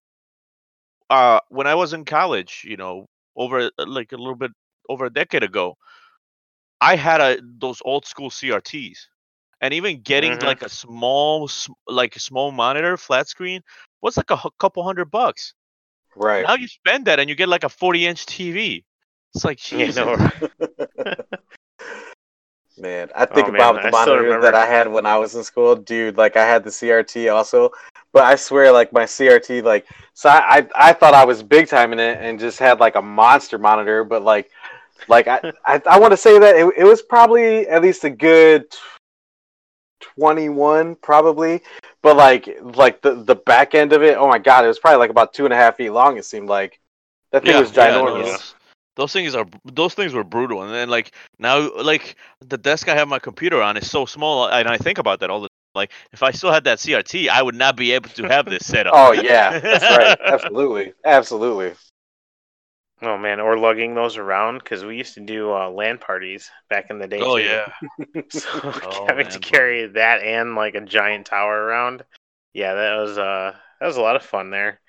uh, 1.09 1.39
when 1.49 1.67
I 1.67 1.75
was 1.75 1.93
in 1.93 2.05
college, 2.05 2.65
you 2.67 2.77
know, 2.77 3.07
over 3.35 3.69
uh, 3.77 3.85
like 3.87 4.11
a 4.11 4.17
little 4.17 4.35
bit 4.35 4.51
over 4.89 5.05
a 5.05 5.13
decade 5.13 5.43
ago, 5.43 5.77
I 6.83 6.95
had 6.97 7.21
a 7.21 7.37
those 7.59 7.81
old 7.85 8.05
school 8.05 8.29
CRTs, 8.29 9.07
and 9.61 9.73
even 9.73 10.01
getting 10.01 10.39
Mhm. 10.39 10.43
like 10.43 10.61
a 10.63 10.69
small 10.69 11.49
like 11.87 12.15
a 12.15 12.19
small 12.19 12.51
monitor 12.51 12.97
flat 12.97 13.27
screen 13.29 13.61
was 14.01 14.17
like 14.17 14.31
a 14.31 14.39
couple 14.59 14.83
hundred 14.83 15.11
bucks. 15.11 15.53
right. 16.15 16.47
Now 16.47 16.55
you 16.55 16.67
spend 16.67 17.05
that 17.05 17.19
and 17.19 17.29
you 17.29 17.35
get 17.35 17.49
like 17.49 17.63
a 17.63 17.69
40 17.69 18.05
inch 18.05 18.25
TV. 18.25 18.85
It's 19.35 19.45
like 19.45 19.59
you 19.71 19.93
Jesus. 19.93 19.95
know, 19.95 20.17
Man, 22.77 23.09
I 23.15 23.25
think 23.25 23.47
Oh, 23.47 23.51
man, 23.51 23.61
about 23.61 23.81
the 23.81 23.87
I 23.87 23.89
monitor 23.89 24.39
that 24.41 24.55
I 24.55 24.65
had 24.65 24.87
when 24.91 25.05
I 25.05 25.17
was 25.17 25.35
in 25.35 25.43
school, 25.43 25.75
dude. 25.75 26.17
Like 26.17 26.35
I 26.37 26.45
had 26.45 26.63
the 26.63 26.71
CRT 26.71 27.29
also, 27.29 27.71
but 28.13 28.23
I 28.23 28.35
swear, 28.35 28.71
like 28.71 28.91
my 28.91 29.05
CRT, 29.05 29.61
like 29.61 29.85
so 30.13 30.29
I 30.29 30.57
I, 30.75 30.89
I 30.89 30.93
thought 30.93 31.13
I 31.13 31.25
was 31.25 31.43
big 31.43 31.67
time 31.67 31.93
in 31.93 31.99
it 31.99 32.17
and 32.21 32.39
just 32.39 32.59
had 32.59 32.79
like 32.79 32.95
a 32.95 33.01
monster 33.01 33.57
monitor, 33.59 34.03
but 34.03 34.23
like 34.23 34.49
like 35.07 35.27
I 35.27 35.39
I, 35.65 35.81
I 35.89 35.99
want 35.99 36.11
to 36.11 36.17
say 36.17 36.39
that 36.39 36.55
it, 36.55 36.73
it 36.77 36.83
was 36.83 37.01
probably 37.01 37.67
at 37.67 37.81
least 37.81 38.03
a 38.03 38.09
good 38.09 38.65
twenty 39.99 40.49
one 40.49 40.95
probably, 40.95 41.61
but 42.01 42.15
like 42.15 42.49
like 42.61 43.01
the 43.01 43.15
the 43.15 43.35
back 43.35 43.75
end 43.75 43.93
of 43.93 44.03
it, 44.03 44.17
oh 44.17 44.27
my 44.27 44.39
god, 44.39 44.65
it 44.65 44.67
was 44.67 44.79
probably 44.79 44.99
like 44.99 45.09
about 45.09 45.33
two 45.33 45.45
and 45.45 45.53
a 45.53 45.57
half 45.57 45.77
feet 45.77 45.91
long. 45.91 46.17
It 46.17 46.25
seemed 46.25 46.49
like 46.49 46.79
that 47.31 47.43
thing 47.43 47.59
was 47.59 47.75
no, 47.75 47.83
ginormous. 47.83 48.23
those, 48.23 48.55
those 48.95 49.13
things 49.13 49.35
are 49.35 49.45
those 49.65 49.93
things 49.93 50.13
were 50.13 50.23
brutal. 50.23 50.63
And 50.63 50.73
then 50.73 50.89
like 50.89 51.13
now 51.39 51.69
like 51.81 52.15
the 52.41 52.57
desk 52.57 52.87
I 52.87 52.95
have 52.95 53.07
my 53.07 53.19
computer 53.19 53.61
on 53.61 53.77
is 53.77 53.89
so 53.89 54.05
small 54.05 54.47
and 54.47 54.67
I 54.67 54.77
think 54.77 54.97
about 54.97 55.19
that 55.21 55.29
all 55.29 55.41
the 55.41 55.47
time. 55.47 55.49
Like 55.75 55.91
if 56.11 56.21
I 56.21 56.31
still 56.31 56.51
had 56.51 56.65
that 56.65 56.77
CRT, 56.77 57.29
I 57.29 57.41
would 57.41 57.55
not 57.55 57.75
be 57.75 57.93
able 57.93 58.09
to 58.11 58.23
have 58.27 58.45
this 58.45 58.65
setup. 58.65 58.93
Oh 58.95 59.11
yeah, 59.11 59.59
that's 59.59 59.83
right. 59.83 60.17
Absolutely, 60.25 60.93
absolutely. 61.03 61.73
Oh 63.03 63.17
man, 63.17 63.39
or 63.39 63.57
lugging 63.57 63.95
those 63.95 64.17
around 64.17 64.59
because 64.59 64.85
we 64.85 64.97
used 64.97 65.13
to 65.15 65.19
do 65.19 65.51
uh, 65.53 65.69
LAN 65.69 65.97
parties 65.97 66.49
back 66.69 66.89
in 66.89 66.99
the 66.99 67.07
day. 67.07 67.19
Oh 67.21 67.37
too. 67.37 67.43
yeah. 67.43 67.67
so 68.29 68.49
Oh, 68.83 69.05
having 69.07 69.25
man, 69.25 69.33
to 69.33 69.39
bro. 69.39 69.49
carry 69.49 69.87
that 69.87 70.21
and 70.23 70.55
like 70.55 70.75
a 70.75 70.81
giant 70.81 71.25
tower 71.25 71.63
around, 71.63 72.03
yeah, 72.53 72.73
that 72.73 72.95
was 72.95 73.17
uh 73.17 73.53
that 73.79 73.87
was 73.87 73.97
a 73.97 74.01
lot 74.01 74.15
of 74.15 74.23
fun 74.23 74.49
there. 74.51 74.79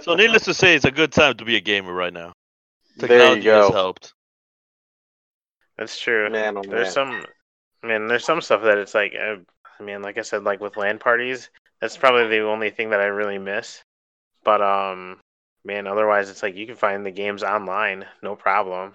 So 0.00 0.14
needless 0.14 0.44
to 0.44 0.54
say, 0.54 0.74
it's 0.74 0.84
a 0.84 0.90
good 0.90 1.12
time 1.12 1.36
to 1.36 1.44
be 1.44 1.56
a 1.56 1.60
gamer 1.60 1.92
right 1.92 2.12
now. 2.12 2.32
there 2.96 3.08
Technology 3.08 3.40
you 3.40 3.44
go, 3.44 3.62
has 3.62 3.70
helped. 3.72 4.14
That's 5.76 5.98
true. 5.98 6.30
man. 6.30 6.56
Oh, 6.56 6.62
There's 6.62 6.86
man. 6.86 6.90
some, 6.92 7.24
man. 7.82 8.06
There's 8.06 8.24
some 8.24 8.40
stuff 8.40 8.62
that 8.62 8.78
it's 8.78 8.94
like, 8.94 9.14
uh, 9.14 9.36
I 9.78 9.82
mean, 9.82 10.02
like 10.02 10.18
I 10.18 10.22
said, 10.22 10.44
like 10.44 10.60
with 10.60 10.76
LAN 10.76 10.98
parties, 10.98 11.50
that's 11.80 11.96
probably 11.96 12.28
the 12.28 12.46
only 12.46 12.70
thing 12.70 12.90
that 12.90 13.00
I 13.00 13.06
really 13.06 13.38
miss. 13.38 13.82
But 14.44 14.62
um, 14.62 15.18
man, 15.64 15.86
otherwise 15.86 16.30
it's 16.30 16.42
like 16.42 16.56
you 16.56 16.66
can 16.66 16.76
find 16.76 17.04
the 17.04 17.10
games 17.10 17.42
online, 17.42 18.04
no 18.22 18.36
problem. 18.36 18.94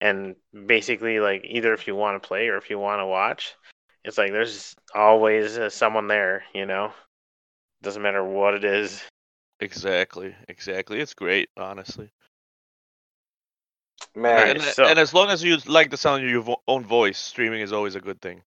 And 0.00 0.36
basically, 0.66 1.20
like 1.20 1.44
either 1.44 1.72
if 1.74 1.86
you 1.86 1.94
want 1.94 2.22
to 2.22 2.26
play 2.26 2.48
or 2.48 2.56
if 2.56 2.70
you 2.70 2.78
want 2.78 3.00
to 3.00 3.06
watch, 3.06 3.54
it's 4.04 4.18
like 4.18 4.32
there's 4.32 4.74
always 4.94 5.58
uh, 5.58 5.68
someone 5.70 6.08
there. 6.08 6.44
You 6.54 6.66
know, 6.66 6.92
doesn't 7.82 8.02
matter 8.02 8.24
what 8.24 8.54
it 8.54 8.64
is. 8.64 9.02
Exactly, 9.60 10.34
exactly. 10.48 11.00
It's 11.00 11.12
great, 11.14 11.50
honestly. 11.56 12.10
man. 14.14 14.56
And, 14.56 14.62
so- 14.62 14.84
and 14.84 14.98
as 14.98 15.12
long 15.14 15.28
as 15.28 15.42
you 15.42 15.58
like 15.66 15.90
the 15.90 15.96
sound 15.96 16.24
of 16.24 16.30
your 16.30 16.42
vo- 16.42 16.62
own 16.66 16.84
voice, 16.84 17.18
streaming 17.18 17.60
is 17.60 17.72
always 17.72 17.94
a 17.94 18.00
good 18.00 18.20
thing. 18.20 18.42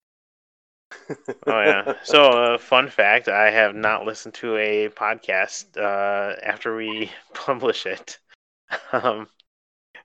Oh 1.46 1.62
yeah. 1.62 1.94
So, 2.02 2.24
uh, 2.24 2.58
fun 2.58 2.88
fact: 2.88 3.28
I 3.28 3.50
have 3.50 3.74
not 3.74 4.04
listened 4.04 4.34
to 4.34 4.56
a 4.56 4.88
podcast 4.90 5.76
uh, 5.76 6.36
after 6.42 6.76
we 6.76 7.10
publish 7.34 7.86
it. 7.86 8.18
Um, 8.92 9.28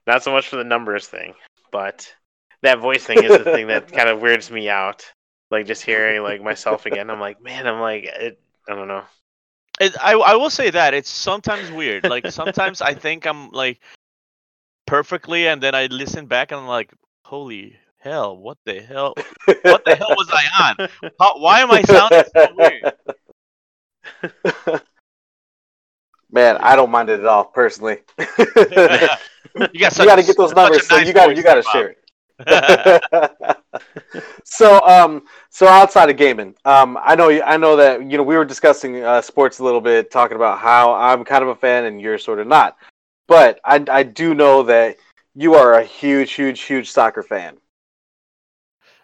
not 0.06 0.22
so 0.22 0.32
much 0.32 0.48
for 0.48 0.56
the 0.56 0.64
numbers 0.64 1.06
thing, 1.06 1.34
but 1.70 2.14
that 2.62 2.78
voice 2.78 3.04
thing 3.04 3.22
is 3.22 3.36
the 3.36 3.44
thing 3.44 3.66
that 3.66 3.92
kind 3.92 4.08
of 4.08 4.20
weirds 4.22 4.50
me 4.50 4.68
out. 4.68 5.04
Like 5.50 5.66
just 5.66 5.82
hearing 5.82 6.22
like 6.22 6.42
myself 6.42 6.86
again, 6.86 7.10
I'm 7.10 7.20
like, 7.20 7.42
man, 7.42 7.66
I'm 7.66 7.80
like, 7.80 8.04
it, 8.04 8.40
I 8.68 8.74
don't 8.74 8.88
know. 8.88 9.04
It, 9.80 9.94
I 10.00 10.14
I 10.14 10.34
will 10.36 10.50
say 10.50 10.70
that 10.70 10.94
it's 10.94 11.10
sometimes 11.10 11.70
weird. 11.70 12.04
Like 12.04 12.30
sometimes 12.30 12.80
I 12.80 12.94
think 12.94 13.26
I'm 13.26 13.50
like 13.50 13.80
perfectly, 14.86 15.46
and 15.46 15.62
then 15.62 15.74
I 15.74 15.86
listen 15.86 16.26
back 16.26 16.52
and 16.52 16.60
I'm 16.60 16.66
like, 16.66 16.92
holy 17.24 17.76
hell? 18.04 18.36
What 18.36 18.58
the 18.66 18.80
hell? 18.82 19.14
What 19.62 19.84
the 19.84 19.96
hell 19.96 20.10
was 20.10 20.28
I 20.30 20.44
on? 20.62 20.88
How, 21.18 21.38
why 21.38 21.60
am 21.60 21.70
I 21.70 21.82
sounding 21.82 22.24
so 22.32 22.46
weird? 22.54 22.92
Man, 26.30 26.58
I 26.58 26.76
don't 26.76 26.90
mind 26.90 27.08
it 27.08 27.20
at 27.20 27.26
all, 27.26 27.44
personally. 27.44 27.98
you 28.18 28.26
you 29.72 29.80
got 29.80 29.96
got 29.96 30.16
to 30.16 30.22
get 30.22 30.36
those 30.36 30.52
numbers, 30.52 30.86
so 30.86 30.98
you 30.98 31.12
got 31.12 31.34
you 31.36 31.42
got 31.42 31.54
to 31.54 31.62
share 31.62 31.88
it. 31.88 31.98
so 34.44 34.80
um 34.80 35.22
so 35.50 35.68
outside 35.68 36.10
of 36.10 36.16
gaming 36.16 36.52
um 36.64 36.98
i 37.00 37.14
know 37.14 37.30
i 37.42 37.56
know 37.56 37.76
that 37.76 38.02
you 38.10 38.16
know 38.16 38.24
we 38.24 38.36
were 38.36 38.44
discussing 38.44 39.04
uh, 39.04 39.22
sports 39.22 39.60
a 39.60 39.64
little 39.64 39.80
bit 39.80 40.10
talking 40.10 40.34
about 40.34 40.58
how 40.58 40.92
i'm 40.94 41.24
kind 41.24 41.44
of 41.44 41.48
a 41.50 41.54
fan 41.54 41.84
and 41.84 42.00
you're 42.00 42.18
sort 42.18 42.40
of 42.40 42.48
not 42.48 42.76
but 43.28 43.60
i 43.64 43.80
i 43.88 44.02
do 44.02 44.34
know 44.34 44.64
that 44.64 44.96
you 45.36 45.54
are 45.54 45.74
a 45.74 45.84
huge 45.84 46.32
huge 46.32 46.62
huge 46.62 46.90
soccer 46.90 47.22
fan 47.22 47.56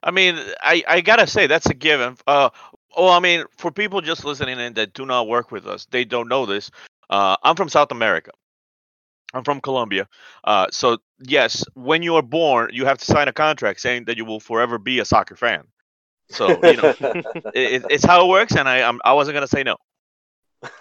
I 0.03 0.11
mean, 0.11 0.39
I, 0.61 0.83
I 0.89 1.01
gotta 1.01 1.27
say 1.27 1.47
that's 1.47 1.67
a 1.67 1.75
given. 1.75 2.17
Uh, 2.27 2.51
well, 2.97 3.11
I 3.11 3.21
mean, 3.21 3.45
for 3.59 3.71
people 3.71 4.01
just 4.01 4.25
listening 4.25 4.59
in 4.59 4.75
that 4.75 4.95
do 4.95 5.07
not 5.07 5.29
work 5.29 5.51
with 5.51 5.67
us, 5.67 5.87
they 5.91 6.05
don't 6.05 6.29
know 6.29 6.47
this. 6.47 6.71
Uh, 7.09 7.37
I'm 7.43 7.57
from 7.57 7.69
South 7.69 7.93
America. 7.93 8.31
I'm 9.33 9.45
from 9.45 9.61
Colombia. 9.61 10.09
Uh, 10.43 10.67
so 10.71 10.99
yes, 11.21 11.65
when 11.75 12.03
you 12.03 12.17
are 12.17 12.23
born, 12.23 12.71
you 12.73 12.85
have 12.87 12.99
to 12.99 13.05
sign 13.05 13.29
a 13.29 13.33
contract 13.33 13.81
saying 13.81 14.05
that 14.07 14.17
you 14.17 14.25
will 14.25 14.41
forever 14.41 14.79
be 14.79 14.99
a 14.99 15.05
soccer 15.05 15.37
fan. 15.37 15.65
So 16.31 16.49
you 16.65 16.77
know, 16.77 16.95
it, 17.55 17.85
it's 17.91 18.05
how 18.05 18.25
it 18.25 18.29
works, 18.29 18.57
and 18.57 18.69
I 18.69 18.83
I'm, 18.83 19.01
I 19.05 19.13
wasn't 19.13 19.35
gonna 19.35 19.47
say 19.47 19.63
no. 19.63 19.77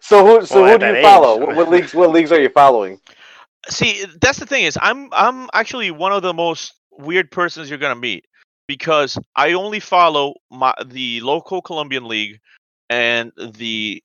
so 0.00 0.24
who 0.24 0.46
so 0.46 0.62
Well, 0.62 0.72
who 0.72 0.78
do 0.78 0.86
you 0.86 0.92
that 0.92 1.02
follow 1.02 1.38
what, 1.38 1.56
what 1.56 1.68
leagues 1.70 1.94
what 1.94 2.10
leagues 2.10 2.30
are 2.30 2.40
you 2.40 2.48
following 2.48 3.00
See, 3.68 4.04
that's 4.20 4.38
the 4.38 4.46
thing 4.46 4.64
is, 4.64 4.78
I'm 4.80 5.10
I'm 5.12 5.48
actually 5.52 5.90
one 5.90 6.12
of 6.12 6.22
the 6.22 6.32
most 6.32 6.74
weird 6.92 7.30
persons 7.30 7.68
you're 7.68 7.78
gonna 7.78 7.94
meet 7.94 8.26
because 8.66 9.18
I 9.36 9.52
only 9.52 9.80
follow 9.80 10.34
my 10.50 10.74
the 10.84 11.20
local 11.20 11.62
Colombian 11.62 12.06
league 12.06 12.38
and 12.88 13.32
the 13.36 14.02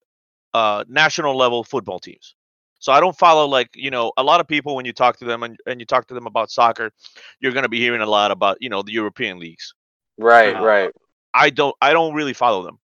uh, 0.54 0.84
national 0.88 1.36
level 1.36 1.64
football 1.64 2.00
teams. 2.00 2.36
So 2.80 2.92
I 2.92 3.00
don't 3.00 3.18
follow 3.18 3.48
like 3.48 3.70
you 3.76 3.90
know 3.90 4.12
a 4.18 4.24
lot 4.24 4.40
of 4.40 4.48
people 4.48 4.76
when 4.76 4.86
you 4.86 4.94
talk 4.94 5.18
to 5.18 5.26
them 5.26 5.44
and, 5.44 5.58
and 5.66 5.80
you 5.80 5.86
talk 5.86 6.08
to 6.08 6.14
them 6.14 6.28
about 6.28 6.52
soccer, 6.52 6.92
you're 7.40 7.52
gonna 7.52 7.70
be 7.70 7.80
hearing 7.80 8.02
a 8.02 8.06
lot 8.06 8.32
about 8.32 8.58
you 8.62 8.70
know 8.70 8.82
the 8.82 8.92
European 8.92 9.40
leagues. 9.40 9.74
right 10.18 10.56
Uh, 10.56 10.64
right 10.64 10.92
I 11.34 11.50
don't 11.50 11.76
I 11.82 11.94
don't 11.94 12.14
really 12.14 12.34
follow 12.34 12.64
them. 12.64 12.80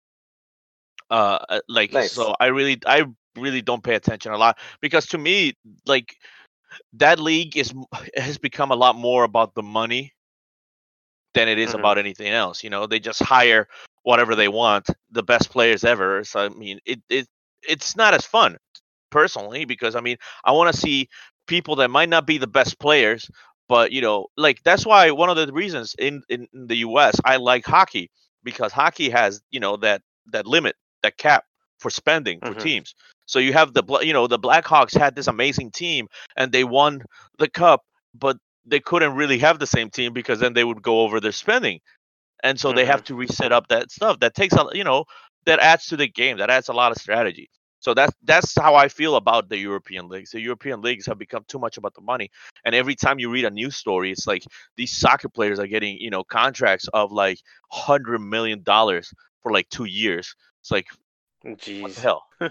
Uh, 1.10 1.40
uh, 1.50 1.60
like 1.68 1.92
Nice. 1.92 2.14
so 2.14 2.36
I 2.40 2.48
really 2.48 2.80
I 2.86 3.06
really 3.36 3.62
don't 3.62 3.84
pay 3.84 3.96
attention 3.96 4.32
a 4.32 4.38
lot 4.38 4.58
because 4.82 5.06
to 5.08 5.18
me 5.18 5.54
like 5.86 6.16
that 6.94 7.20
league 7.20 7.58
is 7.58 7.74
has 8.16 8.38
become 8.38 8.72
a 8.72 8.76
lot 8.76 8.96
more 8.96 9.24
about 9.24 9.54
the 9.56 9.64
money 9.64 10.14
than 11.34 11.48
it 11.48 11.60
is 11.60 11.74
Mhm. 11.74 11.74
about 11.74 11.98
anything 11.98 12.28
else. 12.30 12.64
You 12.64 12.70
know, 12.70 12.88
they 12.88 13.00
just 13.00 13.22
hire 13.22 13.68
whatever 14.04 14.36
they 14.36 14.48
want, 14.48 14.88
the 15.12 15.24
best 15.24 15.50
players 15.52 15.84
ever. 15.84 16.24
So 16.24 16.40
I 16.40 16.50
mean, 16.50 16.80
it 16.86 17.00
it 17.10 17.28
it's 17.68 17.96
not 17.96 18.14
as 18.14 18.26
fun 18.26 18.58
personally 19.12 19.66
because 19.66 19.96
I 19.96 20.02
mean 20.02 20.18
I 20.44 20.52
want 20.52 20.74
to 20.74 20.80
see 20.80 21.10
people 21.48 21.76
that 21.78 21.90
might 21.90 22.10
not 22.10 22.26
be 22.28 22.38
the 22.38 22.48
best 22.48 22.80
players, 22.80 23.30
but 23.68 23.92
you 23.92 24.02
know, 24.02 24.28
like 24.38 24.62
that's 24.64 24.86
why 24.86 25.12
one 25.12 25.30
of 25.30 25.38
the 25.38 25.52
reasons 25.54 25.96
in 25.98 26.22
in, 26.30 26.48
in 26.54 26.68
the 26.68 26.78
U.S. 26.78 27.20
I 27.26 27.38
like 27.38 27.66
hockey 27.66 28.12
because 28.44 28.72
hockey 28.74 29.10
has 29.10 29.42
you 29.52 29.60
know 29.60 29.78
that 29.78 30.02
that 30.32 30.48
limit 30.48 30.76
that 31.04 31.18
cap 31.18 31.46
for 31.80 31.90
spending 31.90 32.42
for 32.46 32.54
Mhm. 32.54 32.56
teams. 32.56 32.96
So 33.26 33.40
you 33.40 33.54
have 33.54 33.74
the 33.74 33.84
you 34.02 34.14
know 34.14 34.28
the 34.28 34.40
Blackhawks 34.40 34.98
had 34.98 35.16
this 35.16 35.28
amazing 35.28 35.72
team 35.72 36.08
and 36.36 36.52
they 36.52 36.64
won 36.64 37.02
the 37.40 37.50
cup, 37.50 37.84
but 38.14 38.38
they 38.66 38.80
couldn't 38.80 39.16
really 39.16 39.40
have 39.40 39.60
the 39.60 39.68
same 39.68 39.90
team 39.90 40.14
because 40.14 40.40
then 40.40 40.54
they 40.54 40.64
would 40.64 40.82
go 40.84 41.02
over 41.02 41.20
their 41.20 41.32
spending, 41.32 41.80
and 42.44 42.60
so 42.60 42.74
they 42.74 42.86
have 42.86 43.04
to 43.04 43.16
reset 43.16 43.52
up 43.52 43.68
that 43.70 43.92
stuff. 43.92 44.20
That 44.20 44.36
takes 44.36 44.54
a 44.56 44.66
you 44.74 44.84
know 44.84 45.06
that 45.46 45.60
adds 45.60 45.88
to 45.88 45.98
the 45.98 46.08
game. 46.08 46.38
That 46.38 46.50
adds 46.50 46.70
a 46.70 46.74
lot 46.74 46.92
of 46.92 46.98
strategy. 46.98 47.50
So 47.80 47.94
that's 47.94 48.14
that's 48.24 48.56
how 48.56 48.76
I 48.76 48.88
feel 48.90 49.16
about 49.16 49.50
the 49.50 49.58
European 49.58 50.08
leagues. 50.08 50.32
The 50.32 50.42
European 50.42 50.82
leagues 50.82 51.06
have 51.08 51.18
become 51.18 51.44
too 51.48 51.60
much 51.60 51.78
about 51.78 51.94
the 51.96 52.02
money, 52.02 52.30
and 52.66 52.76
every 52.76 52.96
time 52.96 53.20
you 53.20 53.30
read 53.30 53.46
a 53.46 53.50
news 53.52 53.76
story, 53.76 54.12
it's 54.12 54.28
like 54.28 54.44
these 54.78 54.96
soccer 54.96 55.30
players 55.30 55.60
are 55.60 55.68
getting 55.68 55.98
you 56.00 56.10
know 56.10 56.24
contracts 56.24 56.88
of 56.94 57.12
like 57.12 57.40
hundred 57.72 58.20
million 58.20 58.64
dollars 58.64 59.14
for 59.42 59.52
like 59.52 59.70
two 59.70 59.86
years. 59.86 60.36
It's 60.62 60.72
like 60.72 60.88
Jeez. 61.44 61.98
hell? 61.98 62.24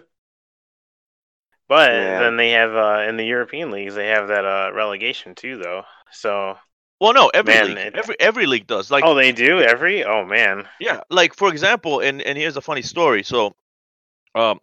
But 1.69 1.91
Yeah. 1.91 2.19
then 2.19 2.37
they 2.37 2.51
have 2.51 2.75
uh, 2.75 3.07
in 3.09 3.17
the 3.17 3.25
European 3.25 3.71
leagues 3.71 3.95
they 3.95 4.09
have 4.09 4.29
that 4.29 4.45
uh, 4.45 4.71
relegation 4.75 5.35
too, 5.35 5.57
though. 5.59 5.85
So 6.11 6.59
Well, 7.01 7.13
no, 7.15 7.29
every 7.29 7.59
Man, 7.59 7.59
league, 7.59 7.79
it- 7.79 7.95
every 7.95 8.17
every 8.21 8.47
league 8.47 8.67
does. 8.67 8.91
Like 8.91 9.05
oh, 9.05 9.15
they 9.15 9.33
do 9.33 9.61
every. 9.61 10.05
Oh 10.05 10.25
man. 10.25 10.69
Yeah, 10.79 11.01
like 11.11 11.35
for 11.35 11.49
example, 11.51 12.01
and 12.01 12.23
and 12.23 12.39
here's 12.39 12.57
a 12.57 12.61
funny 12.61 12.83
story. 12.83 13.23
So, 13.25 13.55
um, 14.35 14.61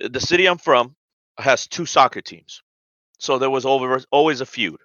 the 0.00 0.20
city 0.20 0.46
I'm 0.46 0.58
from 0.58 0.96
has 1.38 1.66
two 1.66 1.86
soccer 1.86 2.22
teams, 2.22 2.62
so 3.18 3.38
there 3.38 3.50
was 3.50 3.66
over 3.66 4.00
always 4.12 4.40
a 4.42 4.46
feud. 4.46 4.78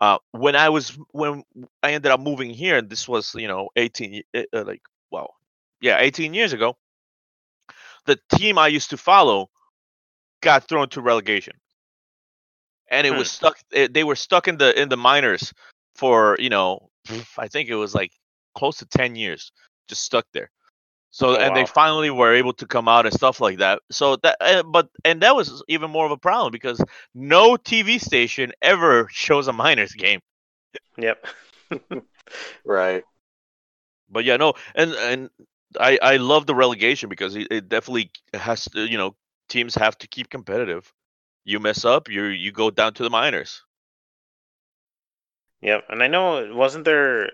Uh, 0.00 0.18
when 0.32 0.56
I 0.56 0.70
was 0.70 0.98
when 1.12 1.44
I 1.82 1.92
ended 1.92 2.12
up 2.12 2.20
moving 2.20 2.50
here, 2.50 2.78
and 2.78 2.90
this 2.90 3.08
was 3.08 3.34
you 3.34 3.48
know 3.48 3.70
18 3.76 4.22
uh, 4.36 4.42
like 4.52 4.82
well, 5.10 5.34
yeah, 5.80 5.98
18 6.00 6.34
years 6.34 6.52
ago. 6.54 6.76
The 8.10 8.18
team 8.38 8.58
I 8.58 8.68
used 8.68 8.90
to 8.90 8.98
follow 8.98 9.50
got 10.42 10.68
thrown 10.68 10.88
to 10.90 11.00
relegation, 11.00 11.54
and 12.90 13.06
it 13.06 13.10
Hmm. 13.10 13.16
was 13.16 13.28
stuck. 13.28 13.58
eh, 13.72 13.88
They 13.90 14.04
were 14.04 14.16
stuck 14.16 14.48
in 14.48 14.58
the 14.58 14.78
in 14.80 14.88
the 14.88 14.96
minors 14.96 15.52
for 15.96 16.36
you 16.38 16.50
know 16.50 16.90
I 17.38 17.48
think 17.48 17.68
it 17.68 17.76
was 17.76 17.94
like 17.94 18.12
close 18.54 18.78
to 18.78 18.86
10 18.86 19.16
years, 19.16 19.52
just 19.88 20.02
stuck 20.02 20.26
there. 20.32 20.50
So 21.10 21.34
Oh, 21.34 21.36
and 21.36 21.54
they 21.56 21.64
finally 21.66 22.10
were 22.10 22.34
able 22.34 22.54
to 22.54 22.66
come 22.66 22.88
out 22.88 23.06
and 23.06 23.14
stuff 23.14 23.40
like 23.40 23.58
that. 23.58 23.80
So 23.90 24.16
that 24.16 24.36
uh, 24.40 24.62
but 24.64 24.88
and 25.04 25.22
that 25.22 25.34
was 25.36 25.62
even 25.68 25.90
more 25.90 26.06
of 26.06 26.12
a 26.12 26.16
problem 26.18 26.52
because 26.52 26.80
no 27.14 27.56
TV 27.56 27.98
station 27.98 28.52
ever 28.62 29.08
shows 29.12 29.48
a 29.48 29.52
minors 29.52 29.92
game. 29.94 30.20
Yep. 30.98 31.24
right 32.64 33.04
But 34.10 34.24
yeah, 34.24 34.36
no, 34.36 34.54
and 34.74 34.92
and 34.94 35.30
I 35.78 35.98
I 36.02 36.16
love 36.16 36.46
the 36.46 36.54
relegation 36.54 37.08
because 37.08 37.36
it, 37.36 37.48
it 37.50 37.68
definitely 37.68 38.10
has 38.34 38.64
to 38.66 38.90
you 38.90 38.98
know 38.98 39.16
teams 39.48 39.74
have 39.74 39.98
to 39.98 40.08
keep 40.08 40.30
competitive. 40.30 40.92
You 41.44 41.60
mess 41.60 41.84
up, 41.84 42.08
you 42.08 42.24
you 42.24 42.52
go 42.52 42.70
down 42.70 42.94
to 42.94 43.02
the 43.02 43.10
minors. 43.10 43.62
Yep. 45.62 45.84
And 45.90 46.02
I 46.02 46.06
know 46.08 46.54
wasn't 46.54 46.84
there. 46.84 47.32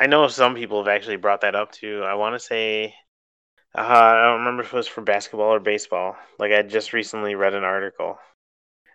I 0.00 0.06
know 0.06 0.26
some 0.28 0.54
people 0.54 0.78
have 0.82 0.88
actually 0.88 1.16
brought 1.16 1.40
that 1.42 1.54
up 1.54 1.72
too. 1.72 2.02
I 2.04 2.14
want 2.14 2.34
to 2.34 2.40
say. 2.40 2.94
Uh, 3.74 3.82
I 3.82 4.24
don't 4.24 4.40
remember 4.40 4.62
if 4.62 4.72
it 4.72 4.76
was 4.76 4.88
for 4.88 5.02
basketball 5.02 5.54
or 5.54 5.60
baseball. 5.60 6.16
Like 6.38 6.52
I 6.52 6.62
just 6.62 6.92
recently 6.92 7.34
read 7.34 7.54
an 7.54 7.64
article 7.64 8.18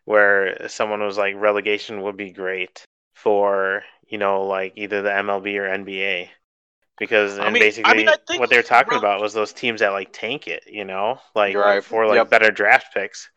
where 0.05 0.67
someone 0.69 1.01
was 1.01 1.17
like 1.17 1.35
relegation 1.37 2.01
would 2.01 2.17
be 2.17 2.31
great 2.31 2.85
for 3.15 3.83
you 4.07 4.17
know 4.17 4.43
like 4.43 4.73
either 4.75 5.01
the 5.01 5.09
MLB 5.09 5.57
or 5.57 5.67
NBA 5.69 6.29
because 6.97 7.39
I 7.39 7.45
and 7.45 7.53
mean- 7.53 7.63
I 7.63 7.65
basically 7.65 7.95
mean, 7.95 8.09
I 8.09 8.15
think 8.27 8.39
what 8.39 8.49
they 8.49 8.57
were 8.57 8.63
talking 8.63 8.97
about 8.97 9.21
was 9.21 9.33
those 9.33 9.53
teams 9.53 9.79
that 9.81 9.89
like 9.89 10.09
tank 10.13 10.47
it, 10.47 10.63
you 10.67 10.85
know, 10.85 11.19
like 11.35 11.55
Right. 11.55 11.83
for 11.83 12.05
like 12.07 12.15
Yep. 12.17 12.29
better 12.29 12.51
draft 12.51 12.93
picks. 12.93 13.29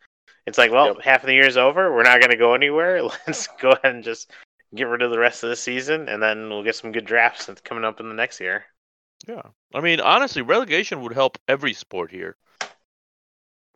It's 0.45 0.57
like, 0.57 0.71
well, 0.71 0.87
Yep. 0.87 1.01
half 1.01 1.23
of 1.23 1.27
the 1.27 1.33
year's 1.33 1.57
over. 1.57 1.93
We're 1.93 2.03
not 2.03 2.19
going 2.21 2.31
to 2.31 2.37
go 2.37 2.53
anywhere. 2.53 3.01
Let's 3.27 3.47
go 3.59 3.71
ahead 3.71 3.95
and 3.95 4.03
just 4.03 4.31
get 4.75 4.83
rid 4.87 5.01
of 5.01 5.11
the 5.11 5.19
rest 5.19 5.43
of 5.43 5.49
the 5.49 5.55
season, 5.55 6.07
and 6.07 6.21
then 6.23 6.49
we'll 6.49 6.63
get 6.63 6.75
some 6.75 6.91
good 6.91 7.05
drafts 7.05 7.45
that's 7.45 7.61
coming 7.61 7.83
up 7.83 7.99
in 7.99 8.07
the 8.09 8.15
next 8.15 8.39
year. 8.39 8.65
Yeah, 9.27 9.41
I 9.73 9.81
mean, 9.81 9.99
honestly, 9.99 10.41
relegation 10.43 11.01
would 11.01 11.13
help 11.13 11.37
every 11.47 11.73
sport 11.73 12.11
here. 12.11 12.37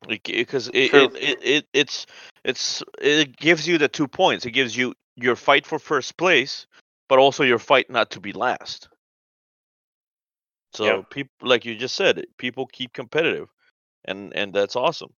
Because 0.07 0.67
it, 0.69 0.93
it, 0.93 1.15
it, 1.15 1.39
it 1.43 1.67
it's 1.73 2.05
it's 2.43 2.81
it 2.99 3.37
gives 3.37 3.67
you 3.67 3.77
the 3.77 3.87
two 3.87 4.07
points. 4.07 4.45
It 4.45 4.51
gives 4.51 4.75
you 4.75 4.95
your 5.15 5.35
fight 5.35 5.65
for 5.65 5.77
first 5.77 6.17
place, 6.17 6.65
but 7.07 7.19
also 7.19 7.43
your 7.43 7.59
fight 7.59 7.89
not 7.89 8.09
to 8.11 8.19
be 8.19 8.33
last. 8.33 8.89
So 10.73 11.03
people, 11.03 11.31
like 11.41 11.65
you 11.65 11.75
just 11.75 11.95
said, 11.95 12.23
people 12.37 12.65
keep 12.65 12.93
competitive, 12.93 13.49
and 14.05 14.33
and 14.35 14.53
that's 14.53 14.75
awesome. 14.75 15.13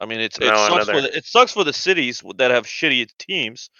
I 0.00 0.06
mean, 0.06 0.20
it's 0.20 0.38
it 0.38 0.46
Now 0.46 0.68
sucks 0.68 0.86
for 0.86 1.00
the, 1.00 1.16
it 1.16 1.24
sucks 1.24 1.52
for 1.52 1.64
the 1.64 1.72
cities 1.72 2.22
that 2.36 2.50
have 2.50 2.66
shitty 2.66 3.08
teams. 3.18 3.70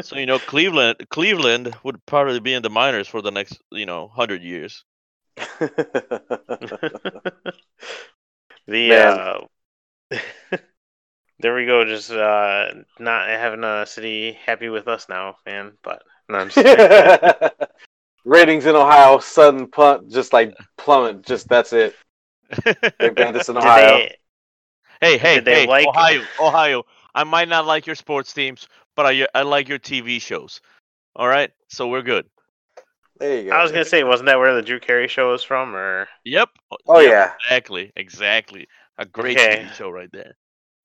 So 0.00 0.16
you 0.16 0.26
know, 0.26 0.38
Cleveland 0.38 1.06
Cleveland 1.10 1.74
would 1.82 2.04
probably 2.06 2.40
be 2.40 2.54
in 2.54 2.62
the 2.62 2.70
minors 2.70 3.08
for 3.08 3.22
the 3.22 3.30
next 3.30 3.60
you 3.70 3.86
know 3.86 4.08
hundred 4.08 4.42
years. 4.42 4.84
the 8.66 8.94
uh, 8.94 9.40
there 11.40 11.54
we 11.54 11.66
go. 11.66 11.84
Just 11.84 12.10
uh, 12.10 12.66
not 12.98 13.28
having 13.28 13.64
a 13.64 13.86
city 13.86 14.38
happy 14.44 14.68
with 14.68 14.88
us 14.88 15.08
now, 15.08 15.36
man. 15.44 15.72
But 15.82 16.02
no, 16.28 16.38
I'm 16.38 16.50
just 16.50 16.64
kidding. 16.64 17.50
ratings 18.24 18.66
in 18.66 18.74
ohio 18.74 19.18
sudden 19.18 19.66
punt 19.66 20.10
just 20.10 20.32
like 20.32 20.54
plummet 20.78 21.22
just 21.22 21.48
that's 21.48 21.72
it 21.72 21.94
Big 22.98 23.14
Bandits 23.14 23.48
in 23.48 23.56
ohio 23.58 23.98
they- 23.98 24.16
Hey, 25.00 25.18
hey, 25.18 25.40
they 25.40 25.62
hey, 25.62 25.66
like- 25.66 25.86
Ohio, 25.86 26.22
Ohio. 26.40 26.82
I 27.14 27.24
might 27.24 27.48
not 27.48 27.66
like 27.66 27.86
your 27.86 27.96
sports 27.96 28.32
teams, 28.32 28.68
but 28.96 29.04
I 29.04 29.26
I 29.34 29.42
like 29.42 29.68
your 29.68 29.78
TV 29.78 30.20
shows. 30.20 30.60
All 31.14 31.28
right, 31.28 31.50
so 31.68 31.88
we're 31.88 32.00
good. 32.02 32.26
There 33.18 33.36
you 33.42 33.50
go. 33.50 33.56
I 33.56 33.62
was 33.62 33.70
gonna 33.70 33.84
say, 33.84 34.02
wasn't 34.02 34.26
that 34.26 34.38
where 34.38 34.54
the 34.54 34.62
Drew 34.62 34.80
Carey 34.80 35.08
show 35.08 35.32
was 35.32 35.42
from? 35.42 35.74
Or 35.74 36.08
Yep. 36.24 36.48
Oh, 36.86 37.00
yep, 37.00 37.10
yeah. 37.10 37.32
Exactly. 37.44 37.92
Exactly. 37.96 38.68
A 38.96 39.04
great 39.04 39.36
Okay. 39.36 39.64
TV 39.66 39.74
show 39.74 39.90
right 39.90 40.10
there. 40.12 40.36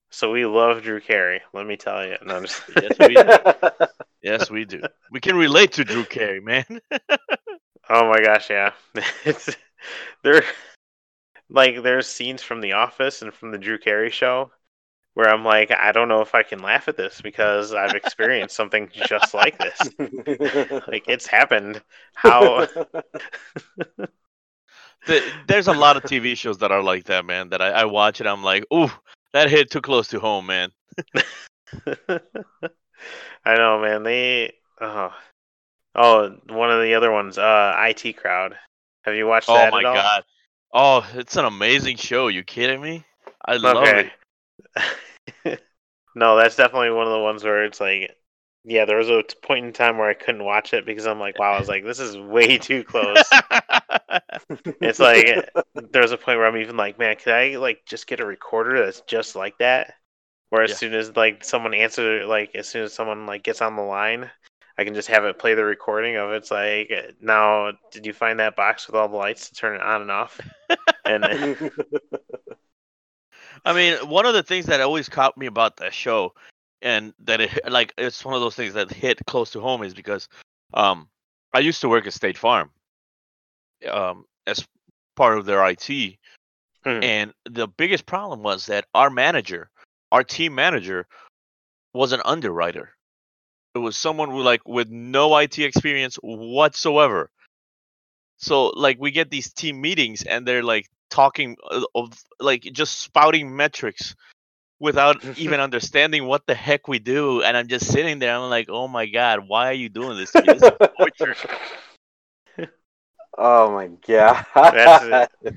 So 0.10 0.32
we 0.32 0.46
love 0.46 0.84
Drew 0.84 1.00
Carey. 1.00 1.42
Let 1.54 1.66
me 1.66 1.78
tell 1.78 2.06
you. 2.06 2.18
No, 2.26 2.38
I'm 2.38 2.46
just... 2.46 2.62
Yes, 2.76 3.00
we 3.00 3.14
do. 3.16 3.86
Yes, 4.22 4.52
we 4.52 4.66
do. 4.66 4.82
We 5.12 5.22
can 5.22 5.38
relate 5.38 5.72
to 5.74 5.86
Drew 5.86 6.04
Carey, 6.04 6.42
man. 6.42 6.66
Oh 7.92 8.08
my 8.08 8.22
gosh, 8.22 8.52
yeah. 8.52 8.74
it's 9.26 9.50
there 10.24 10.44
like 11.50 11.82
there's 11.82 12.06
scenes 12.06 12.44
from 12.44 12.62
The 12.62 12.74
Office 12.74 13.24
and 13.24 13.34
from 13.34 13.52
the 13.52 13.58
Drew 13.58 13.80
Carey 13.80 14.12
show 14.12 14.52
where 15.16 15.28
I'm 15.28 15.44
like, 15.44 15.72
I 15.72 15.92
don't 15.92 16.08
know 16.08 16.22
if 16.22 16.36
I 16.36 16.44
can 16.44 16.60
laugh 16.60 16.88
at 16.88 16.98
this 16.98 17.20
because 17.20 17.74
I've 17.74 17.96
experienced 17.96 18.56
something 18.56 18.92
just 18.94 19.34
like 19.34 19.58
this. 19.58 19.80
Like 20.88 21.06
it's 21.08 21.26
happened. 21.26 21.82
How 22.14 22.68
The- 25.08 25.32
There's 25.48 25.68
a 25.68 25.74
lot 25.74 25.98
of 25.98 26.04
TV 26.04 26.38
shows 26.38 26.60
that 26.60 26.72
are 26.72 26.84
like 26.84 27.06
that, 27.06 27.26
man. 27.26 27.50
That 27.50 27.62
I, 27.62 27.70
I 27.70 27.86
watch 27.86 28.20
and 28.20 28.30
I'm 28.30 28.44
like, 28.44 28.66
ooh, 28.74 28.92
that 29.34 29.50
hit 29.50 29.72
too 29.72 29.82
close 29.82 30.08
to 30.10 30.20
home, 30.20 30.46
man. 30.48 30.72
I 33.46 33.56
know, 33.56 33.80
man. 33.82 34.04
They 34.04 34.54
oh. 34.82 35.14
oh, 35.96 36.36
one 36.48 36.72
of 36.72 36.82
the 36.82 36.96
other 36.96 37.12
ones, 37.12 37.38
uh 37.38 37.74
IT 37.78 38.18
crowd. 38.18 38.56
Have 39.04 39.16
you 39.16 39.28
watched 39.28 39.50
Oh 39.50 39.56
that 39.56 39.72
my 39.72 39.80
at 39.80 39.86
all? 39.86 39.96
god. 39.96 40.24
Oh, 40.72 41.08
it's 41.16 41.36
an 41.36 41.46
amazing 41.46 41.98
show. 41.98 42.28
You 42.28 42.44
kidding 42.44 42.82
me? 42.82 43.04
I 43.46 43.58
love 43.58 43.84
it. 43.86 44.12
No, 46.16 46.36
that's 46.36 46.56
definitely 46.56 46.90
one 46.92 47.08
of 47.08 47.14
the 47.14 47.20
ones 47.20 47.44
where 47.44 47.64
it's 47.64 47.80
like, 47.80 48.16
yeah, 48.64 48.86
there 48.86 48.98
was 48.98 49.10
a 49.10 49.24
point 49.44 49.66
in 49.66 49.74
time 49.74 49.98
where 49.98 50.10
I 50.10 50.14
couldn't 50.14 50.44
watch 50.44 50.74
it 50.74 50.86
because 50.86 51.08
I'm 51.08 51.20
like, 51.20 51.40
wow, 51.40 51.56
I 51.56 51.60
was 51.60 51.70
like, 51.70 51.84
this 51.84 52.00
is 52.00 52.18
way 52.18 52.58
too 52.60 52.84
close. 52.84 53.32
it's 54.82 55.00
like 55.00 55.50
there 55.92 56.02
was 56.02 56.12
a 56.12 56.18
point 56.18 56.38
where 56.38 56.48
I'm 56.48 56.58
even 56.58 56.78
like, 56.78 57.00
man, 57.00 57.16
could 57.16 57.34
I 57.34 57.58
like 57.58 57.86
just 57.86 58.08
get 58.08 58.20
a 58.20 58.26
recorder 58.26 58.84
that's 58.84 59.02
just 59.02 59.36
like 59.36 59.58
that? 59.60 59.94
Where 60.50 60.64
as 60.64 60.72
Yeah. 60.72 60.76
soon 60.76 60.94
as 60.94 61.16
like 61.16 61.44
someone 61.44 61.74
answer, 61.74 62.26
like 62.26 62.56
as 62.56 62.68
soon 62.68 62.84
as 62.84 62.94
someone 62.94 63.26
like 63.26 63.44
gets 63.44 63.62
on 63.62 63.76
the 63.76 63.82
line, 63.84 64.30
I 64.78 64.84
can 64.84 64.94
just 64.94 65.10
have 65.10 65.26
it 65.26 65.40
play 65.40 65.54
the 65.54 65.64
recording 65.66 66.16
of 66.16 66.32
it's 66.32 66.52
like, 66.52 66.92
now 67.22 67.74
did 67.92 68.06
you 68.06 68.14
find 68.14 68.40
that 68.40 68.56
box 68.56 68.88
with 68.88 68.96
all 68.96 69.08
the 69.10 69.16
lights 69.18 69.50
to 69.50 69.56
turn 69.56 69.76
it 69.76 69.82
on 69.82 70.02
and 70.02 70.12
off? 70.12 70.40
And 71.06 71.26
I 73.66 73.74
mean, 73.74 74.10
one 74.10 74.26
of 74.26 74.34
the 74.34 74.44
things 74.44 74.66
that 74.68 74.82
always 74.82 75.10
caught 75.10 75.38
me 75.38 75.46
about 75.46 75.78
that 75.78 75.94
show, 75.94 76.34
and 76.82 77.14
that 77.20 77.42
it 77.42 77.72
like 77.72 77.94
it's 77.98 78.24
one 78.24 78.34
of 78.34 78.42
those 78.42 78.56
things 78.56 78.74
that 78.74 78.92
hit 78.92 79.20
close 79.26 79.52
to 79.52 79.60
home, 79.60 79.84
is 79.84 79.94
because 79.94 80.28
um, 80.74 81.10
I 81.54 81.60
used 81.60 81.82
to 81.82 81.90
work 81.90 82.08
at 82.08 82.14
State 82.14 82.38
Farm, 82.38 82.72
um, 83.90 84.26
as 84.48 84.66
part 85.16 85.38
of 85.38 85.46
their 85.46 85.66
IT, 85.68 86.20
Hmm. 86.86 87.04
and 87.04 87.34
the 87.46 87.68
biggest 87.68 88.06
problem 88.06 88.42
was 88.42 88.68
that 88.68 88.86
our 88.94 89.10
manager, 89.10 89.70
our 90.12 90.24
team 90.24 90.56
manager, 90.56 91.08
was 91.94 92.14
an 92.14 92.22
underwriter. 92.24 92.96
It 93.76 93.80
was 93.80 93.98
someone 93.98 94.30
who 94.30 94.42
like 94.42 94.62
with 94.66 94.90
no 94.90 95.36
IT 95.38 95.60
experience 95.60 96.16
whatsoever. 96.22 97.30
So 98.38 98.68
like 98.68 98.98
we 99.00 99.12
get 99.12 99.30
these 99.30 99.52
team 99.52 99.82
meetings 99.82 100.24
and 100.24 100.48
they're 100.48 100.64
like 100.64 100.88
talking 101.10 101.58
uh, 101.70 101.82
of 101.96 102.18
like 102.40 102.62
just 102.62 103.00
spouting 103.00 103.54
metrics 103.56 104.16
without 104.80 105.24
even 105.38 105.60
understanding 105.60 106.26
what 106.26 106.46
the 106.48 106.56
heck 106.56 106.88
we 106.88 107.00
do 107.00 107.42
and 107.42 107.56
I'm 107.56 107.68
just 107.68 107.92
sitting 107.92 108.20
there 108.20 108.36
I'm 108.36 108.50
like, 108.50 108.70
"Oh 108.70 108.88
my 108.88 109.06
god, 109.06 109.48
why 109.48 109.70
are 109.70 109.74
you 109.74 109.90
doing 109.90 110.18
this 110.18 110.32
to 110.32 110.42
me? 110.42 110.54
This 110.54 110.72
torture." 110.98 111.36
oh 113.38 113.72
my 113.72 113.88
god. 114.08 114.46
That's 114.56 115.32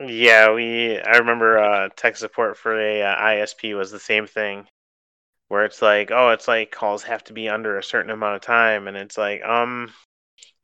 Yeah, 0.00 0.52
we. 0.52 0.98
I 0.98 1.18
remember 1.18 1.58
uh, 1.58 1.88
tech 1.96 2.16
support 2.16 2.56
for 2.58 2.78
a 2.78 3.02
uh, 3.02 3.16
ISP 3.16 3.76
was 3.76 3.90
the 3.92 4.00
same 4.00 4.26
thing, 4.26 4.66
where 5.48 5.64
it's 5.64 5.80
like, 5.80 6.10
oh, 6.10 6.30
it's 6.30 6.48
like 6.48 6.72
calls 6.72 7.04
have 7.04 7.22
to 7.24 7.32
be 7.32 7.48
under 7.48 7.78
a 7.78 7.82
certain 7.82 8.10
amount 8.10 8.36
of 8.36 8.42
time, 8.42 8.88
and 8.88 8.96
it's 8.96 9.16
like, 9.16 9.42
um, 9.44 9.92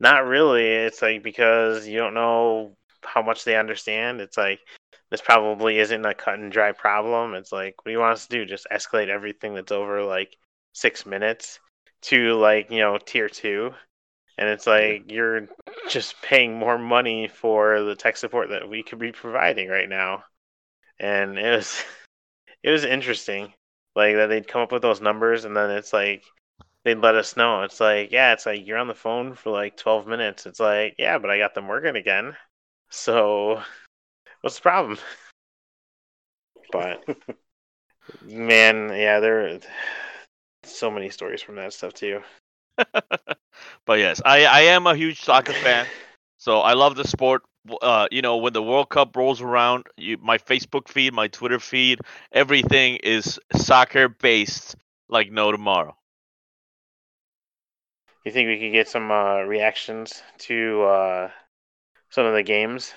not 0.01 0.27
really. 0.27 0.67
It's 0.67 1.01
like 1.01 1.23
because 1.23 1.87
you 1.87 1.99
don't 1.99 2.15
know 2.15 2.77
how 3.05 3.23
much 3.23 3.45
they 3.45 3.57
understand. 3.57 4.21
It's 4.21 4.37
like 4.37 4.59
this 5.11 5.21
probably 5.21 5.79
isn't 5.79 6.05
a 6.05 6.15
cut 6.15 6.39
and 6.39 6.53
dry 6.53 6.73
problem. 6.73 7.35
It's 7.35 7.53
like, 7.53 7.75
what 7.79 7.87
do 7.87 7.93
you 7.93 7.99
want 7.99 8.13
us 8.13 8.27
to 8.27 8.37
do? 8.37 8.47
Just 8.47 8.67
escalate 8.73 9.09
everything 9.09 9.55
that's 9.55 9.73
over 9.73 10.03
like 10.03 10.37
six 10.73 11.05
minutes 11.05 11.59
to 12.03 12.35
like 12.35 12.71
you 12.71 12.79
know 12.81 12.99
tier 12.99 13.29
two, 13.29 13.75
and 14.39 14.49
it's 14.49 14.67
like 14.67 15.11
you're 15.11 15.49
just 15.89 16.21
paying 16.23 16.59
more 16.59 16.79
money 16.79 17.29
for 17.29 17.83
the 17.83 17.95
tech 17.97 18.17
support 18.17 18.51
that 18.51 18.69
we 18.69 18.83
could 18.83 18.99
be 18.99 19.13
providing 19.13 19.69
right 19.69 19.89
now. 19.89 20.25
And 20.99 21.39
it 21.39 21.57
was 21.57 21.85
it 22.63 22.71
was 22.71 22.85
interesting. 22.85 23.53
Like 23.97 24.17
that 24.17 24.29
they'd 24.29 24.49
come 24.49 24.63
up 24.63 24.73
with 24.73 24.83
those 24.83 25.01
numbers 25.01 25.45
and 25.45 25.57
then 25.57 25.71
it's 25.71 25.93
like 25.93 26.25
they'd 26.85 26.99
let 26.99 27.15
us 27.17 27.37
know. 27.37 27.63
It's 27.63 27.81
like, 27.81 28.13
yeah, 28.13 28.33
it's 28.33 28.47
like 28.47 28.67
you're 28.67 28.79
on 28.79 28.89
the 28.89 28.95
phone 28.95 29.35
for 29.35 29.51
like 29.51 29.77
12 29.77 30.07
minutes. 30.07 30.47
It's 30.47 30.61
like, 30.61 30.95
yeah, 30.99 31.19
but 31.19 31.31
I 31.31 31.39
got 31.39 31.55
them 31.55 31.69
working 31.69 31.97
again. 31.97 32.37
So 32.91 33.63
what's 34.41 34.57
the 34.57 34.63
problem? 34.63 34.99
But 36.73 37.05
man, 38.23 38.91
yeah, 38.91 39.21
there 39.21 39.47
are 39.47 39.59
so 40.65 40.91
many 40.91 41.11
stories 41.11 41.43
from 41.43 41.57
that 41.57 41.73
stuff 41.73 41.95
too. 41.95 42.21
but 42.77 43.99
yes, 43.99 44.21
I 44.25 44.45
I 44.45 44.61
am 44.63 44.87
a 44.87 44.95
huge 44.95 45.21
soccer 45.21 45.53
fan. 45.53 45.87
So 46.39 46.61
I 46.61 46.73
love 46.73 46.97
the 46.97 47.07
sport. 47.07 47.43
Uh, 47.83 48.09
you 48.11 48.23
know, 48.23 48.39
when 48.39 48.55
the 48.55 48.63
World 48.63 48.89
Cup 48.89 49.15
rolls 49.15 49.43
around, 49.43 49.87
you, 49.99 50.17
my 50.23 50.39
Facebook 50.39 50.89
feed, 50.89 51.13
my 51.13 51.29
Twitter 51.29 51.59
feed, 51.59 52.01
everything 52.33 52.97
is 52.97 53.39
soccer 53.55 54.09
based 54.09 54.77
like 55.11 55.31
no 55.31 55.53
tomorrow. 55.53 55.95
You 58.25 58.33
think 58.33 58.49
we 58.49 58.59
could 58.59 58.73
get 58.73 58.89
some 58.89 59.11
uh, 59.11 59.43
reactions 59.43 60.23
to 60.39 60.83
uh, 60.83 61.31
some 62.09 62.25
of 62.25 62.33
the 62.33 62.43
games 62.43 62.95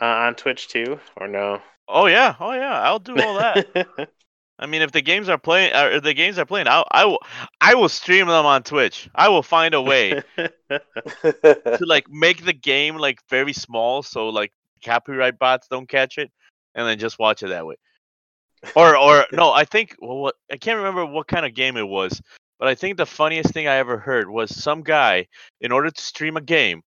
uh, 0.00 0.04
on 0.04 0.34
Twitch 0.34 0.68
too, 0.68 0.98
or 1.16 1.28
no? 1.28 1.60
Oh 1.88 2.06
yeah, 2.06 2.34
oh 2.40 2.52
yeah, 2.52 2.80
I'll 2.80 2.98
do 2.98 3.16
all 3.20 3.34
that. 3.34 3.88
I 4.58 4.66
mean, 4.66 4.82
if 4.82 4.92
the 4.92 5.02
games 5.02 5.28
are 5.28 5.38
playing, 5.38 5.72
uh, 5.74 5.90
if 5.92 6.04
the 6.04 6.14
games 6.14 6.38
are 6.38 6.46
playing, 6.46 6.68
I 6.68 6.84
I 6.90 7.04
will 7.04 7.18
I 7.60 7.74
will 7.74 7.88
stream 7.88 8.28
them 8.28 8.46
on 8.46 8.62
Twitch. 8.62 9.08
I 9.14 9.28
will 9.28 9.42
find 9.42 9.74
a 9.74 9.82
way 9.82 10.22
to 10.70 11.78
like 11.80 12.06
make 12.08 12.44
the 12.44 12.52
game 12.52 12.96
like 12.96 13.18
very 13.28 13.52
small, 13.52 14.02
so 14.02 14.28
like 14.28 14.52
copyright 14.84 15.38
bots 15.38 15.68
don't 15.68 15.88
catch 15.88 16.18
it, 16.18 16.30
and 16.74 16.86
then 16.86 16.98
just 16.98 17.18
watch 17.18 17.42
it 17.42 17.48
that 17.48 17.66
way. 17.66 17.74
Or 18.76 18.96
or 18.96 19.26
no, 19.32 19.50
I 19.50 19.64
think 19.64 19.96
well, 20.00 20.18
what 20.18 20.34
I 20.50 20.56
can't 20.56 20.78
remember 20.78 21.04
what 21.06 21.26
kind 21.26 21.44
of 21.44 21.54
game 21.54 21.76
it 21.76 21.88
was, 21.88 22.20
but 22.58 22.68
I 22.68 22.74
think 22.74 22.96
the 22.96 23.06
funniest 23.06 23.52
thing 23.52 23.66
I 23.66 23.76
ever 23.76 23.98
heard 23.98 24.30
was 24.30 24.54
some 24.54 24.82
guy 24.82 25.26
in 25.60 25.72
order 25.72 25.90
to 25.90 26.02
stream 26.02 26.36
a 26.36 26.40
game, 26.40 26.82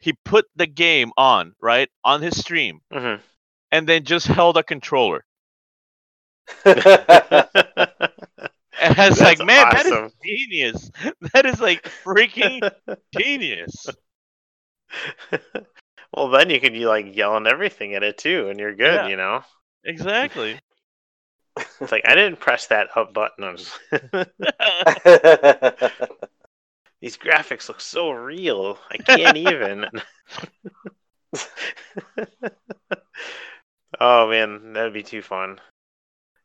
he 0.00 0.14
put 0.24 0.46
the 0.56 0.66
game 0.66 1.12
on 1.16 1.54
right 1.60 1.88
on 2.04 2.22
his 2.22 2.38
stream, 2.38 2.80
Mhm. 2.92 3.20
and 3.72 3.88
then 3.88 4.04
just 4.04 4.26
held 4.26 4.56
a 4.56 4.62
controller. 4.62 5.24
And 8.82 8.98
I 8.98 9.08
was 9.10 9.18
That's 9.18 9.20
like, 9.20 9.38
man, 9.38 9.68
that 9.70 9.86
awesome. 9.86 10.04
is 10.06 10.12
genius. 10.24 10.90
That 11.34 11.44
is 11.46 11.60
like 11.60 11.84
freaking 12.04 12.70
genius. 13.18 13.86
well, 16.14 16.30
then 16.30 16.50
you 16.50 16.60
could 16.60 16.72
be 16.72 16.86
like 16.86 17.14
yelling 17.14 17.46
everything 17.46 17.94
at 17.94 18.02
it 18.02 18.18
too, 18.18 18.48
and 18.48 18.58
you're 18.58 18.74
good. 18.74 18.94
Yeah. 18.94 19.08
You 19.08 19.16
know, 19.16 19.44
Exactly. 19.84 20.58
it's 21.80 21.92
like 21.92 22.02
I 22.06 22.14
didn't 22.14 22.40
press 22.40 22.68
that 22.68 22.88
up 22.96 23.12
button. 23.12 23.56
These 27.00 27.16
graphics 27.16 27.68
look 27.68 27.80
so 27.80 28.10
real. 28.10 28.78
I 28.90 28.98
can't 28.98 29.36
even. 29.48 29.86
oh 34.00 34.28
man, 34.28 34.72
that'd 34.72 34.92
be 34.92 35.02
too 35.02 35.22
fun. 35.22 35.60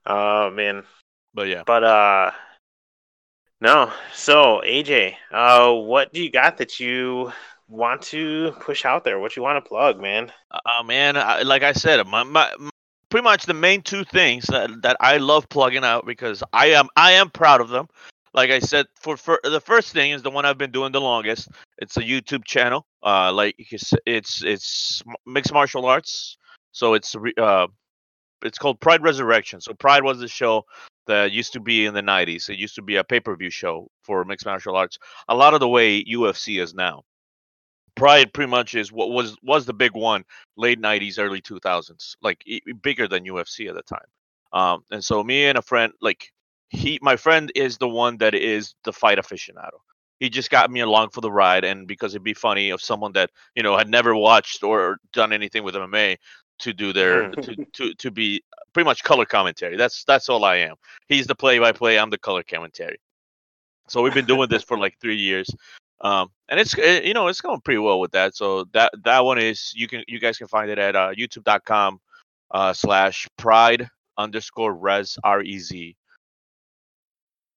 Oh 0.06 0.49
man, 0.51 0.84
but 1.34 1.47
yeah. 1.47 1.64
but 1.66 1.84
uh, 1.84 2.32
no. 3.60 3.91
So 4.14 4.62
AJ, 4.66 5.16
uh, 5.32 5.74
what 5.74 6.14
do 6.14 6.22
you 6.22 6.32
got 6.32 6.58
that 6.58 6.80
you 6.80 7.32
want 7.68 8.01
to 8.03 8.53
push 8.60 8.86
out 8.86 9.03
there? 9.03 9.20
What 9.20 9.36
you 9.36 9.41
want 9.41 9.64
to 9.64 9.68
plug, 9.68 9.99
man? 9.99 10.32
Uh, 10.51 10.84
man, 10.84 11.18
I, 11.18 11.41
like 11.41 11.64
I 11.64 11.72
said, 11.74 12.06
my, 12.08 12.24
my, 12.24 12.53
pretty 13.10 13.24
much 13.24 13.45
the 13.45 13.53
main 13.53 13.82
two 13.82 14.03
things 14.03 14.45
that, 14.47 14.70
that 14.84 14.97
I 14.99 15.18
love 15.18 15.49
plugging 15.49 15.84
out 15.84 16.06
because 16.06 16.43
I 16.53 16.68
am 16.68 16.89
I 16.95 17.14
am 17.14 17.30
proud 17.30 17.62
of 17.62 17.70
them. 17.70 17.88
Like 18.36 18.51
I 18.51 18.59
said, 18.59 18.88
for, 18.99 19.15
for 19.15 19.39
the 19.45 19.61
first 19.61 19.93
thing 19.93 20.11
is 20.11 20.21
the 20.21 20.29
one 20.29 20.43
I've 20.43 20.57
been 20.57 20.71
doing 20.71 20.91
the 20.91 20.99
longest. 20.99 21.47
It's 21.77 21.95
a 21.95 22.01
YouTube 22.01 22.43
channel. 22.43 22.86
Uh, 23.01 23.31
like 23.31 23.55
it's 23.57 23.93
it's, 24.05 25.01
mixed 25.25 25.53
martial 25.53 25.86
arts. 25.86 26.38
So 26.73 26.95
it's 26.95 27.15
uh, 27.38 27.67
it's 28.43 28.57
called 28.57 28.81
Pride 28.81 29.01
Resurrection. 29.01 29.61
So 29.61 29.73
Pride 29.73 30.03
was 30.03 30.19
the 30.19 30.27
show 30.27 30.65
that 31.07 31.31
used 31.31 31.53
to 31.53 31.61
be 31.61 31.86
in 31.86 31.93
the 31.93 32.01
90s. 32.01 32.49
It 32.49 32.59
used 32.59 32.75
to 32.75 32.81
be 32.81 32.97
a 32.97 33.05
pay-per-view 33.05 33.51
show 33.51 33.88
for 34.03 34.25
mixed 34.25 34.45
martial 34.45 34.75
arts. 34.75 34.97
A 35.29 35.36
lot 35.36 35.53
of 35.53 35.61
the 35.61 35.69
way 35.69 36.03
UFC 36.03 36.61
is 36.61 36.73
now. 36.73 37.03
Pride 37.95 38.33
pretty 38.33 38.51
much 38.51 38.75
is 38.75 38.91
what 38.91 39.11
was 39.11 39.38
was 39.43 39.65
the 39.65 39.73
big 39.73 39.93
one 39.93 40.25
late 40.57 40.81
90s 40.81 41.17
early 41.17 41.41
2000s 41.41 42.17
like 42.21 42.43
bigger 42.81 43.07
than 43.07 43.23
UFC 43.23 43.69
at 43.69 43.75
the 43.75 43.83
time 43.83 44.09
um 44.51 44.83
and 44.91 45.01
so 45.01 45.23
me 45.23 45.45
and 45.45 45.57
a 45.57 45.61
friend 45.61 45.93
like 46.01 46.29
he 46.70 46.99
my 47.01 47.16
friend 47.16 47.51
is 47.55 47.78
the 47.78 47.88
one 47.88 48.18
that 48.18 48.34
is 48.34 48.76
the 48.84 48.93
fight 48.93 49.18
aficionado 49.18 49.78
he 50.20 50.30
just 50.30 50.49
got 50.49 50.72
me 50.72 50.80
along 50.80 51.09
for 51.09 51.22
the 51.22 51.32
ride 51.32 51.63
and 51.63 51.88
because 51.88 52.13
it'd 52.13 52.24
be 52.24 52.34
funny 52.34 52.70
of 52.70 52.82
someone 52.82 53.11
that 53.13 53.30
you 53.55 53.63
know 53.63 53.78
had 53.78 53.89
never 53.89 54.16
watched 54.16 54.63
or 54.63 54.97
done 55.13 55.34
anything 55.34 55.63
with 55.63 55.76
MMA 55.76 56.18
to 56.59 56.74
do 56.74 56.93
their 56.93 57.32
to, 57.32 57.66
to 57.74 57.93
to 57.95 58.11
be 58.11 58.41
pretty 58.74 58.86
much 58.86 59.03
color 59.03 59.26
commentary 59.26 59.78
that's 59.78 60.03
that's 60.05 60.30
all 60.30 60.43
I 60.43 60.57
am 60.57 60.76
he's 61.07 61.28
the 61.28 61.36
play 61.36 61.59
by 61.59 61.72
play 61.72 61.99
I'm 61.99 62.09
the 62.09 62.18
color 62.18 62.43
commentary 62.43 62.97
so 63.88 64.01
we've 64.01 64.13
been 64.13 64.26
doing 64.26 64.49
this 64.49 64.63
for 64.63 64.78
like 64.78 64.97
3 64.99 65.16
years 65.16 65.47
um, 66.01 66.30
and 66.49 66.59
it's 66.59 66.78
eh, 66.78 67.01
you 67.03 67.13
know 67.13 67.28
it's 67.28 67.41
going 67.41 67.61
pretty 67.61 67.80
well 67.80 67.99
with 67.99 68.11
that. 68.11 68.36
So 68.36 68.66
that 68.74 68.91
that 69.03 69.24
one 69.24 69.38
is 69.38 69.72
you 69.76 69.88
can 69.88 70.03
you 70.07 70.20
guys 70.20 70.38
can 70.38 70.47
find 70.47 70.70
it 70.70 70.78
at 70.78 70.95
uh, 70.95 71.11
YouTube.com 71.18 71.99
uh, 72.51 72.74
slash 72.74 73.28
Pride 73.38 73.88
underscore 74.18 74.74
Res 74.74 75.18
R 75.24 75.41
E 75.41 75.57
Z. 75.59 75.95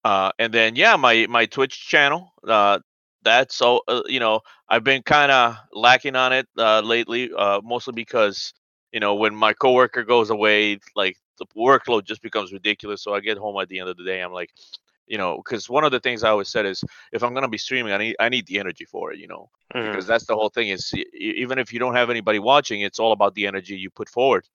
Uh, 0.08 0.30
and 0.38 0.52
then 0.54 0.76
yeah, 0.76 0.96
my 0.96 1.26
my 1.28 1.46
Twitch 1.46 1.88
channel. 1.88 2.32
Uh, 2.46 2.78
that's 3.22 3.54
so 3.56 3.82
uh, 3.88 4.02
you 4.06 4.20
know 4.20 4.40
I've 4.68 4.84
been 4.84 5.02
kind 5.02 5.30
of 5.30 5.56
lacking 5.72 6.16
on 6.16 6.32
it 6.32 6.46
uh, 6.58 6.80
lately, 6.80 7.30
uh, 7.36 7.60
mostly 7.64 7.92
because 7.94 8.54
you 8.92 9.00
know 9.00 9.14
when 9.16 9.34
my 9.34 9.52
coworker 9.52 10.04
goes 10.04 10.30
away, 10.30 10.78
like 10.96 11.16
the 11.38 11.46
workload 11.56 12.04
just 12.04 12.22
becomes 12.22 12.52
ridiculous. 12.52 13.02
So 13.02 13.14
I 13.14 13.20
get 13.20 13.38
home 13.38 13.60
at 13.60 13.68
the 13.68 13.80
end 13.80 13.88
of 13.90 13.96
the 13.96 14.04
day, 14.04 14.20
I'm 14.22 14.32
like, 14.32 14.50
you 15.06 15.18
know, 15.18 15.36
because 15.36 15.68
one 15.68 15.84
of 15.84 15.92
the 15.92 16.00
things 16.00 16.24
I 16.24 16.30
always 16.30 16.48
said 16.48 16.66
is 16.66 16.84
if 17.12 17.22
I'm 17.22 17.34
gonna 17.34 17.48
be 17.48 17.58
streaming, 17.58 17.92
I 17.92 17.98
need 17.98 18.16
I 18.20 18.28
need 18.28 18.46
the 18.46 18.58
energy 18.60 18.84
for 18.86 19.12
it, 19.12 19.18
you 19.18 19.28
know, 19.28 19.50
Mhm. 19.74 19.92
because 19.92 20.06
that's 20.06 20.26
the 20.26 20.34
whole 20.34 20.50
thing. 20.50 20.68
Is 20.68 20.92
even 21.14 21.58
if 21.58 21.72
you 21.72 21.80
don't 21.80 21.94
have 21.94 22.10
anybody 22.10 22.38
watching, 22.38 22.80
it's 22.82 23.00
all 23.00 23.12
about 23.12 23.34
the 23.34 23.46
energy 23.46 23.76
you 23.76 23.90
put 23.90 24.08
forward. 24.08 24.46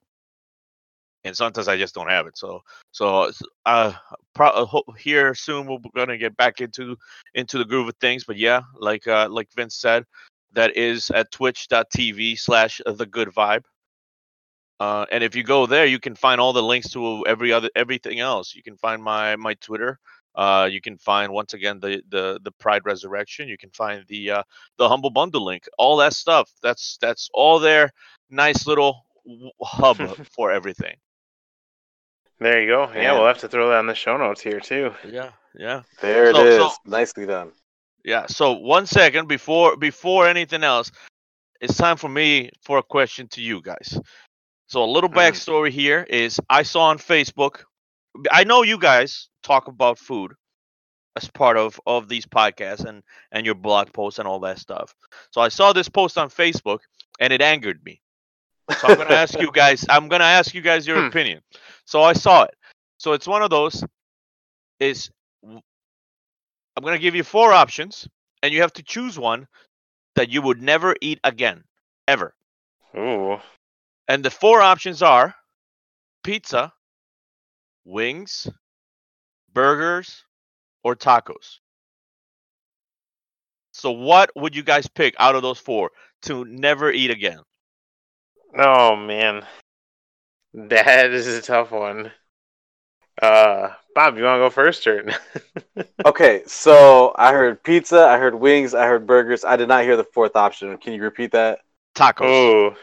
And 1.25 1.35
sometimes 1.35 1.67
I 1.67 1.77
just 1.77 1.95
don't 1.95 2.09
have 2.09 2.27
it. 2.27 2.37
So 2.37 2.61
so 2.91 3.31
uh, 3.65 3.93
pro- 4.35 4.49
uh, 4.49 4.79
here 4.99 5.33
soon 5.33 5.67
we're 5.67 5.79
gonna 5.95 6.17
get 6.17 6.35
back 6.35 6.59
into 6.61 6.97
into 7.33 7.57
the 7.57 7.65
groove 7.65 7.87
of 7.87 7.95
things. 7.97 8.25
But 8.25 8.37
yeah, 8.37 8.61
like 8.77 9.07
uh, 9.07 9.29
like 9.29 9.49
Vince 9.55 9.75
said, 9.75 10.05
that 10.53 10.75
is 10.75 11.09
at 11.11 11.31
twitch.tv 11.31 12.39
slash 12.39 12.81
the 12.85 13.05
good 13.05 13.29
vibe. 13.29 13.63
Uh, 14.79 15.05
and 15.11 15.23
if 15.23 15.35
you 15.35 15.43
go 15.43 15.65
there, 15.65 15.85
you 15.85 15.99
can 15.99 16.15
find 16.15 16.41
all 16.41 16.51
the 16.51 16.61
links 16.61 16.89
to 16.89 17.25
every 17.25 17.53
other 17.53 17.69
everything 17.75 18.19
else. 18.19 18.53
You 18.55 18.63
can 18.63 18.75
find 18.77 19.01
my 19.01 19.35
my 19.35 19.53
Twitter. 19.55 19.99
Uh, 20.35 20.67
you 20.69 20.81
can 20.81 20.97
find 20.97 21.31
once 21.31 21.53
again 21.53 21.79
the 21.79 22.01
the 22.09 22.39
the 22.43 22.51
Pride 22.51 22.81
Resurrection. 22.85 23.47
You 23.47 23.57
can 23.57 23.69
find 23.69 24.03
the 24.07 24.31
uh, 24.31 24.43
the 24.77 24.89
Humble 24.89 25.11
Bundle 25.11 25.45
link. 25.45 25.67
All 25.77 25.97
that 25.97 26.13
stuff. 26.13 26.51
That's 26.61 26.97
that's 26.99 27.29
all 27.33 27.59
there. 27.59 27.91
Nice 28.29 28.65
little 28.67 29.05
hub 29.61 29.97
for 30.35 30.51
everything. 30.51 30.95
There 32.39 32.61
you 32.61 32.67
go. 32.67 32.87
Yeah, 32.93 33.11
Man. 33.11 33.13
we'll 33.15 33.27
have 33.27 33.37
to 33.39 33.47
throw 33.47 33.69
that 33.69 33.79
in 33.79 33.87
the 33.87 33.95
show 33.95 34.17
notes 34.17 34.41
here 34.41 34.59
too. 34.59 34.93
Yeah, 35.07 35.31
yeah, 35.55 35.83
There 36.01 36.29
it 36.29 36.35
So- 36.35 36.45
is. 36.45 36.57
so- 36.57 36.71
Nicely 36.85 37.25
done. 37.25 37.53
yeah. 38.03 38.25
So 38.27 38.53
one 38.53 38.85
second 38.85 39.27
before 39.27 39.77
before 39.77 40.27
anything 40.27 40.63
else, 40.63 40.91
it's 41.61 41.77
time 41.77 41.97
for 41.97 42.09
me 42.09 42.49
for 42.63 42.77
a 42.79 42.83
question 42.83 43.27
to 43.29 43.41
you 43.41 43.61
guys. 43.61 43.97
So 44.67 44.83
a 44.83 44.85
little 44.85 45.09
Mhm. 45.09 45.15
backstory 45.15 45.69
here 45.69 46.05
is 46.09 46.39
I 46.49 46.63
saw 46.63 46.85
on 46.85 46.97
Facebook. 46.97 47.63
I 48.31 48.43
know 48.43 48.63
you 48.63 48.77
guys 48.77 49.29
talk 49.43 49.67
about 49.67 49.97
food 49.99 50.33
as 51.15 51.29
part 51.29 51.57
of 51.57 51.79
of 51.85 52.09
these 52.09 52.25
podcasts 52.25 52.83
and 52.85 53.03
and 53.31 53.45
your 53.45 53.55
blog 53.55 53.93
posts 53.93 54.19
and 54.19 54.27
all 54.27 54.39
that 54.41 54.57
stuff. 54.59 54.93
So 55.31 55.41
I 55.41 55.49
saw 55.49 55.71
this 55.73 55.89
post 55.89 56.17
on 56.17 56.29
Facebook 56.29 56.79
and 57.19 57.31
it 57.31 57.41
angered 57.41 57.83
me. 57.85 58.01
So 58.71 58.87
I'm 58.87 58.95
gonna 58.97 59.09
ask 59.11 59.39
you 59.39 59.51
guys. 59.51 59.85
I'm 59.89 60.07
gonna 60.07 60.23
ask 60.23 60.53
you 60.53 60.61
guys 60.61 60.87
your 60.87 60.99
Hmm. 60.99 61.07
opinion. 61.07 61.41
So 61.85 62.01
I 62.03 62.13
saw 62.13 62.43
it. 62.43 62.55
So 62.97 63.13
it's 63.13 63.27
one 63.27 63.41
of 63.41 63.49
those. 63.49 63.83
Is 64.79 65.09
I'm 65.43 65.61
gonna 66.83 66.97
give 66.99 67.15
you 67.15 67.23
four 67.23 67.53
options, 67.53 68.07
and 68.41 68.53
you 68.53 68.61
have 68.61 68.73
to 68.73 68.83
choose 68.83 69.17
one 69.19 69.47
that 70.15 70.29
you 70.29 70.41
would 70.41 70.61
never 70.61 70.95
eat 71.01 71.19
again, 71.23 71.63
ever. 72.07 72.35
Ooh. 72.95 73.39
And 74.07 74.23
the 74.25 74.29
four 74.31 74.61
options 74.61 75.01
are 75.01 75.35
pizza, 76.23 76.73
wings, 77.85 78.47
burgers, 79.53 80.25
or 80.83 80.95
tacos. 80.95 81.59
So 83.73 83.91
what 83.91 84.31
would 84.35 84.55
you 84.55 84.63
guys 84.63 84.87
pick 84.87 85.15
out 85.19 85.35
of 85.35 85.41
those 85.41 85.59
four 85.59 85.91
to 86.23 86.45
never 86.45 86.91
eat 86.91 87.11
again? 87.11 87.41
Oh 88.57 88.95
man, 88.95 89.45
that 90.53 91.11
is 91.11 91.27
a 91.27 91.41
tough 91.41 91.71
one. 91.71 92.11
Uh, 93.21 93.69
Bob, 93.95 94.17
you 94.17 94.23
want 94.23 94.37
to 94.37 94.39
go 94.39 94.49
first 94.49 94.87
or? 94.87 95.11
Okay, 96.05 96.43
so 96.45 97.13
I 97.17 97.31
heard 97.31 97.63
pizza, 97.63 98.05
I 98.05 98.17
heard 98.17 98.35
wings, 98.35 98.73
I 98.73 98.85
heard 98.87 99.07
burgers. 99.07 99.45
I 99.45 99.55
did 99.55 99.69
not 99.69 99.83
hear 99.83 99.95
the 99.95 100.03
fourth 100.03 100.35
option. 100.35 100.77
Can 100.77 100.93
you 100.93 101.01
repeat 101.01 101.31
that? 101.31 101.59
Tacos. 101.95 102.25
Ooh. 102.29 102.75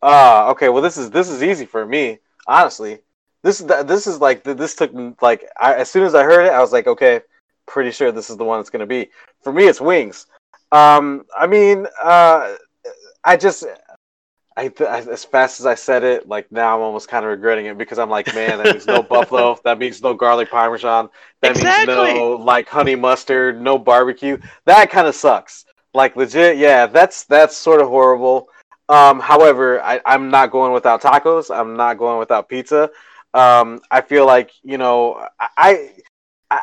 Ah, 0.00 0.48
okay. 0.50 0.68
Well, 0.68 0.82
this 0.82 0.96
is 0.96 1.10
this 1.10 1.28
is 1.28 1.42
easy 1.42 1.66
for 1.66 1.84
me, 1.84 2.18
honestly. 2.46 3.00
This 3.42 3.60
is 3.60 3.66
this 3.66 4.06
is 4.06 4.20
like 4.20 4.44
this 4.44 4.76
took 4.76 4.92
like 5.20 5.44
I, 5.58 5.74
as 5.74 5.90
soon 5.90 6.04
as 6.04 6.14
I 6.14 6.22
heard 6.22 6.46
it, 6.46 6.52
I 6.52 6.60
was 6.60 6.72
like, 6.72 6.86
okay, 6.86 7.20
pretty 7.66 7.90
sure 7.90 8.12
this 8.12 8.30
is 8.30 8.36
the 8.36 8.44
one 8.44 8.60
it's 8.60 8.70
gonna 8.70 8.86
be. 8.86 9.10
For 9.42 9.52
me, 9.52 9.66
it's 9.66 9.80
wings. 9.80 10.26
Um, 10.70 11.24
I 11.36 11.46
mean, 11.46 11.86
uh, 12.02 12.54
I 13.24 13.36
just. 13.36 13.64
I, 14.58 14.72
I, 14.80 14.98
as 14.98 15.24
fast 15.24 15.60
as 15.60 15.66
I 15.66 15.76
said 15.76 16.02
it, 16.02 16.28
like 16.28 16.50
now 16.50 16.76
I'm 16.76 16.82
almost 16.82 17.08
kind 17.08 17.24
of 17.24 17.30
regretting 17.30 17.66
it 17.66 17.78
because 17.78 17.98
I'm 17.98 18.10
like, 18.10 18.34
man, 18.34 18.58
that 18.58 18.72
means 18.72 18.86
no 18.86 19.02
buffalo, 19.14 19.56
that 19.62 19.78
means 19.78 20.02
no 20.02 20.14
garlic 20.14 20.50
parmesan, 20.50 21.08
that 21.42 21.52
Exactly. 21.52 21.94
means 21.94 22.18
no 22.18 22.30
like 22.32 22.68
honey 22.68 22.96
mustard, 22.96 23.60
no 23.60 23.78
barbecue. 23.78 24.36
That 24.64 24.90
kind 24.90 25.06
of 25.06 25.14
sucks. 25.14 25.64
Like 25.94 26.16
legit, 26.16 26.58
yeah, 26.58 26.86
that's 26.86 27.24
that's 27.24 27.56
sort 27.56 27.80
of 27.80 27.88
horrible. 27.88 28.48
Um, 28.88 29.20
however, 29.20 29.80
I, 29.80 30.00
I'm 30.04 30.30
not 30.30 30.50
going 30.50 30.72
without 30.72 31.02
tacos. 31.02 31.54
I'm 31.54 31.76
not 31.76 31.96
going 31.98 32.18
without 32.18 32.48
pizza. 32.48 32.90
Um, 33.34 33.80
I 33.90 34.00
feel 34.00 34.26
like 34.26 34.50
you 34.64 34.76
know, 34.76 35.24
I, 35.38 35.90
I 36.50 36.60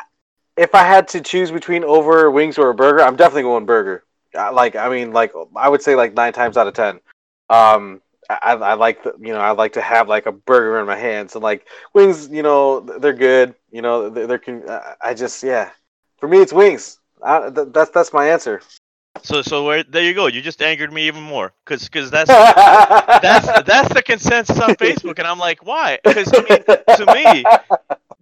if 0.56 0.74
I 0.74 0.84
had 0.84 1.08
to 1.08 1.20
choose 1.20 1.50
between 1.50 1.82
over 1.84 2.30
wings 2.30 2.58
or 2.58 2.70
a 2.70 2.74
burger, 2.74 3.02
I'm 3.02 3.16
definitely 3.16 3.42
going 3.42 3.64
burger. 3.64 4.04
Like 4.34 4.76
I 4.76 4.90
mean, 4.90 5.12
like 5.12 5.32
I 5.54 5.68
would 5.68 5.80
say 5.80 5.94
like 5.94 6.12
nine 6.14 6.34
times 6.34 6.56
out 6.58 6.66
of 6.66 6.74
ten. 6.74 7.00
Um, 7.48 8.02
I, 8.28 8.54
I 8.54 8.74
like 8.74 9.02
the, 9.04 9.14
you 9.20 9.32
know 9.32 9.40
I 9.40 9.52
like 9.52 9.74
to 9.74 9.80
have 9.80 10.08
like 10.08 10.26
a 10.26 10.32
burger 10.32 10.80
in 10.80 10.86
my 10.86 10.96
hands 10.96 11.34
and 11.34 11.42
like 11.44 11.66
wings. 11.94 12.28
You 12.28 12.42
know 12.42 12.80
they're 12.80 13.12
good. 13.12 13.54
You 13.70 13.82
know 13.82 14.08
they're, 14.10 14.26
they're 14.26 14.38
con- 14.38 14.64
I 15.00 15.14
just 15.14 15.42
yeah. 15.42 15.70
For 16.18 16.28
me, 16.28 16.38
it's 16.38 16.52
wings. 16.52 16.98
I, 17.22 17.50
th- 17.50 17.68
that's 17.72 17.90
that's 17.90 18.12
my 18.12 18.28
answer. 18.28 18.60
So 19.22 19.42
so 19.42 19.64
where 19.64 19.82
there 19.84 20.02
you 20.02 20.14
go. 20.14 20.26
You 20.26 20.40
just 20.42 20.62
angered 20.62 20.92
me 20.92 21.06
even 21.06 21.22
more 21.22 21.52
because 21.64 21.84
because 21.84 22.10
that's 22.10 22.36
that's 23.20 23.50
that's 23.64 23.92
the 23.92 24.02
consensus 24.02 24.58
on 24.60 24.74
Facebook, 24.74 25.18
and 25.18 25.26
I'm 25.26 25.38
like, 25.38 25.64
why? 25.64 25.98
Because 26.06 26.32
I 26.34 26.40
mean, 26.40 26.64
to 26.92 27.06
me, 27.06 27.50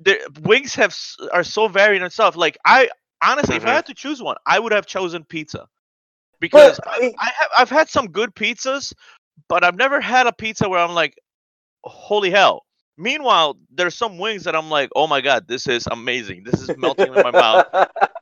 the 0.01 0.19
wings 0.43 0.75
have 0.77 0.97
are 1.33 1.45
so 1.45 1.69
varied 1.69 2.03
and 2.03 2.13
stuff. 2.13 2.37
Like 2.37 2.59
I 2.65 2.89
honestly, 3.23 3.57
if 3.57 3.67
I 3.67 3.73
Mhm. 3.73 3.75
had 3.75 3.87
to 3.87 3.95
choose 3.95 4.23
one, 4.23 4.37
I 4.47 4.59
would 4.59 4.73
have 4.73 4.87
chosen 4.87 5.25
pizza 5.25 5.69
because 6.41 6.79
But, 6.85 6.87
I, 6.87 7.13
I 7.19 7.25
have 7.39 7.51
I've 7.59 7.71
had 7.71 7.89
some 7.89 8.09
good 8.09 8.35
pizzas, 8.35 8.93
but 9.49 9.65
I've 9.65 9.77
never 9.77 10.01
had 10.01 10.27
a 10.27 10.33
pizza 10.33 10.69
where 10.69 10.81
I'm 10.81 10.95
like, 10.95 11.17
holy 11.85 12.31
hell. 12.31 12.65
Meanwhile, 12.97 13.57
there's 13.71 13.97
some 13.97 14.19
wings 14.19 14.45
that 14.45 14.55
I'm 14.55 14.71
like, 14.71 14.89
oh 14.95 15.07
my 15.07 15.21
god, 15.21 15.49
this 15.49 15.67
is 15.67 15.87
amazing. 15.91 16.45
This 16.45 16.61
is 16.61 16.77
melting 16.77 17.13
in 17.13 17.23
my 17.23 17.31
mouth. 17.33 17.67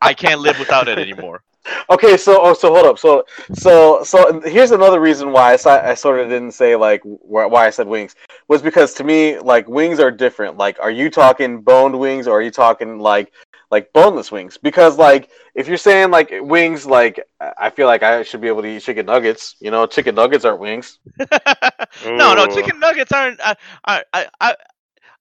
I 0.00 0.14
can't 0.14 0.40
live 0.40 0.58
without 0.58 0.88
it 0.88 0.98
anymore. 0.98 1.42
Okay, 1.90 2.16
so 2.16 2.40
oh, 2.42 2.54
so 2.54 2.74
hold 2.74 2.86
up. 2.86 2.98
So 2.98 3.24
so 3.52 4.02
so 4.02 4.40
here's 4.40 4.72
another 4.72 4.98
reason 5.00 5.30
why 5.30 5.52
I, 5.52 5.90
I 5.90 5.94
sort 5.94 6.20
of 6.20 6.28
didn't 6.28 6.52
say 6.52 6.74
like 6.74 7.02
wh- 7.02 7.50
why 7.50 7.66
I 7.66 7.70
said 7.70 7.86
wings 7.86 8.16
was 8.48 8.62
because 8.62 8.94
to 8.94 9.04
me 9.04 9.38
like 9.38 9.68
wings 9.68 10.00
are 10.00 10.10
different. 10.10 10.56
Like, 10.56 10.78
are 10.80 10.90
you 10.90 11.10
talking 11.10 11.60
boned 11.60 11.98
wings 11.98 12.26
or 12.26 12.38
are 12.38 12.42
you 12.42 12.50
talking 12.50 12.98
like 12.98 13.32
like 13.72 13.92
boneless 13.94 14.32
wings? 14.32 14.58
Because 14.58 14.98
like 14.98 15.30
if 15.56 15.68
you're 15.68 15.78
saying 15.78 16.10
like 16.12 16.32
wings, 16.40 16.86
like 16.86 17.20
I 17.40 17.52
I 17.58 17.70
feel 17.70 17.88
like 17.88 18.04
I 18.04 18.22
should 18.22 18.42
be 18.42 18.48
able 18.48 18.62
to 18.62 18.68
eat 18.68 18.82
chicken 18.82 19.06
nuggets. 19.06 19.56
You 19.60 19.72
know, 19.72 19.86
chicken 19.86 20.16
nuggets 20.16 20.44
aren't 20.44 20.60
wings. 20.60 21.00
no, 22.16 22.34
no, 22.34 22.46
chicken 22.46 22.78
nuggets 22.80 23.12
aren't. 23.12 23.40
I, 23.42 23.56
I, 23.86 24.04
I, 24.12 24.28
I, 24.40 24.56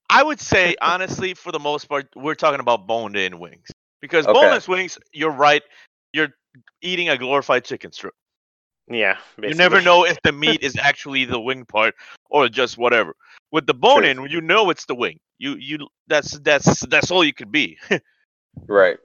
I 0.09 0.23
would 0.23 0.39
say 0.39 0.75
honestly, 0.81 1.33
for 1.33 1.51
the 1.51 1.59
most 1.59 1.85
part, 1.85 2.07
we're 2.15 2.35
talking 2.35 2.59
about 2.59 2.87
boned-in 2.87 3.39
wings 3.39 3.67
because 4.01 4.27
Okay. 4.27 4.27
boneless 4.27 4.67
wings. 4.67 4.97
You're 5.13 5.31
right. 5.31 5.63
You're 6.13 6.29
eating 6.81 7.09
a 7.09 7.17
glorified 7.17 7.65
chicken 7.65 7.91
strip. 7.91 8.13
Yeah, 8.87 9.17
You 9.43 9.55
never 9.55 9.81
know 9.81 10.05
if 10.05 10.21
the 10.21 10.31
meat 10.31 10.63
is 10.63 10.77
actually 10.77 11.25
the 11.25 11.39
wing 11.39 11.65
part 11.65 11.95
or 12.29 12.47
just 12.49 12.77
whatever. 12.77 13.15
With 13.51 13.65
the 13.67 13.73
bone 13.73 14.05
in, 14.05 14.25
you 14.29 14.41
know 14.41 14.69
it's 14.69 14.85
the 14.85 14.95
wing. 14.95 15.19
You 15.39 15.55
you 15.55 15.87
that's 16.07 16.37
that's 16.39 16.79
that's 16.87 17.11
all 17.11 17.23
you 17.23 17.33
could 17.33 17.51
be. 17.51 17.77
Right. 18.67 18.97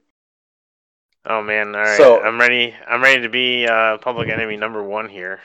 Oh 1.25 1.41
man, 1.41 1.75
all 1.75 1.81
right. 1.81 1.97
So- 1.97 2.21
I'm 2.21 2.39
ready. 2.39 2.73
I'm 2.87 3.01
ready 3.01 3.21
to 3.23 3.29
be 3.29 3.67
uh, 3.67 3.97
public 3.97 4.29
enemy 4.29 4.57
number 4.57 4.81
one 4.83 5.09
here. 5.09 5.39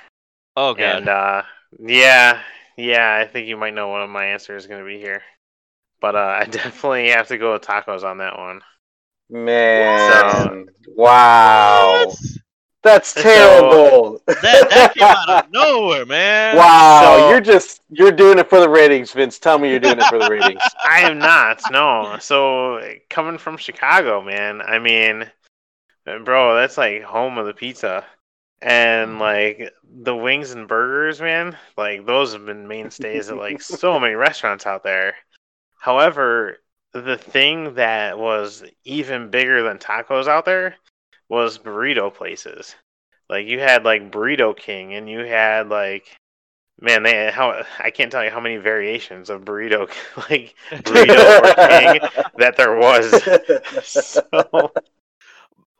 oh 0.56 0.74
god. 0.74 0.98
And 0.98 1.08
uh, 1.08 1.42
yeah, 1.78 2.40
yeah, 2.76 3.14
I 3.20 3.26
think 3.26 3.48
you 3.48 3.56
might 3.56 3.74
know 3.74 3.88
what 3.88 4.06
my 4.08 4.26
answer 4.26 4.56
is 4.56 4.66
going 4.66 4.80
to 4.80 4.86
be 4.86 4.98
here. 4.98 5.22
But 6.00 6.14
uh, 6.14 6.18
I 6.40 6.44
definitely 6.44 7.08
have 7.10 7.28
to 7.28 7.38
go 7.38 7.52
with 7.54 7.62
tacos 7.62 8.04
on 8.04 8.18
that 8.18 8.38
one. 8.38 8.62
Man. 9.30 10.66
Wow. 10.94 12.06
What? 12.06 12.18
That's 12.82 13.10
So- 13.10 13.22
terrible. 13.22 14.22
That 14.26 14.70
that 14.70 14.94
came 14.94 15.04
out 15.04 15.44
of 15.44 15.52
nowhere, 15.52 16.04
man. 16.04 16.56
wow. 16.56 17.16
So- 17.16 17.30
you're 17.30 17.40
just 17.40 17.80
you're 17.90 18.12
doing 18.12 18.38
it 18.38 18.48
for 18.48 18.60
the 18.60 18.68
ratings, 18.68 19.12
Vince. 19.12 19.38
Tell 19.38 19.58
me 19.58 19.70
you're 19.70 19.80
doing 19.80 19.98
it 19.98 20.04
for 20.04 20.18
the 20.18 20.28
ratings. 20.28 20.62
I 20.84 21.00
am 21.02 21.18
not. 21.18 21.62
No. 21.70 22.16
So 22.20 22.80
coming 23.08 23.38
from 23.38 23.56
Chicago, 23.56 24.20
man. 24.20 24.60
I 24.62 24.78
mean, 24.78 25.30
bro, 26.04 26.56
that's 26.56 26.76
like 26.76 27.02
home 27.02 27.38
of 27.38 27.46
the 27.46 27.54
pizza. 27.54 28.04
And 28.60 29.12
mm-hmm. 29.12 29.20
like 29.20 29.72
the 29.84 30.16
wings 30.16 30.52
and 30.52 30.68
burgers, 30.68 31.20
man, 31.20 31.56
like 31.76 32.06
those 32.06 32.32
have 32.32 32.46
been 32.46 32.68
mainstays 32.68 33.28
at 33.30 33.36
like 33.36 33.60
so 33.60 33.98
many 34.00 34.14
restaurants 34.14 34.66
out 34.66 34.84
there. 34.84 35.14
However, 35.78 36.58
the 36.92 37.16
thing 37.16 37.74
that 37.74 38.18
was 38.18 38.62
even 38.84 39.30
bigger 39.30 39.62
than 39.62 39.78
tacos 39.78 40.28
out 40.28 40.44
there 40.44 40.76
was 41.32 41.58
burrito 41.58 42.12
places. 42.14 42.76
Like 43.30 43.46
you 43.46 43.58
had 43.58 43.84
like 43.84 44.10
Burrito 44.12 44.54
King 44.54 44.92
and 44.94 45.08
you 45.08 45.20
had 45.20 45.68
like 45.70 46.04
man, 46.80 47.02
they 47.02 47.30
how 47.30 47.64
I 47.78 47.90
can't 47.90 48.12
tell 48.12 48.22
you 48.22 48.30
how 48.30 48.40
many 48.40 48.58
variations 48.58 49.30
of 49.30 49.42
burrito 49.44 49.88
like 50.30 50.54
burrito 50.70 51.40
or 51.40 51.68
king 51.68 52.00
that 52.38 52.56
there 52.56 52.76
was. 52.76 53.10
So 53.82 54.22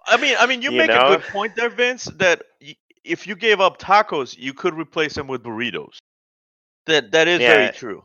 I 0.07 0.16
mean, 0.16 0.34
I 0.38 0.46
mean, 0.46 0.62
you, 0.62 0.72
You 0.72 0.78
make 0.78 0.88
know? 0.88 1.07
a 1.07 1.16
good 1.16 1.26
point 1.26 1.55
there, 1.55 1.68
Vince. 1.70 2.05
That 2.16 2.42
if 3.05 3.26
you 3.26 3.36
gave 3.36 3.61
up 3.61 3.78
tacos, 3.78 4.36
you 4.36 4.53
could 4.55 4.74
replace 4.74 5.14
them 5.14 5.26
with 5.28 5.42
burritos. 5.42 5.98
That 6.86 7.12
that 7.12 7.28
is 7.28 7.40
Yeah. 7.40 7.55
very 7.55 7.72
true. 7.72 8.03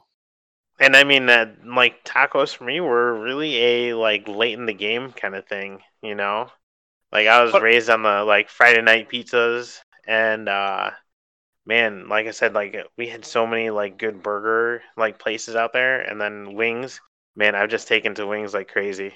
and 0.79 0.95
I 0.95 1.03
mean 1.05 1.25
that 1.27 1.65
like 1.65 2.03
tacos 2.03 2.53
for 2.55 2.65
me 2.65 2.81
were 2.81 3.19
really 3.19 3.55
a 3.57 3.93
like 3.95 4.27
late 4.27 4.53
in 4.59 4.65
the 4.65 4.73
game 4.73 5.11
kind 5.13 5.33
of 5.35 5.47
thing, 5.47 5.81
you 6.01 6.13
know? 6.13 6.51
Like 7.11 7.27
I 7.27 7.41
was 7.43 7.51
But- 7.51 7.61
raised 7.61 7.89
on 7.89 8.03
the 8.03 8.23
like 8.23 8.49
Friday 8.49 8.81
night 8.81 9.09
pizzas 9.09 9.79
and 10.07 10.47
uh 10.49 10.91
man, 11.65 12.07
like 12.09 12.27
I 12.27 12.31
said, 12.31 12.53
like 12.53 12.75
we 12.97 13.07
had 13.07 13.25
so 13.25 13.45
many 13.47 13.69
like 13.69 13.97
good 13.97 14.21
burger 14.23 14.81
like 14.95 15.19
places 15.19 15.55
out 15.55 15.73
there 15.73 16.01
and 16.01 16.19
then 16.19 16.53
wings. 16.55 17.01
Man, 17.35 17.55
I've 17.55 17.69
just 17.69 17.87
taken 17.87 18.15
to 18.15 18.25
wings 18.25 18.53
like 18.53 18.67
crazy. 18.67 19.13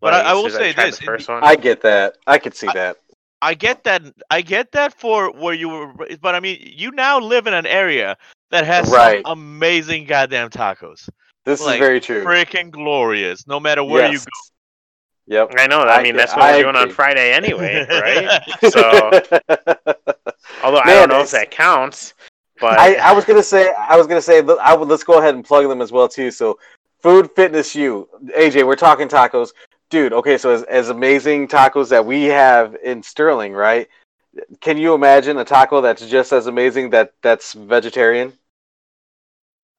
But 0.00 0.14
I- 0.14 0.18
Like, 0.18 0.26
I 0.26 0.30
as 0.30 0.42
will 0.42 0.50
say 0.50 0.72
tried 0.72 0.86
this, 0.88 0.98
the 0.98 1.04
first 1.04 1.28
one. 1.28 1.42
I 1.44 1.56
get 1.56 1.80
that. 1.82 2.16
I 2.26 2.38
could 2.38 2.54
see 2.54 2.68
I- 2.68 2.72
that. 2.74 2.96
I 3.40 3.54
get 3.54 3.84
that. 3.84 4.02
I 4.30 4.40
get 4.40 4.72
that 4.72 4.92
for 4.98 5.30
where 5.30 5.54
you 5.54 5.68
were, 5.68 5.92
but 6.20 6.34
I 6.34 6.40
mean, 6.40 6.58
you 6.60 6.90
now 6.90 7.20
live 7.20 7.46
in 7.46 7.54
an 7.54 7.66
area 7.66 8.16
that 8.50 8.64
has 8.64 8.90
Right. 8.90 9.22
some 9.24 9.30
amazing 9.32 10.06
goddamn 10.06 10.50
tacos. 10.50 11.08
This 11.44 11.60
like, 11.60 11.74
is 11.74 11.86
very 11.86 12.00
true. 12.00 12.24
Freaking 12.24 12.72
glorious. 12.72 13.46
No 13.46 13.60
matter 13.60 13.84
where 13.84 14.10
you 14.10 14.18
go. 14.18 14.24
Yep. 15.28 15.52
I 15.58 15.66
know. 15.66 15.80
I, 15.80 15.98
I 15.98 16.02
mean, 16.02 16.16
that's 16.16 16.32
what 16.34 16.42
I 16.42 16.56
we're 16.56 16.62
doing 16.64 16.76
on. 16.76 16.90
Friday 16.90 17.32
anyway, 17.32 17.86
right? 17.88 18.42
So- 18.70 19.10
Although 20.64 20.80
I 20.80 20.94
don't 20.94 21.08
know 21.10 21.20
if 21.20 21.30
that 21.32 21.50
counts. 21.50 22.14
But 22.60 22.78
I, 22.78 22.94
I 22.96 23.12
was 23.12 23.24
gonna 23.24 23.42
say 23.42 23.70
I 23.78 23.96
was 23.96 24.06
gonna 24.06 24.22
say 24.22 24.42
I 24.60 24.74
would, 24.74 24.88
let's 24.88 25.04
go 25.04 25.18
ahead 25.18 25.34
and 25.34 25.44
plug 25.44 25.68
them 25.68 25.80
as 25.80 25.92
well 25.92 26.08
too. 26.08 26.30
So, 26.30 26.58
Food 27.00 27.30
Fitness 27.36 27.74
U, 27.76 28.08
AJ, 28.36 28.66
we're 28.66 28.74
talking 28.74 29.06
tacos, 29.06 29.50
dude. 29.90 30.12
Okay, 30.12 30.36
so 30.38 30.50
as, 30.50 30.62
as 30.64 30.88
amazing 30.88 31.46
tacos 31.46 31.88
that 31.90 32.04
we 32.04 32.24
have 32.24 32.74
in 32.82 33.02
Sterling, 33.02 33.52
right? 33.52 33.86
Can 34.60 34.76
you 34.76 34.94
imagine 34.94 35.38
a 35.38 35.44
taco 35.44 35.80
that's 35.80 36.04
just 36.06 36.32
as 36.32 36.46
amazing 36.48 36.90
that 36.90 37.12
that's 37.22 37.52
vegetarian? 37.52 38.32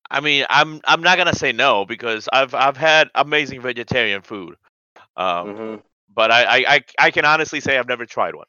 I 0.09 0.21
mean, 0.21 0.45
I'm 0.49 0.79
I'm 0.85 1.01
not 1.01 1.17
gonna 1.17 1.35
say 1.35 1.51
no 1.51 1.85
because 1.85 2.29
I've 2.31 2.53
I've 2.55 2.77
had 2.77 3.09
amazing 3.15 3.61
vegetarian 3.61 4.21
food, 4.21 4.55
um, 5.19 5.57
hmm 5.57 5.75
but 6.15 6.31
I, 6.31 6.43
I 6.43 6.75
I 6.75 6.83
I 6.99 7.11
can 7.11 7.25
honestly 7.25 7.59
say 7.61 7.77
I've 7.77 7.87
never 7.87 8.05
tried 8.05 8.35
one. 8.35 8.47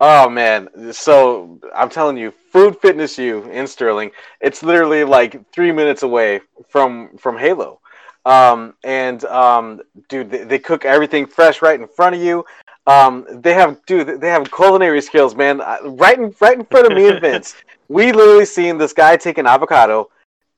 Oh 0.00 0.28
man, 0.28 0.92
so 0.92 1.58
I'm 1.74 1.88
telling 1.88 2.18
you, 2.18 2.30
Food 2.30 2.76
Fitness 2.80 3.18
U 3.18 3.44
in 3.50 3.66
Sterling, 3.66 4.10
it's 4.42 4.62
literally 4.62 5.04
like 5.04 5.50
three 5.52 5.72
minutes 5.72 6.02
away 6.02 6.40
from 6.68 7.16
from 7.18 7.38
Halo, 7.38 7.80
um, 8.26 8.74
and 8.84 9.24
um, 9.24 9.80
dude, 10.08 10.30
they, 10.30 10.44
they 10.44 10.58
cook 10.58 10.84
everything 10.84 11.26
fresh 11.26 11.62
right 11.62 11.80
in 11.80 11.88
front 11.88 12.14
of 12.14 12.20
you. 12.22 12.44
Um, 12.86 13.26
they 13.42 13.54
have 13.54 13.84
dude, 13.86 14.20
they 14.20 14.28
have 14.28 14.50
culinary 14.50 15.00
skills, 15.00 15.34
man, 15.34 15.58
right 15.84 16.18
in 16.18 16.34
right 16.40 16.58
in 16.58 16.66
front 16.66 16.86
of 16.86 16.92
me 16.92 17.08
and 17.08 17.20
Vince. 17.22 17.54
we 17.88 18.12
literally 18.12 18.44
seen 18.44 18.78
this 18.78 18.92
guy 18.92 19.16
take 19.16 19.38
an 19.38 19.46
avocado, 19.46 20.10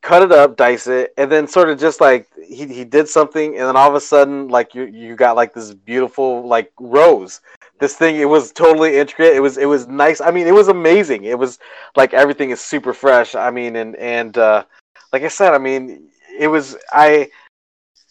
cut 0.03 0.23
it 0.23 0.33
up, 0.33 0.57
dice 0.57 0.87
it, 0.87 1.13
and 1.17 1.31
then 1.31 1.47
sort 1.47 1.69
of 1.69 1.79
just 1.79 2.01
like 2.01 2.29
he, 2.47 2.67
he 2.67 2.85
did 2.85 3.09
something, 3.09 3.57
and 3.57 3.67
then 3.67 3.77
all 3.77 3.89
of 3.89 3.95
a 3.95 4.01
sudden, 4.01 4.49
like 4.49 4.75
you 4.75 4.85
you 4.85 5.17
got 5.17 5.37
like 5.37 5.55
this 5.55 5.75
beautiful 5.75 6.47
like 6.47 6.73
rose. 6.79 7.41
This 7.81 7.95
thing 7.95 8.17
it 8.17 8.29
was 8.29 8.53
totally 8.53 8.97
intricate. 8.97 9.37
It 9.37 9.41
was 9.41 9.59
it 9.59 9.67
was 9.67 9.87
nice. 9.87 10.21
I 10.21 10.31
mean 10.31 10.47
it 10.47 10.55
was 10.55 10.69
amazing. 10.69 11.25
It 11.25 11.39
was 11.39 11.59
like 11.97 12.15
everything 12.15 12.51
is 12.51 12.61
super 12.61 12.93
fresh. 12.93 13.35
I 13.35 13.51
mean 13.51 13.77
and 13.77 13.97
and 13.97 14.37
uh 14.37 14.65
like 15.13 15.23
i 15.23 15.29
said 15.29 15.55
i 15.55 15.59
mean 15.59 16.09
it 16.39 16.49
was 16.49 16.77
i 16.93 17.29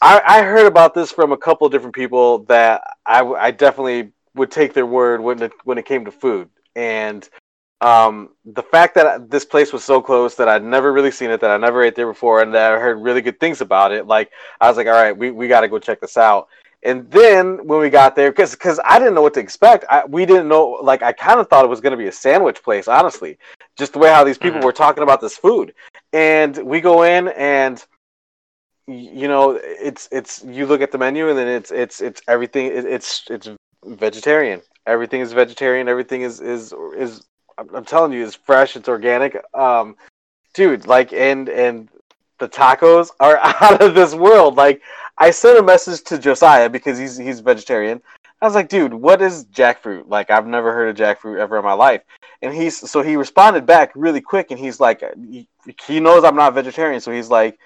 i, 0.01 0.21
I 0.25 0.41
heard 0.43 0.67
about 0.67 0.93
this 0.93 1.11
from 1.11 1.31
a 1.31 1.37
couple 1.37 1.65
of 1.65 1.73
different 1.73 1.95
people 1.95 2.39
that 2.45 2.81
I, 3.05 3.23
I 3.23 3.51
definitely 3.51 4.11
would 4.35 4.51
take 4.51 4.73
their 4.73 4.85
word 4.85 5.21
when 5.21 5.41
it 5.41 5.51
when 5.63 5.77
it 5.77 5.85
came 5.85 6.05
to 6.05 6.11
food. 6.11 6.49
And 6.75 7.27
um 7.81 8.29
the 8.45 8.63
fact 8.63 8.95
that 8.95 9.29
this 9.29 9.45
place 9.45 9.71
was 9.71 9.83
so 9.83 10.01
close 10.01 10.35
that 10.35 10.47
i'd 10.47 10.63
never 10.63 10.91
really 10.93 11.11
seen 11.11 11.29
it 11.29 11.39
that 11.39 11.51
i 11.51 11.57
never 11.57 11.83
ate 11.83 11.95
there 11.95 12.07
before 12.07 12.41
and 12.41 12.53
that 12.53 12.73
i 12.73 12.79
heard 12.79 12.99
really 13.01 13.21
good 13.21 13.39
things 13.39 13.61
about 13.61 13.91
it 13.91 14.07
like 14.07 14.31
i 14.61 14.67
was 14.67 14.77
like 14.77 14.87
all 14.87 14.93
right 14.93 15.15
we, 15.15 15.31
we 15.31 15.47
got 15.47 15.61
to 15.61 15.67
go 15.67 15.77
check 15.77 15.99
this 16.01 16.17
out 16.17 16.47
and 16.83 17.09
then 17.11 17.65
when 17.67 17.79
we 17.79 17.89
got 17.89 18.15
there, 18.15 18.31
because 18.31 18.51
because 18.51 18.79
I 18.85 18.99
didn't 18.99 19.15
know 19.15 19.21
what 19.21 19.33
to 19.33 19.39
expect, 19.39 19.85
I, 19.89 20.05
we 20.05 20.25
didn't 20.25 20.47
know. 20.47 20.79
Like 20.81 21.01
I 21.01 21.11
kind 21.11 21.39
of 21.39 21.49
thought 21.49 21.65
it 21.65 21.69
was 21.69 21.81
going 21.81 21.91
to 21.91 21.97
be 21.97 22.07
a 22.07 22.11
sandwich 22.11 22.63
place, 22.63 22.87
honestly, 22.87 23.37
just 23.77 23.93
the 23.93 23.99
way 23.99 24.09
how 24.09 24.23
these 24.23 24.37
people 24.37 24.61
Mhm. 24.61 24.63
were 24.63 24.71
talking 24.71 25.03
about 25.03 25.19
this 25.19 25.37
food. 25.37 25.73
And 26.13 26.55
we 26.57 26.79
go 26.79 27.03
in, 27.03 27.29
and 27.29 27.83
you 28.87 29.27
know, 29.27 29.59
it's 29.61 30.07
it's 30.11 30.43
you 30.45 30.65
look 30.65 30.81
at 30.81 30.91
the 30.91 30.97
menu, 30.97 31.29
and 31.29 31.37
then 31.37 31.47
it's 31.47 31.71
it's 31.71 31.99
it's 31.99 32.21
everything. 32.27 32.67
It, 32.67 32.85
it's 32.85 33.23
it's 33.29 33.49
vegetarian. 33.85 34.61
Everything 34.85 35.21
is 35.21 35.33
vegetarian. 35.33 35.87
Everything 35.89 36.21
is 36.21 36.39
is 36.39 36.73
is. 36.95 37.23
I'm, 37.57 37.73
I'm 37.73 37.85
telling 37.85 38.13
you, 38.13 38.25
it's 38.25 38.35
fresh. 38.35 38.75
It's 38.75 38.87
organic. 38.89 39.41
Um, 39.53 39.95
dude, 40.53 40.87
like 40.87 41.13
and 41.13 41.49
and 41.49 41.89
the 42.39 42.49
tacos 42.49 43.11
are 43.19 43.37
out 43.43 43.81
of 43.81 43.95
this 43.95 44.13
world. 44.13 44.55
Like 44.55 44.81
I 45.17 45.31
sent 45.31 45.59
a 45.59 45.63
message 45.63 46.03
to 46.03 46.17
Josiah 46.17 46.69
because 46.69 46.97
he's 46.97 47.17
he's 47.17 47.39
vegetarian. 47.39 48.01
I 48.41 48.45
was 48.45 48.53
like, 48.53 48.69
dude, 48.69 48.93
what 48.93 49.21
is 49.21 49.45
jackfruit? 49.45 50.03
Like 50.07 50.29
I've 50.29 50.45
never 50.45 50.71
heard 50.71 50.89
of 50.89 50.95
jackfruit 50.95 51.39
ever 51.39 51.57
in 51.57 51.65
my 51.65 51.73
life. 51.73 52.01
And 52.41 52.53
he's 52.53 52.77
so 52.89 53.01
he 53.01 53.15
responded 53.15 53.65
back 53.65 53.91
really 53.95 54.21
quick 54.21 54.51
and 54.51 54.59
he's 54.59 54.79
like 54.79 55.03
he, 55.29 55.47
he 55.87 55.99
knows 55.99 56.23
I'm 56.23 56.35
not 56.35 56.53
vegetarian, 56.53 57.01
so 57.01 57.11
he's 57.11 57.29
like, 57.29 57.57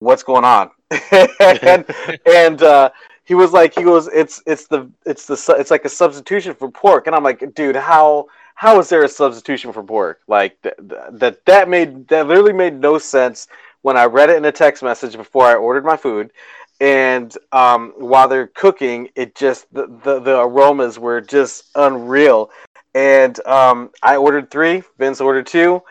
What's 0.00 0.22
going 0.22 0.44
on? 0.44 0.70
and 1.40 1.84
and 2.26 2.62
uh 2.62 2.90
he 3.24 3.34
was 3.34 3.52
like 3.52 3.74
he 3.74 3.82
goes, 3.82 4.08
It's 4.08 4.42
it's 4.46 4.66
the 4.66 4.90
it's 5.06 5.26
the 5.26 5.56
it's 5.58 5.70
like 5.70 5.86
a 5.86 5.88
substitution 5.88 6.54
for 6.54 6.70
pork. 6.70 7.06
And 7.06 7.16
I'm 7.16 7.24
like, 7.24 7.54
dude, 7.54 7.76
how 7.76 8.26
how 8.58 8.80
is 8.80 8.88
there 8.88 9.04
a 9.04 9.08
substitution 9.08 9.72
for 9.72 9.84
pork? 9.84 10.20
Like 10.26 10.60
th- 10.62 10.74
th- 10.76 11.00
that 11.12 11.44
that 11.46 11.68
made 11.68 12.08
that 12.08 12.26
literally 12.26 12.52
made 12.52 12.80
no 12.80 12.98
sense 12.98 13.46
when 13.82 13.96
I 13.96 14.06
read 14.06 14.30
it 14.30 14.36
in 14.36 14.44
a 14.44 14.52
text 14.52 14.82
message 14.82 15.16
before 15.16 15.46
I 15.46 15.54
ordered 15.54 15.84
my 15.84 15.96
food 15.96 16.32
and 16.80 17.36
um, 17.52 17.92
while 17.96 18.28
they're 18.28 18.46
cooking, 18.48 19.08
it 19.16 19.34
just 19.34 19.72
the, 19.72 19.86
the, 20.04 20.20
the 20.20 20.40
aromas 20.40 20.98
were 20.98 21.20
just 21.20 21.64
unreal. 21.74 22.50
And 22.94 23.38
um, 23.46 23.90
I 24.02 24.16
ordered 24.16 24.50
three. 24.50 24.82
Vince 24.98 25.20
ordered 25.20 25.46
two. 25.46 25.82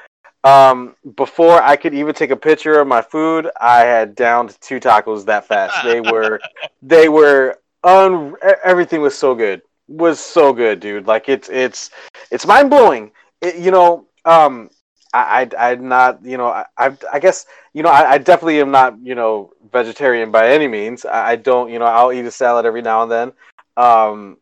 Um, 0.43 0.95
before 1.15 1.61
I 1.61 1.75
could 1.75 1.93
even 1.93 2.13
take 2.13 2.31
a 2.31 2.37
picture 2.37 2.79
of 2.79 2.87
my 2.87 3.01
food, 3.01 3.49
I 3.59 3.79
had 3.79 4.15
downed 4.15 4.57
two 4.61 4.79
tacos 4.79 5.25
that 5.25 5.45
fast. 5.45 5.83
They 5.83 5.99
were, 5.99 6.39
they 6.81 7.09
were 7.09 7.59
un. 7.83 8.35
Everything 8.63 9.01
was 9.01 9.17
so 9.17 9.35
good. 9.35 9.61
Was 9.87 10.19
so 10.19 10.51
good, 10.53 10.79
dude. 10.79 11.07
Like 11.07 11.29
it's 11.29 11.49
it's 11.49 11.91
it's 12.29 12.45
mind 12.45 12.69
blowing. 12.69 13.11
It, 13.41 13.55
you 13.55 13.71
know, 13.71 14.07
um, 14.25 14.69
I, 15.13 15.49
I 15.57 15.71
I'm 15.71 15.87
not. 15.87 16.23
You 16.25 16.37
know, 16.37 16.47
I 16.47 16.65
I, 16.77 16.97
I 17.13 17.19
guess 17.19 17.45
you 17.77 17.83
know, 17.83 17.89
I, 17.89 18.13
I 18.13 18.17
definitely 18.17 18.59
am 18.59 18.71
not, 18.71 18.97
you 19.03 19.13
know, 19.13 19.53
vegetarian 19.71 20.31
by 20.31 20.49
any 20.49 20.67
means. 20.67 21.05
I, 21.05 21.31
I 21.31 21.35
don't, 21.35 21.69
you 21.69 21.77
know, 21.77 21.85
I'll 21.85 22.11
eat 22.11 22.25
a 22.25 22.31
salad 22.31 22.65
every 22.65 22.81
now 22.81 23.03
and 23.03 23.11
then. 23.11 23.33
Um, 23.77 24.37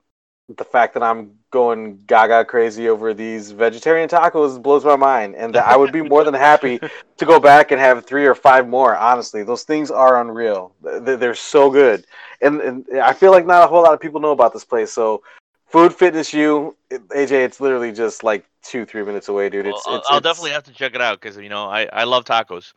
the 0.49 0.63
fact 0.63 0.93
that 0.93 1.03
I'm 1.03 1.31
going 1.49 2.03
gaga 2.05 2.45
crazy 2.45 2.87
over 2.87 3.13
these 3.13 3.51
vegetarian 3.51 4.07
tacos 4.07 4.61
blows 4.61 4.85
my 4.85 4.95
mind, 4.95 5.35
and 5.35 5.53
that 5.55 5.65
I 5.65 5.75
would 5.75 5.91
be 5.91 6.01
more 6.01 6.23
than 6.23 6.33
happy 6.35 6.79
to 7.17 7.25
go 7.25 7.39
back 7.39 7.71
and 7.71 7.79
have 7.79 8.05
three 8.05 8.25
or 8.25 8.35
five 8.35 8.67
more. 8.67 8.95
Honestly, 8.95 9.43
those 9.43 9.63
things 9.63 9.89
are 9.89 10.21
unreal. 10.21 10.73
They're, 10.81 11.17
they're 11.17 11.35
so 11.35 11.71
good, 11.71 12.05
and, 12.41 12.61
and 12.61 12.85
I 13.01 13.13
feel 13.13 13.31
like 13.31 13.45
not 13.45 13.63
a 13.63 13.67
whole 13.67 13.81
lot 13.81 13.93
of 13.93 13.99
people 13.99 14.21
know 14.21 14.31
about 14.31 14.53
this 14.53 14.65
place. 14.65 14.91
So, 14.91 15.23
Food 15.67 15.93
Fitness 15.93 16.33
U, 16.33 16.75
AJ, 16.91 17.31
it's 17.31 17.59
literally 17.59 17.91
just 17.91 18.23
like 18.23 18.45
two, 18.61 18.85
three 18.85 19.03
minutes 19.03 19.29
away, 19.29 19.49
dude. 19.49 19.65
It's, 19.65 19.87
Well, 19.87 19.97
it's, 19.97 20.07
I'll 20.09 20.17
it's- 20.17 20.33
definitely 20.35 20.51
have 20.51 20.63
to 20.65 20.73
check 20.73 20.93
it 20.93 21.01
out 21.01 21.19
because 21.19 21.37
you 21.37 21.49
know 21.49 21.65
I, 21.65 21.87
I 21.91 22.03
love 22.03 22.23
tacos. 22.25 22.73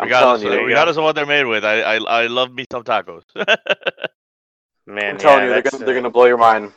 I'm 0.00 0.06
Regardless, 0.06 0.40
telling 0.40 0.42
you, 0.42 0.48
of, 0.48 0.52
there 0.52 0.60
you 0.62 0.66
regardless 0.66 0.96
of 0.96 1.04
what 1.04 1.14
they're 1.14 1.26
made 1.26 1.44
with, 1.44 1.64
I, 1.64 1.82
I 1.82 1.96
I 1.96 2.26
love 2.26 2.52
me 2.52 2.64
some 2.72 2.82
tacos. 2.82 3.22
Man, 4.86 5.14
I'm 5.14 5.18
telling 5.18 5.42
yeah, 5.42 5.56
you, 5.56 5.62
they're 5.62 5.70
gonna, 5.70 5.84
they're 5.84 5.94
uh, 5.94 5.98
gonna 6.00 6.10
blow 6.10 6.24
your 6.24 6.38
mind. 6.38 6.72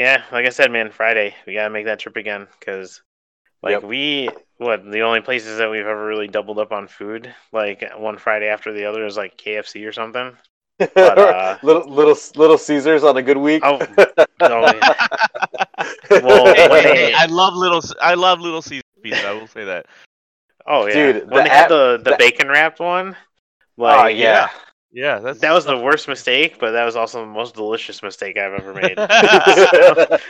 Yeah, 0.00 0.22
like 0.32 0.46
I 0.46 0.48
said, 0.48 0.72
man, 0.72 0.90
Friday 0.90 1.34
we 1.46 1.52
gotta 1.52 1.68
make 1.68 1.84
that 1.84 1.98
trip 1.98 2.16
again 2.16 2.46
because, 2.58 3.02
like, 3.62 3.72
Yep. 3.72 3.82
we 3.82 4.30
what 4.56 4.90
the 4.90 5.00
only 5.02 5.20
places 5.20 5.58
that 5.58 5.70
we've 5.70 5.84
ever 5.86 6.06
really 6.06 6.26
doubled 6.26 6.58
up 6.58 6.72
on 6.72 6.88
food, 6.88 7.34
like 7.52 7.84
one 7.98 8.16
Friday 8.16 8.48
after 8.48 8.72
the 8.72 8.86
other, 8.86 9.04
is 9.04 9.18
like 9.18 9.36
KFC 9.36 9.86
or 9.86 9.92
something. 9.92 10.34
uh, 10.96 11.58
little 11.62 11.86
little 11.86 12.16
little 12.36 12.56
Caesars 12.56 13.04
on 13.04 13.14
a 13.18 13.22
good 13.22 13.36
week. 13.36 13.60
Oh, 13.62 13.78
oh 14.40 14.72
yeah. 14.72 15.06
Well, 16.10 16.46
Hey, 16.54 16.68
hey, 16.68 16.82
hey, 16.82 17.14
I 17.14 17.26
love 17.26 17.52
little 17.54 17.82
I 18.00 18.14
love 18.14 18.40
little 18.40 18.62
Caesars 18.62 18.82
pizza. 19.02 19.28
I 19.28 19.32
will 19.34 19.46
say 19.48 19.64
that. 19.66 19.84
oh 20.66 20.86
yeah, 20.86 20.94
Dude, 20.94 21.16
when 21.30 21.30
the 21.30 21.42
they 21.42 21.48
had 21.50 21.68
the 21.68 22.00
the 22.02 22.10
the- 22.12 22.16
bacon 22.16 22.48
wrapped 22.48 22.80
one, 22.80 23.14
like 23.76 24.16
yeah. 24.16 24.48
Yeah, 24.92 25.20
that's 25.20 25.38
that 25.40 25.52
was 25.52 25.64
the 25.64 25.78
worst 25.78 26.08
mistake, 26.08 26.58
but 26.58 26.72
that 26.72 26.84
was 26.84 26.96
also 26.96 27.20
the 27.20 27.26
most 27.26 27.54
delicious 27.54 28.02
mistake 28.02 28.36
I've 28.36 28.54
ever 28.54 28.74
made. 28.74 28.98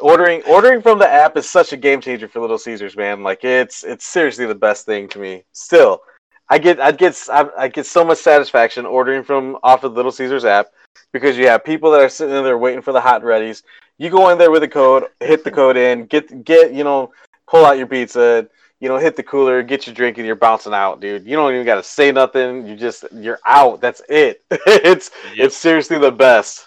ordering 0.00 0.42
ordering 0.44 0.80
from 0.80 0.98
the 0.98 1.08
app 1.08 1.36
is 1.36 1.48
such 1.48 1.72
a 1.72 1.76
game 1.76 2.00
changer 2.00 2.26
for 2.28 2.40
Little 2.40 2.58
Caesars, 2.58 2.96
man. 2.96 3.22
Like 3.22 3.44
it's 3.44 3.84
it's 3.84 4.06
seriously 4.06 4.46
the 4.46 4.54
best 4.54 4.86
thing 4.86 5.08
to 5.08 5.18
me. 5.18 5.44
Still, 5.52 6.00
I 6.48 6.58
get 6.58 6.80
I 6.80 6.92
get 6.92 7.18
I, 7.30 7.48
I 7.58 7.68
get 7.68 7.86
so 7.86 8.04
much 8.04 8.18
satisfaction 8.18 8.86
ordering 8.86 9.22
from 9.24 9.58
off 9.62 9.84
of 9.84 9.92
Little 9.92 10.12
Caesars 10.12 10.46
app 10.46 10.68
because 11.12 11.36
you 11.36 11.46
have 11.48 11.64
people 11.64 11.90
that 11.90 12.00
are 12.00 12.08
sitting 12.08 12.34
in 12.34 12.44
there 12.44 12.58
waiting 12.58 12.82
for 12.82 12.92
the 12.92 13.00
hot 13.00 13.22
and 13.22 13.24
readies. 13.24 13.62
You 13.98 14.08
go 14.08 14.30
in 14.30 14.38
there 14.38 14.50
with 14.50 14.62
a 14.62 14.68
code, 14.68 15.04
hit 15.20 15.44
the 15.44 15.50
code 15.50 15.76
in, 15.76 16.06
get 16.06 16.44
get 16.44 16.72
you 16.72 16.84
know, 16.84 17.12
pull 17.46 17.66
out 17.66 17.76
your 17.76 17.86
pizza, 17.86 18.48
you 18.82 18.88
know, 18.88 18.98
hit 18.98 19.14
the 19.14 19.22
cooler, 19.22 19.62
get 19.62 19.86
your 19.86 19.94
drink, 19.94 20.18
and 20.18 20.26
you're 20.26 20.34
bouncing 20.34 20.74
out, 20.74 21.00
dude. 21.00 21.24
You 21.24 21.36
don't 21.36 21.52
even 21.54 21.64
got 21.64 21.76
to 21.76 21.84
say 21.84 22.10
nothing. 22.10 22.66
You 22.66 22.74
just 22.74 23.04
you're 23.12 23.38
out. 23.46 23.80
That's 23.80 24.02
it. 24.08 24.42
it's 24.50 25.12
Yep. 25.36 25.46
it's 25.46 25.56
seriously 25.56 25.98
the 25.98 26.10
best. 26.10 26.66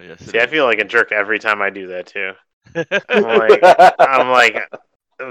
Yes, 0.00 0.20
it 0.20 0.30
See, 0.30 0.40
I 0.40 0.48
feel 0.48 0.64
like 0.64 0.80
a 0.80 0.84
jerk 0.84 1.12
every 1.12 1.38
time 1.38 1.62
I 1.62 1.70
do 1.70 1.86
that 1.86 2.06
too. 2.06 2.32
I'm 2.74 3.22
like, 3.22 3.60
I'm 4.00 4.30
like, 4.30 4.56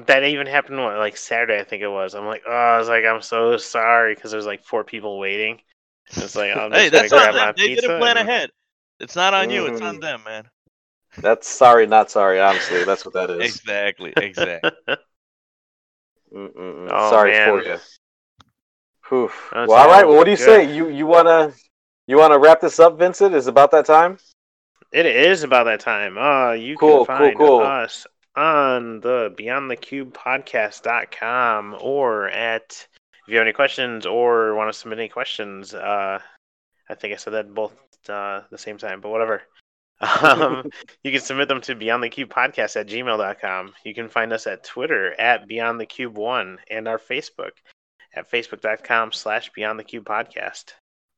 that 0.08 0.24
even 0.24 0.48
happened 0.48 0.82
what, 0.82 0.98
like 0.98 1.18
Saturday, 1.18 1.60
I 1.60 1.66
think 1.66 1.84
it 1.84 1.90
was. 1.90 2.16
I'm 2.16 2.26
like, 2.26 2.44
oh, 2.48 2.52
I 2.54 2.78
was 2.78 2.88
like, 2.88 3.04
I'm 3.04 3.22
so 3.22 3.58
sorry 3.58 4.16
because 4.16 4.32
there's 4.32 4.46
like 4.46 4.64
four 4.64 4.86
people 4.86 5.20
waiting. 5.20 5.60
It's 6.08 6.38
like 6.38 6.56
I'm 6.56 6.72
just 6.72 6.82
hey, 6.82 6.88
that's 6.88 7.12
on 7.12 7.20
grab 7.20 7.34
them. 7.34 7.46
my 7.48 7.52
They 7.52 7.68
pizza. 7.68 7.82
didn't 7.82 8.00
plan 8.00 8.18
and- 8.18 8.30
ahead. 8.30 8.50
It's 9.02 9.18
not 9.18 9.34
on 9.34 9.50
you. 9.50 9.66
It's 9.66 9.82
on 9.82 9.98
mm. 9.98 10.02
them, 10.02 10.22
man. 10.24 10.46
That's 11.18 11.50
sorry, 11.50 11.86
not 11.86 12.10
sorry. 12.10 12.40
Honestly, 12.40 12.86
that's 12.86 13.04
what 13.04 13.14
that 13.16 13.30
is. 13.30 13.58
Exactly. 13.58 14.14
Exactly. 14.16 14.72
Mm-mm-mm. 16.34 16.88
Oh, 16.92 17.10
Sorry 17.10 17.32
man. 17.32 17.50
for 17.50 17.64
you. 17.64 17.78
Well, 19.68 19.74
all 19.74 19.88
right. 19.88 20.08
Well, 20.08 20.18
what 20.18 20.26
do 20.26 20.32
you 20.32 20.38
good. 20.38 20.44
say? 20.46 20.76
You 20.76 20.90
you 20.90 21.06
wanna 21.06 21.54
you 22.08 22.18
wanna 22.18 22.40
wrap 22.40 22.62
this 22.62 22.80
up, 22.80 22.98
Vincent? 22.98 23.36
Is 23.36 23.48
about 23.48 23.72
that 23.72 23.86
time? 23.86 24.18
It 24.92 25.06
is 25.06 25.44
about 25.44 25.66
that 25.66 25.80
time. 25.80 26.18
Uh, 26.18 26.52
you 26.54 26.78
Cool, 26.78 27.06
can 27.06 27.18
cool, 27.18 27.26
find 27.26 27.38
cool. 27.38 27.60
us 27.62 28.08
on 28.36 29.00
the 29.02 29.34
Beyond 29.36 29.70
the 29.70 29.76
Cube 29.76 30.14
podcast.com 30.14 31.76
or 31.80 32.30
at 32.30 32.88
if 33.22 33.28
you 33.28 33.38
have 33.38 33.46
any 33.46 33.54
questions 33.54 34.06
or 34.06 34.56
want 34.56 34.72
to 34.72 34.78
submit 34.78 35.00
any 35.00 35.10
questions. 35.10 35.74
Uh, 35.74 36.20
I 36.90 36.96
think 36.96 37.14
I 37.14 37.18
said 37.18 37.34
that 37.34 37.54
both 37.54 37.74
uh, 38.10 38.42
the 38.52 38.58
same 38.58 38.78
time, 38.78 39.02
but 39.02 39.10
whatever. 39.10 39.44
Um, 40.04 40.70
you 41.04 41.12
can 41.12 41.22
submit 41.22 41.48
them 41.48 41.62
to 41.62 41.76
Beyond 41.76 42.04
the 42.04 42.10
Cube 42.10 42.30
podcast 42.30 42.80
at 42.80 42.88
gmail.com. 42.88 43.74
You 43.84 43.94
can 43.94 44.10
find 44.10 44.34
us 44.34 44.48
at 44.48 44.64
Twitter 44.64 45.20
at 45.20 45.48
Beyond 45.48 45.80
the 45.80 45.86
Cube 45.86 46.18
One 46.18 46.60
and 46.70 46.88
our 46.88 46.98
Facebook 46.98 47.52
at 48.16 48.30
facebook.com 48.30 49.12
slash 49.12 49.52
Beyond 49.54 49.80
the 49.80 49.84
Cube 49.84 50.06
podcast. 50.06 50.74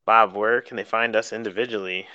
Bob, 0.05 0.35
where 0.35 0.61
can 0.61 0.77
they 0.77 0.83
find 0.83 1.15
us 1.15 1.33
individually? 1.33 2.07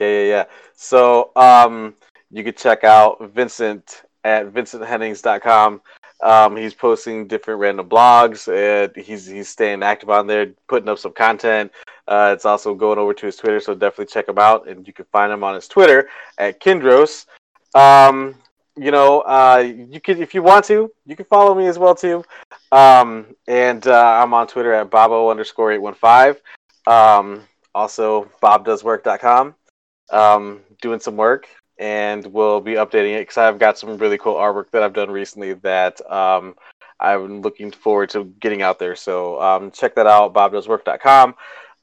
Yeah, 0.00 0.06
yeah, 0.06 0.24
yeah. 0.24 0.44
So 0.74 1.32
um, 1.34 1.94
you 2.30 2.44
could 2.44 2.56
check 2.56 2.84
out 2.84 3.32
Vincent 3.34 4.02
at 4.24 4.52
vincenthennings.com. 4.52 5.80
Um, 6.22 6.56
he's 6.56 6.74
posting 6.74 7.26
different 7.26 7.60
random 7.60 7.88
blogs. 7.88 8.48
And 8.48 8.94
he's 8.96 9.26
he's 9.26 9.48
staying 9.48 9.82
active 9.82 10.10
on 10.10 10.26
there, 10.26 10.52
putting 10.68 10.88
up 10.88 10.98
some 10.98 11.12
content. 11.12 11.72
Uh, 12.06 12.32
it's 12.34 12.44
also 12.44 12.74
going 12.74 12.98
over 12.98 13.14
to 13.14 13.26
his 13.26 13.36
Twitter, 13.36 13.60
so 13.60 13.74
definitely 13.74 14.06
check 14.06 14.28
him 14.28 14.38
out. 14.38 14.68
And 14.68 14.86
you 14.86 14.92
can 14.92 15.04
find 15.12 15.32
him 15.32 15.44
on 15.44 15.54
his 15.54 15.68
Twitter 15.68 16.08
at 16.38 16.60
Kindros. 16.60 17.26
Um, 17.74 18.34
you 18.76 18.90
know, 18.90 19.20
uh, 19.20 19.58
you 19.58 20.00
could 20.00 20.18
if 20.20 20.34
you 20.34 20.42
want 20.42 20.64
to, 20.66 20.90
you 21.04 21.16
can 21.16 21.26
follow 21.26 21.54
me 21.54 21.66
as 21.66 21.78
well 21.78 21.94
too. 21.94 22.24
Um, 22.72 23.34
and 23.46 23.86
uh, 23.86 24.20
I'm 24.22 24.32
on 24.34 24.46
Twitter 24.46 24.72
at 24.72 24.90
Bobo 24.90 25.30
underscore 25.30 25.72
eight 25.72 25.78
one 25.82 25.94
five. 25.94 26.40
Um, 26.86 27.42
also 27.74 28.30
bobdoeswork.com 28.42 29.54
um, 30.10 30.60
doing 30.80 31.00
some 31.00 31.16
work, 31.16 31.48
and 31.78 32.26
we'll 32.26 32.60
be 32.60 32.74
updating 32.74 33.16
it 33.16 33.22
because 33.22 33.38
I've 33.38 33.58
got 33.58 33.78
some 33.78 33.96
really 33.98 34.18
cool 34.18 34.34
artwork 34.34 34.70
that 34.70 34.82
I've 34.82 34.92
done 34.92 35.10
recently 35.10 35.54
that 35.54 36.00
um, 36.10 36.54
I'm 37.00 37.42
looking 37.42 37.70
forward 37.70 38.10
to 38.10 38.24
getting 38.40 38.62
out 38.62 38.78
there. 38.78 38.96
So 38.96 39.40
um, 39.40 39.70
check 39.70 39.94
that 39.94 40.06
out, 40.06 40.34
bobdoeswork.com. 40.34 41.34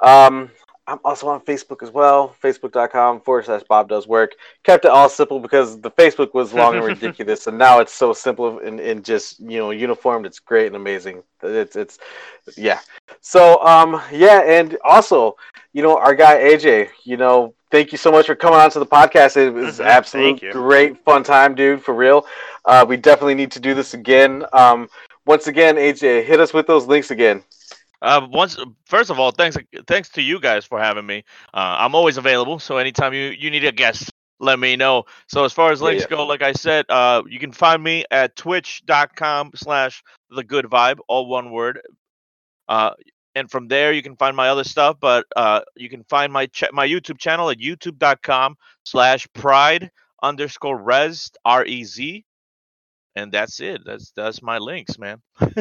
Um, 0.02 0.52
I'm 0.88 1.00
also 1.04 1.28
on 1.30 1.41
Facebook 1.41 1.82
as 1.82 1.89
well, 1.89 2.36
facebook.com 2.43 3.22
forward 3.22 3.46
slash 3.46 3.64
Bob 3.68 3.89
Does 3.89 4.08
Work. 4.08 4.36
Kept 4.64 4.86
it 4.86 4.91
all 4.91 5.10
simple 5.10 5.39
because 5.39 5.82
the 5.82 5.89
Facebook 5.89 6.34
was 6.36 6.54
long 6.54 6.76
and 6.76 6.86
ridiculous, 6.86 7.48
and 7.48 7.58
now 7.58 7.80
it's 7.80 7.93
so 7.93 8.14
simple 8.14 8.60
and, 8.60 8.80
and 8.80 9.04
just 9.04 9.39
you 9.39 9.58
know 9.58 9.72
uniformed. 9.72 10.28
It's 10.28 10.38
great 10.38 10.68
and 10.68 10.76
amazing. 10.76 11.24
It's 11.41 11.76
it's 11.76 11.98
yeah. 12.56 12.82
So 13.22 13.64
um 13.66 14.00
yeah, 14.12 14.41
and 14.41 14.78
also 14.84 15.38
you 15.74 15.82
know 15.82 15.98
our 15.98 16.14
guy 16.14 16.38
AJ, 16.38 16.89
you 17.04 17.18
know 17.18 17.56
thank 17.76 17.92
you 17.92 17.98
so 17.98 18.10
much 18.10 18.26
for 18.28 18.36
coming 18.36 18.58
on 18.58 18.72
to 18.72 18.80
the 18.80 18.86
podcast. 18.86 19.36
It 19.36 19.52
was 19.52 19.80
Mhm, 19.80 19.86
absolute 19.86 20.40
thank 20.40 20.42
you. 20.44 20.52
great 20.54 21.04
fun 21.04 21.24
time, 21.24 21.56
dude. 21.56 21.84
For 21.84 21.94
real, 21.94 22.26
uh, 22.64 22.86
we 22.88 22.96
definitely 22.96 23.36
need 23.36 23.52
to 23.52 23.60
do 23.60 23.74
this 23.74 23.94
again. 23.94 24.46
Um, 24.54 24.88
once 25.26 25.48
again, 25.48 25.76
AJ, 25.78 26.22
hit 26.24 26.40
us 26.40 26.54
with 26.54 26.68
those 26.68 26.86
links 26.88 27.12
again. 27.12 27.44
Uh, 28.02 28.26
once, 28.32 28.58
first 28.86 29.10
of 29.10 29.20
all, 29.20 29.32
thanks, 29.32 29.58
thanks 29.88 30.10
to 30.12 30.22
you 30.22 30.40
guys 30.40 30.64
for 30.64 30.80
having 30.80 31.06
me. 31.06 31.26
Uh, 31.54 31.76
I'm 31.80 31.96
always 31.96 32.18
available, 32.18 32.60
so 32.60 32.78
anytime 32.78 33.14
you 33.14 33.26
you 33.38 33.52
need 33.52 33.66
a 33.66 33.72
guest, 33.74 34.10
let 34.40 34.58
me 34.58 34.78
know. 34.78 35.04
So 35.28 35.44
as 35.44 35.52
far 35.52 35.72
as 35.72 35.82
links 35.82 36.04
yeah. 36.04 36.16
go, 36.16 36.26
like 36.26 36.42
I 36.42 36.54
said, 36.54 36.86
uh, 36.90 37.24
you 37.28 37.40
can 37.40 37.52
find 37.52 37.84
me 37.84 38.06
at 38.10 38.38
twitch.com/slash 38.38 40.04
the 40.30 40.44
good 40.44 40.66
vibe, 40.66 41.00
all 41.10 41.28
one 41.28 41.52
word. 41.52 41.82
Uh, 42.70 42.92
and 43.36 43.50
from 43.52 43.68
there 43.68 43.92
you 43.92 44.02
can 44.02 44.16
find 44.16 44.36
my 44.36 44.50
other 44.50 44.64
stuff, 44.64 44.98
but 45.00 45.26
uh, 45.36 45.62
you 45.76 45.90
can 45.90 46.04
find 46.06 46.32
my 46.32 46.48
ch- 46.48 46.72
my 46.72 46.88
YouTube 46.88 47.18
channel 47.18 47.50
at 47.50 47.60
youtube.com/slash 47.60 49.28
pride 49.34 49.92
underscore 50.24 50.82
res 50.82 51.32
r 51.44 51.66
e 51.66 51.84
z, 51.84 52.26
and 53.16 53.32
that's 53.32 53.60
it. 53.60 53.82
That's 53.86 54.12
that's 54.12 54.42
my 54.42 54.58
links, 54.58 54.98
man. 54.98 55.22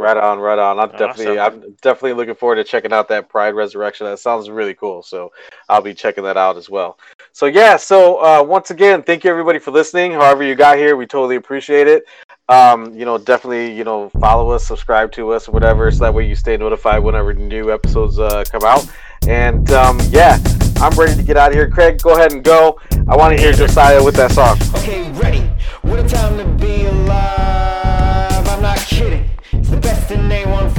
Right 0.00 0.16
on, 0.16 0.38
right 0.38 0.58
on. 0.58 0.78
I'm 0.78 0.88
definitely, 0.92 1.36
Awesome. 1.36 1.64
I'm 1.64 1.76
definitely 1.82 2.14
looking 2.14 2.34
forward 2.34 2.54
to 2.54 2.64
checking 2.64 2.90
out 2.90 3.06
that 3.08 3.28
Pride 3.28 3.54
Resurrection. 3.54 4.06
That 4.06 4.18
sounds 4.18 4.48
really 4.48 4.72
cool. 4.72 5.02
So 5.02 5.30
I'll 5.68 5.82
be 5.82 5.92
checking 5.92 6.24
that 6.24 6.38
out 6.38 6.56
as 6.56 6.70
well. 6.70 6.98
So 7.32 7.44
yeah, 7.44 7.76
so 7.76 8.16
uh, 8.16 8.42
once 8.42 8.70
again, 8.70 9.02
thank 9.02 9.24
you 9.24 9.30
everybody 9.30 9.58
for 9.58 9.72
listening. 9.72 10.12
However 10.12 10.42
you 10.42 10.54
got 10.54 10.78
here, 10.78 10.96
we 10.96 11.04
totally 11.04 11.36
appreciate 11.36 11.86
it. 11.86 12.04
Um, 12.50 12.92
you 12.98 13.04
know, 13.04 13.16
definitely, 13.16 13.72
you 13.72 13.84
know, 13.84 14.10
follow 14.20 14.50
us, 14.50 14.66
subscribe 14.66 15.12
to 15.12 15.30
us, 15.30 15.48
whatever, 15.48 15.88
so 15.92 16.00
that 16.00 16.12
way 16.12 16.26
you 16.26 16.34
stay 16.34 16.56
notified 16.56 17.00
whenever 17.00 17.32
new 17.32 17.72
episodes 17.72 18.18
uh, 18.18 18.42
come 18.50 18.64
out. 18.64 18.90
And 19.28 19.70
um, 19.70 20.00
yeah, 20.08 20.36
I'm 20.78 20.92
ready 20.98 21.14
to 21.14 21.22
get 21.22 21.36
out 21.36 21.52
of 21.52 21.54
here. 21.54 21.70
Craig, 21.70 22.02
go 22.02 22.16
ahead 22.16 22.32
and 22.32 22.42
go. 22.42 22.80
I 23.06 23.16
want 23.16 23.36
to 23.36 23.40
hear 23.40 23.52
Josiah 23.52 24.02
with 24.02 24.16
that 24.16 24.32
song. 24.32 24.58
Okay, 24.74 25.12
ready. 25.12 25.42
What 25.82 26.00
a 26.00 26.08
time 26.08 26.38
to 26.38 26.64
be 26.64 26.86
alive. 26.86 28.48
I'm 28.48 28.62
not 28.62 28.78
kidding. 28.78 29.30
It's 29.52 29.68
the 29.68 29.76
best 29.76 30.10
in 30.10 30.22
A15. 30.22 30.74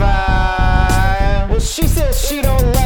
Well, 1.49 1.59
she 1.61 1.87
says 1.87 2.27
she 2.27 2.41
don't 2.41 2.65
like 2.73 2.80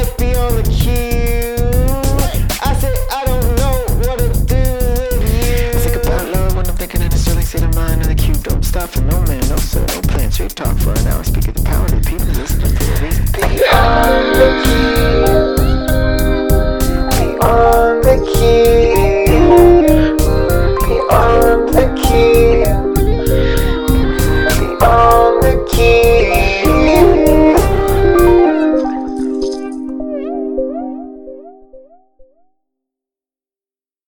stop 8.76 8.90
for 8.90 9.02
no 9.04 9.22
man, 9.22 9.40
no 9.48 9.56
sir, 9.56 9.86
no 9.88 10.02
plan. 10.02 10.30
Straight 10.30 10.54
talk 10.54 10.78
for 10.80 10.92
an 10.92 11.08
hour. 11.08 11.24
Speak 11.24 11.48
of 11.48 11.54
the 11.54 11.64
power 11.64 11.86
of 11.86 11.92
the 11.92 12.10
people. 12.10 12.28
Listen 12.28 12.60
to 12.60 12.68
the 12.68 12.76
reason. 15.56 15.65